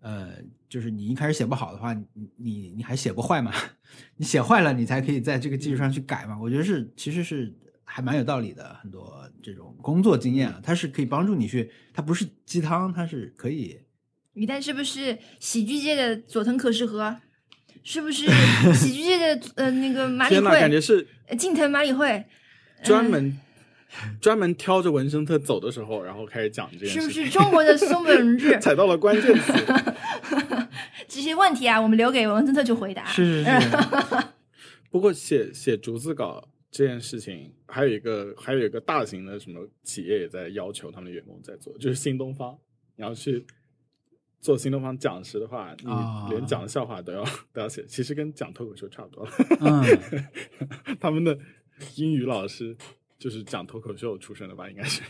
[0.00, 0.32] 呃，
[0.68, 2.04] 就是你一开始写不好的话，你
[2.36, 3.52] 你你还写不坏嘛？
[4.18, 6.36] 你写坏了，你才可以在这个基础上去改嘛。
[6.36, 7.54] 我觉得是其实是
[7.84, 13.78] 还蛮有道理的，很多这种工作经验啊，它是可以帮助你去，它不是鸡汤，它是可以。
[14.32, 17.16] 李诞是不是喜剧界的佐藤可士和？
[17.84, 18.26] 是不是
[18.74, 20.80] 喜剧界的呃那个马里 天哪，感觉？
[20.80, 22.26] 是呃近藤马里会？
[22.82, 23.38] 专门
[24.20, 27.24] 专门挑着文森特走的时候，然后开始讲这件是不事情？
[27.24, 28.58] 是中国的松本日？
[28.60, 29.52] 踩到了关键词。
[31.08, 33.06] 这些问题啊，我们留给文森特去回答。
[33.06, 33.76] 是是是，
[34.90, 42.58] 不过写写逐字稿这件事情，还有一个还有一个大型的什么企业也在要求他们的员工在做，就是新东方。
[42.96, 43.46] 你要去
[44.40, 49.30] 做新东方讲师的话，你啊连讲笑话都要、都要写，其实跟讲脱口秀差不多了。
[49.60, 51.38] 嗯，他们的
[51.96, 52.76] 英语老师
[53.18, 55.02] 就是讲脱口秀出身的吧，应该是。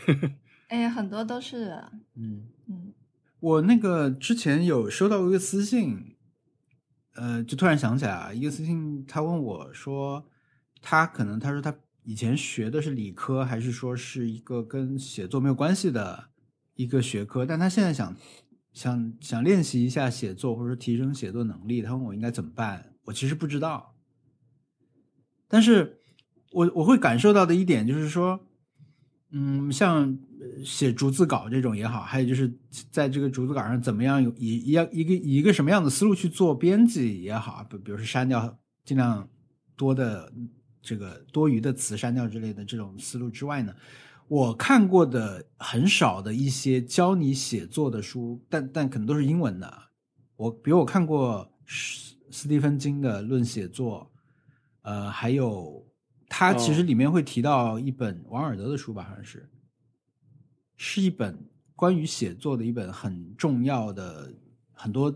[0.67, 1.71] 哎，很多都是，
[2.15, 2.47] 嗯。
[2.67, 2.93] 嗯
[3.39, 6.15] 我那个之前有收到过一个私信，
[7.13, 10.27] 呃，就突然想起来啊，一个私信，他问我说，
[10.81, 16.29] 他可能他说他以前学的是理科，还是说是一个跟写作没有关系的
[16.73, 18.17] 一个学科，但他现在想
[18.73, 23.95] 想想练习一下写作，或者说提升写作能力，他问我应该怎么办，我其实不知道，
[25.47, 26.01] 但是
[26.51, 28.39] 我我会感受到的一点就是说，
[29.31, 30.17] 嗯，像
[30.63, 32.51] 写逐字稿这种也好，还有就是
[32.89, 39.27] 在这个逐字稿上怎么样有以一样一个以一个什么样的思路去做编辑也好，比比如说删掉尽量
[39.75, 40.31] 多的
[40.81, 43.73] 这个多余的词删掉之类的这种思路之外呢，
[44.27, 49.73] 我看过的很少的一些教你写作的书，但但可能都是英文的。
[50.37, 54.11] 我比如我看过斯斯蒂芬金的《论写作》，
[54.83, 55.85] 呃，还有
[56.29, 56.83] 他其实哦。
[56.83, 59.49] 里面会提到一本王尔德的书吧，好像是，
[60.75, 61.37] 是一本
[61.75, 64.33] 关于写作的一本很重要的，
[64.73, 65.13] 很多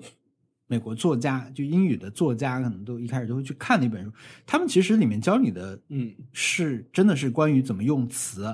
[0.67, 4.11] 美国作家就英语的作家可能都一开始都会去看的一本书。
[4.45, 8.45] 他们其实里面教你的，嗯，是真的是关于怎么用词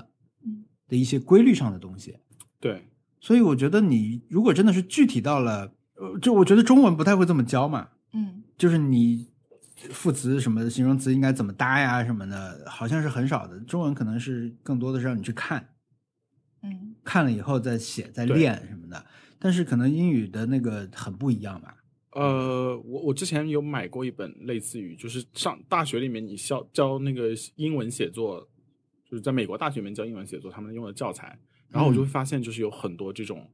[0.43, 0.65] 嗯。
[0.87, 2.17] 的一些规律上的东西。
[2.59, 2.87] 对，
[3.19, 8.43] 所以我觉得你如果真的是具体到了，呃，就我觉得中文不太会这么教嘛，嗯。
[8.57, 9.29] 就是你
[9.91, 13.59] 副词什么的形容词应该怎么搭呀什么的，好像是很少的。
[13.61, 15.75] 中文可能是更多的是让你去看，
[16.63, 19.05] 嗯看了以后再写再练什么的。
[19.39, 21.77] 但是可能英语的那个很不一样吧，
[22.13, 28.49] 呃，我我之前有买过一本类似于，就是上大学里面你教教那个英文写作，
[29.05, 31.37] 就是在美国大学里面教英文写作，他们用的教材，
[31.69, 33.47] 然后我就会发现，就是有很多这种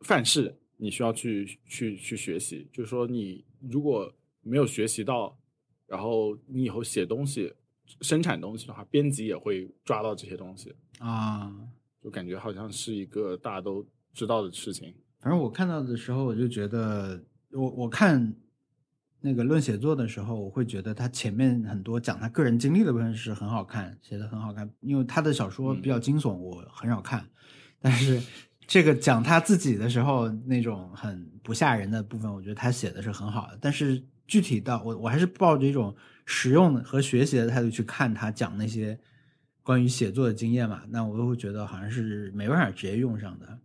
[0.00, 2.66] 范式，你需要去去去学习。
[2.72, 4.10] 就是说，你如果
[4.42, 5.38] 没有学习到，
[5.86, 7.54] 然后你以后写东西、
[8.00, 11.52] 生产东西的话，编辑也会抓到这些东西，啊。
[12.02, 14.92] 就感觉好像是一个大家都知道的事情。
[15.20, 18.34] 反正我看到的时候，我就觉得，我我看
[19.20, 24.68] 那个论写作的时候，我会觉得他前面很多讲他个人经历的部分是很好看，写的很好看。
[24.80, 27.24] 因为他的小说比较惊悚，我很少看。
[27.78, 28.20] 但是
[28.66, 33.58] 这个讲他自己的时候，那种很不吓人的部分，我觉得他写的是很好的。
[33.60, 34.02] 但是
[34.32, 35.94] 具体到我，我还是抱着一种
[36.24, 38.98] 实用和学习的态度去看他讲那些
[39.62, 43.58] 关于写作的经验嘛，那我都会觉得好像是没办法直接用上的。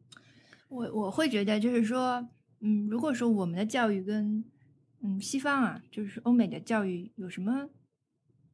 [0.67, 2.27] 我我会觉得就是说，
[2.59, 4.43] 嗯，如果说我们的教育跟
[5.01, 7.69] 嗯西方啊，就是欧美的教育有什么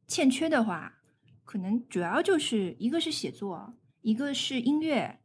[0.06, 1.00] 欠缺的话，
[1.42, 5.18] 可能主要就是一个是写作，一个是音乐，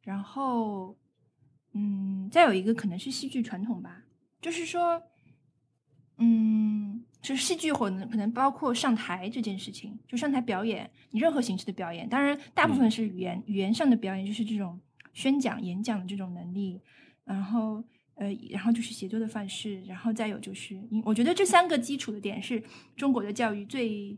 [0.00, 0.96] 然后
[1.74, 4.04] 嗯，再有一个可能是戏剧传统吧。
[4.40, 5.02] 就是说，
[6.24, 14.78] 嗯，就是戏剧或能可能包括上台这件事情，就上台表演，你任何形式的表演，当然大部分是语言、语言上的表演，就是这种
[15.12, 16.80] 宣讲、演讲的这种能力，
[17.24, 17.82] 然后
[18.14, 22.62] 呃，然后就是写作的范式，然后再有就是，我觉得这三个基础的点是
[22.94, 24.16] 中国的教育最，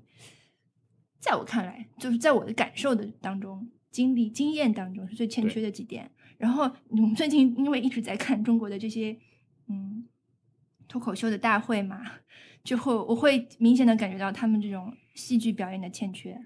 [1.21, 6.11] 在我看来，就是在我的感受的当中、经历经验当中是最欠缺的几点。
[6.37, 9.17] 然后我们最近因为一直在看中国的这些
[9.69, 10.05] 嗯
[10.95, 12.01] 脱口秀的大会嘛，
[12.63, 16.39] 就会我会明显的感觉到他们这种戏剧表演的欠缺，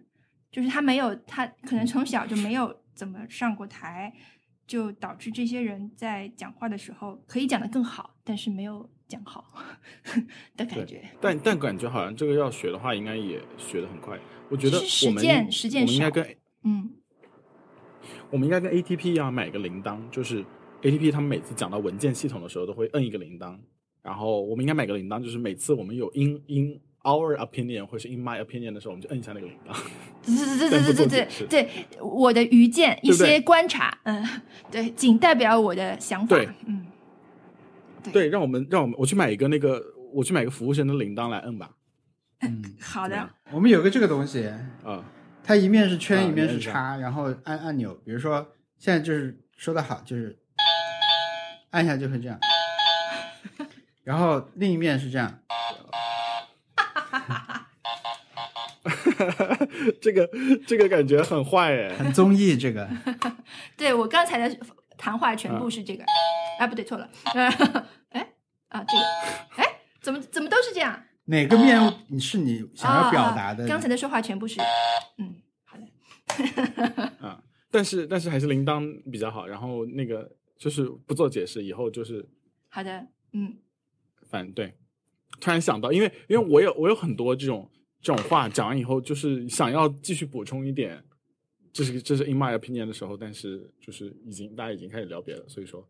[0.51, 4.11] 就是他没有他可能从小就没有怎么上过台，
[4.66, 9.53] 就导致这些人在讲话的时候可以讲得更好，但是没有讲好
[10.57, 11.05] 的感觉。
[11.20, 14.19] 但但感觉好像这个要学的话，应该也学的很快。
[14.49, 16.91] 我觉得实践实践少我们应该跟嗯
[18.31, 20.43] 我们应该跟 ATP 一样买个铃铛，就是
[20.81, 23.59] ATP 他们每次讲到文件系统的时候都会摁一个铃铛，
[24.03, 29.77] 然后我们应该买个铃铛，就是每次我们有 in in our opinion 或是 in my opinion 的时候，我们就摁一下那个铃铛。
[30.25, 31.70] 对对对对对对对，
[32.01, 34.25] 我的愚见一些观察，嗯，
[34.70, 36.87] 对，仅代表我的想法，对嗯，
[38.12, 41.70] 对，让我们让我们我去买一个那个，我去买个服务生的铃铛来摁吧。
[42.41, 44.47] 嗯，好的，我们有个这个东西，
[44.85, 45.05] 啊，
[45.43, 47.95] 它一面是圈，啊一面是叉，然后按按钮。
[48.05, 48.47] 比如说
[48.77, 50.39] 现在就是说的好，就是
[51.70, 52.39] 按下就会这样，
[54.09, 55.39] 然后另一面是这样。
[60.01, 60.26] 这个
[60.66, 61.94] 这个感觉很坏哎。
[61.94, 62.89] 很综艺这个，
[63.76, 64.59] 对我刚才的
[64.97, 66.02] 谈话全部是这个，
[66.59, 67.47] 啊，不对，错了，呃，
[68.09, 68.26] 哎
[68.68, 69.05] 啊，这个，
[69.62, 71.02] 哎，怎么怎么都是这样？
[71.26, 71.78] 哪个面
[72.09, 73.64] 你是你想要表达的？
[73.64, 74.59] 啊啊刚才的说话全部是，
[75.18, 75.35] 嗯，
[75.66, 75.86] 好的，
[77.20, 79.47] 啊，但是但是还是铃铛比较好。
[79.47, 82.26] 然后那个就是不做解释，以后就是
[82.70, 83.59] 好的，嗯，
[84.28, 84.74] 反对。
[85.40, 91.05] 突然想到，因为因为我有我有很多这种这种话讲完以后，就是想要继续补充一点，
[91.72, 95.88] 这是这是 in my opinion 的时候，但是就是已经大家已经开始聊别的，所以说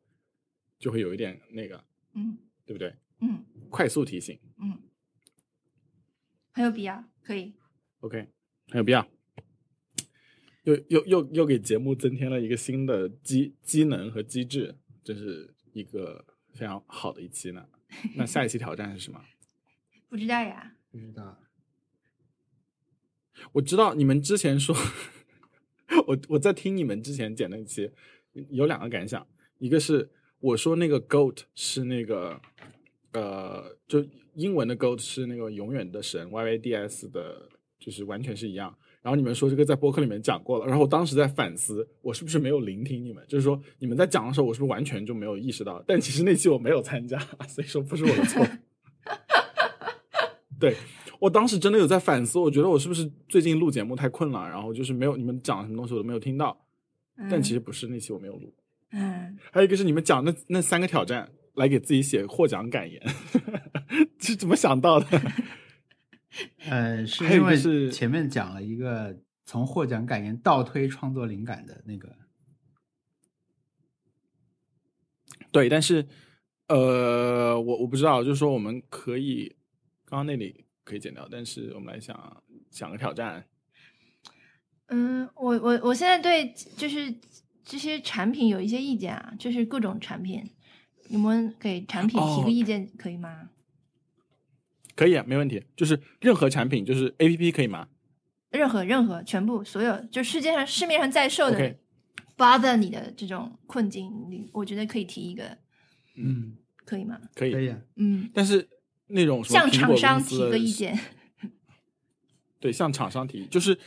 [0.78, 1.82] 就会有一点那个，
[2.14, 2.36] 嗯
[2.66, 2.94] 对不对？
[3.20, 4.78] 嗯快速提醒嗯，
[6.52, 7.54] 很有必要，可以
[8.00, 8.28] ，，OK，
[8.68, 9.08] 很有必要。
[10.64, 17.66] 又又又又给节目增添了一个新的机机能和机制，这是一个非常好的一期呢。
[18.16, 19.24] 那下一期挑战是什么？
[20.08, 21.38] 不知道呀，不知道。
[23.52, 24.74] 我知道你们之前说，
[26.06, 27.90] 我我在听你们之前剪那期，
[28.50, 29.26] 有两个感想，
[29.58, 30.10] 一个是
[30.40, 32.40] 我说那个 goat 是那个
[33.12, 34.04] 呃，就
[34.34, 37.48] 英文的 goat 是那个永远的神 Y Y D S 的，
[37.78, 38.76] 就是完全是一样。
[39.08, 43.24] 然后你们说这个在播客里面讲过了，然后我当时在反思，我是不是没有聆听你们？
[43.26, 45.82] 就是说你们在讲的时候，我是不是完全就没有意识到？
[45.86, 47.18] 但其实那期我没有参加，
[47.48, 48.46] 所以说不是我的错。
[50.60, 50.76] 对
[51.18, 56.54] 我当时真的有在反思，我觉得我是不是最近录节目太困了，然后就是没有你们讲什么东西我都没有听到。
[57.30, 58.52] 但其实不是，那期我没有录。
[58.92, 63.02] 嗯，还有一个是你们讲那那三个挑战，来给自己写获奖感言，
[64.20, 65.06] 是怎么想到的？
[66.68, 72.16] 呃，是因为是前面讲了一个从获奖感言倒推创作灵感的那个，
[75.50, 76.06] 对，但是
[76.68, 79.56] 呃，我我不知道，就是说我们可以
[80.04, 83.44] 刚刚那里可以剪掉，但是我们来想想个挑战。
[84.88, 87.14] 嗯，我我我现在对就是
[87.64, 90.42] 这些产品有一些意见啊，就是各种产品，
[91.08, 93.50] 你们给产品提个意见可以吗？
[94.98, 95.62] 可以啊，没问题。
[95.76, 97.86] 就是任何产品，就是 A P P 可以吗？
[98.50, 101.76] 任何任何全部所有，就世界上市面上在售的
[102.36, 105.56] bother 你的这种困境，你我觉得可以提一个，
[106.16, 107.20] 嗯，可以吗？
[107.36, 107.52] 可以。
[107.52, 107.78] 可以啊。
[107.94, 108.68] 嗯，但是
[109.06, 110.98] 那种向厂商提个意见。
[112.58, 113.78] 对，向厂商提，就是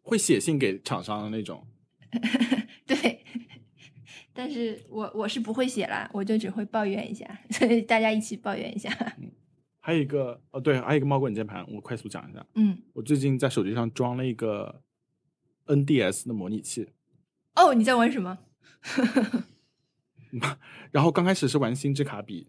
[0.00, 1.64] 会写信给厂商的那种。
[2.84, 3.24] 对，
[4.32, 8.90] 但是我我是不会写啦，我就只会抱怨一下，所以大家一起抱怨一下。
[9.84, 12.46] 还有一个哦，对，还有一个猫滚键盘，我快速讲一下。
[12.54, 14.80] 嗯，我最近在手机上装了一个
[15.66, 16.88] NDS 的模拟器，
[17.56, 18.38] 哦，你在玩什么？
[20.92, 22.46] 然后刚开始是玩星之卡比，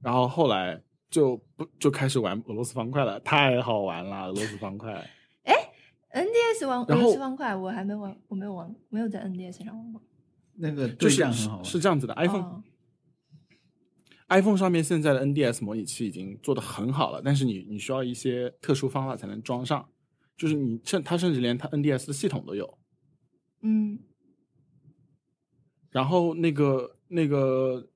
[0.00, 4.92] 然后后来就不就开始玩俄罗斯方块了，太好玩了，俄罗斯方块。
[5.44, 5.54] 哎
[6.10, 10.02] NDS 玩俄罗斯方块，我还没玩，我没有玩，没有在 NDS 上玩过。
[10.54, 11.64] 那个对就是是战很好玩。
[11.64, 12.62] 是这样子的，iPhone、哦
[14.28, 19.88] iPhone 上面现在的 NDS 模拟器已经做的很好了，但是你你需要一些特殊方法才能装上，
[20.36, 22.78] 就是你甚它甚至连它 NDS 的系统都有。
[23.62, 23.98] 嗯
[25.90, 27.86] 然后那个那个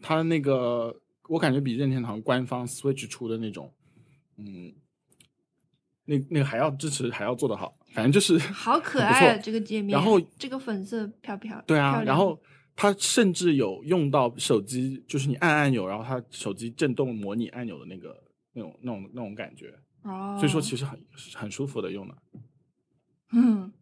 [0.00, 3.70] 它那个，我感觉比任天堂官方 Switch 出的那种，
[4.38, 4.72] 嗯，
[6.06, 7.78] 那那个还要支持，还要做得好。
[7.92, 9.96] 反正就是好可爱啊，这个界面。
[9.96, 11.62] 然后这个粉色飘飘。
[11.66, 12.40] 对啊，然后
[12.76, 18.22] 它甚至有用到手机，就是你按按钮，然后它手机震动模拟按钮的那个
[18.52, 21.00] 那种那种那种感觉，哦，所以说其实很
[21.34, 22.16] 很舒服的用的，
[23.32, 23.72] 嗯。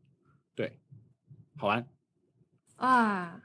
[0.55, 0.79] 对，
[1.57, 1.89] 好玩。
[2.77, 3.41] 啊，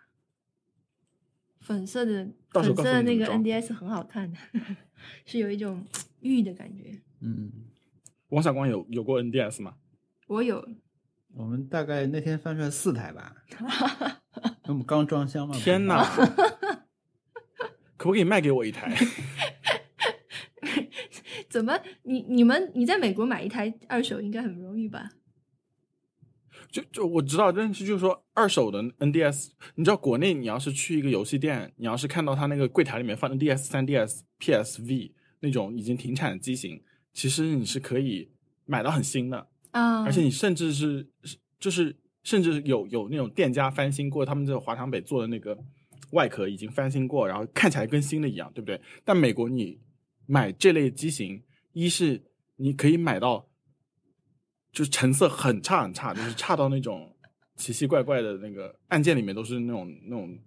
[1.61, 4.37] 粉色的粉色的那个 NDS 很好看的，
[5.25, 5.85] 是有一种
[6.19, 7.01] 玉的感觉。
[7.21, 7.49] 嗯，
[8.29, 9.75] 王小光有有过 NDS 吗？
[10.27, 10.67] 我有，
[11.33, 13.33] 我们大概那天翻出来四台吧，
[14.43, 15.55] 因为我们刚装箱吗。
[15.57, 16.03] 天哪！
[17.97, 18.93] 可不可以卖给我一台？
[21.49, 25.09] 怎么你你们你在美国买一台二手应该很容易吧？
[26.69, 36.83] 就就我知道，但是就是说二手的 NDS，你知道国内你要是去一个游戏店，你要是看到他那个柜台里面放 NDS、三 DS、PSV 那种已经停产的机型，
[37.13, 38.29] 其实你是可以
[38.65, 41.95] 买到很新的，啊，而且你甚至是是就是
[42.27, 45.57] 甚至有有那种店家翻新过他们这个华强北做的那个
[46.11, 48.81] 外壳已经翻新过，然后看起来跟新的一样，对不对？
[49.05, 49.79] 但美国你
[50.25, 51.41] 买这类机型，
[51.71, 52.21] 一是
[52.57, 53.47] 你可以买到
[54.73, 57.15] 就是成色很差很差，就是差到那种
[57.55, 60.37] 奇奇怪怪的那个按键里面都是那种那种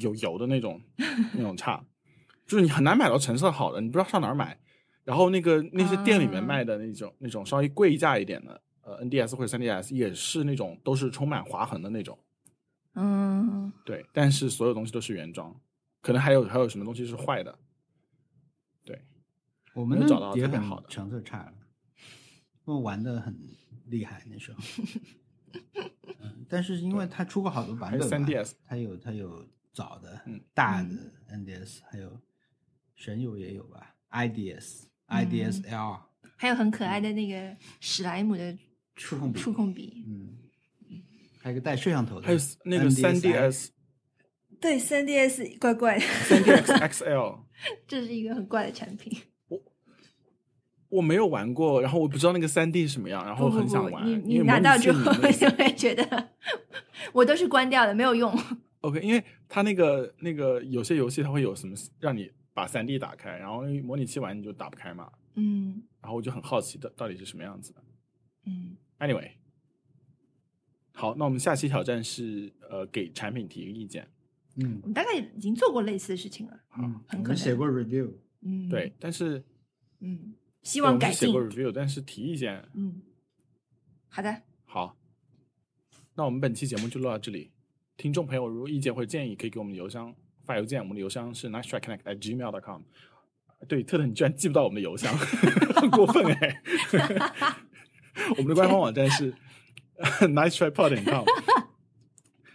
[0.00, 0.80] 有油的那种
[1.34, 1.80] 那种差，
[2.48, 4.58] 就是你很难买到成色好的，你不知道上哪儿买。
[5.04, 8.60] 然后那个那些店里面啊卖的那种、那种稍微贵价一点的，
[8.90, 12.18] 呃，NDS 或者 3DS 也是那种都是充满划痕的那种，
[12.94, 14.04] 嗯，对。
[14.12, 15.54] 但是所有东西都是原装，
[16.00, 17.56] 可能还有还有什么东西是坏的，
[18.84, 19.00] 对。
[19.74, 20.88] 我们没有找到也很特别好的。
[20.88, 21.54] 成色差了，
[22.66, 23.38] 因为玩的很
[23.86, 24.58] 厉害那时候。
[26.20, 30.40] 嗯，但是因为它出过好多版还有本嘛 3DS 它有它有早的、嗯。
[30.52, 30.88] 大的
[31.28, 32.20] NDS，还有
[32.94, 36.00] 神游也有吧，IDS、IDS L
[36.36, 38.56] 还有很可爱的那个史莱姆的
[39.00, 39.40] 触控笔。
[39.40, 40.28] 触控笔，嗯，
[41.40, 43.68] 还有个带摄像头的，还有那个三 DS，、
[44.60, 45.98] 对三 DS 怪怪。
[45.98, 47.38] 的，3DX XL，
[47.88, 49.18] 这是一个很怪的产品。
[49.48, 49.62] 我
[50.90, 54.06] 我没有玩过，然后我不知道那个三 D 是什么样，然后很想玩。
[54.22, 56.28] 你拿到之后就 会觉得，
[57.14, 58.38] 我都是关掉的，没有用。
[58.82, 65.82] OK，因为它那个那个有些游戏它会有什么让你把三 D 打开，然后模拟器玩你就打不开嘛，嗯。
[66.02, 67.82] 然后我就很好奇的到底是什么样子的。
[68.46, 69.32] 嗯，Anyway，
[70.92, 74.06] 好，那我们下期挑战是呃给产品提个意见，
[74.56, 76.60] 嗯我们大概已经做过类似的事情了。
[76.78, 78.12] 嗯，很可能我们写过 review，
[78.42, 79.42] 嗯，对，，但是
[80.00, 81.28] 嗯，希希望改进。
[81.28, 83.02] 写过 review，但是提意见嗯，
[84.08, 84.96] 好的，好。
[86.14, 87.50] 那我们本期节目就录到这里。
[87.96, 90.14] 听众朋友，如果意见或者建议，可以给我们邮箱
[90.44, 92.82] 发邮件，我们的邮箱是 nice try connect at gmail dot com。
[93.68, 95.16] 对，特特，你居然记不到我们的邮箱，
[95.76, 96.62] 很过分哎！
[98.36, 99.32] 我们的官方网站是
[100.20, 101.24] nice try pod com。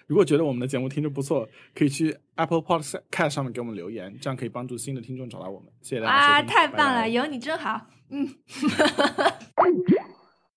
[0.07, 5.71] 如果觉得我们的节目听着不错，可以去 Apple Podcast 上面给我们留言，这样可以帮助新的听众找到我们。
[5.81, 7.87] 谢谢大家啊，太棒了，有你真好。
[8.09, 8.27] 嗯。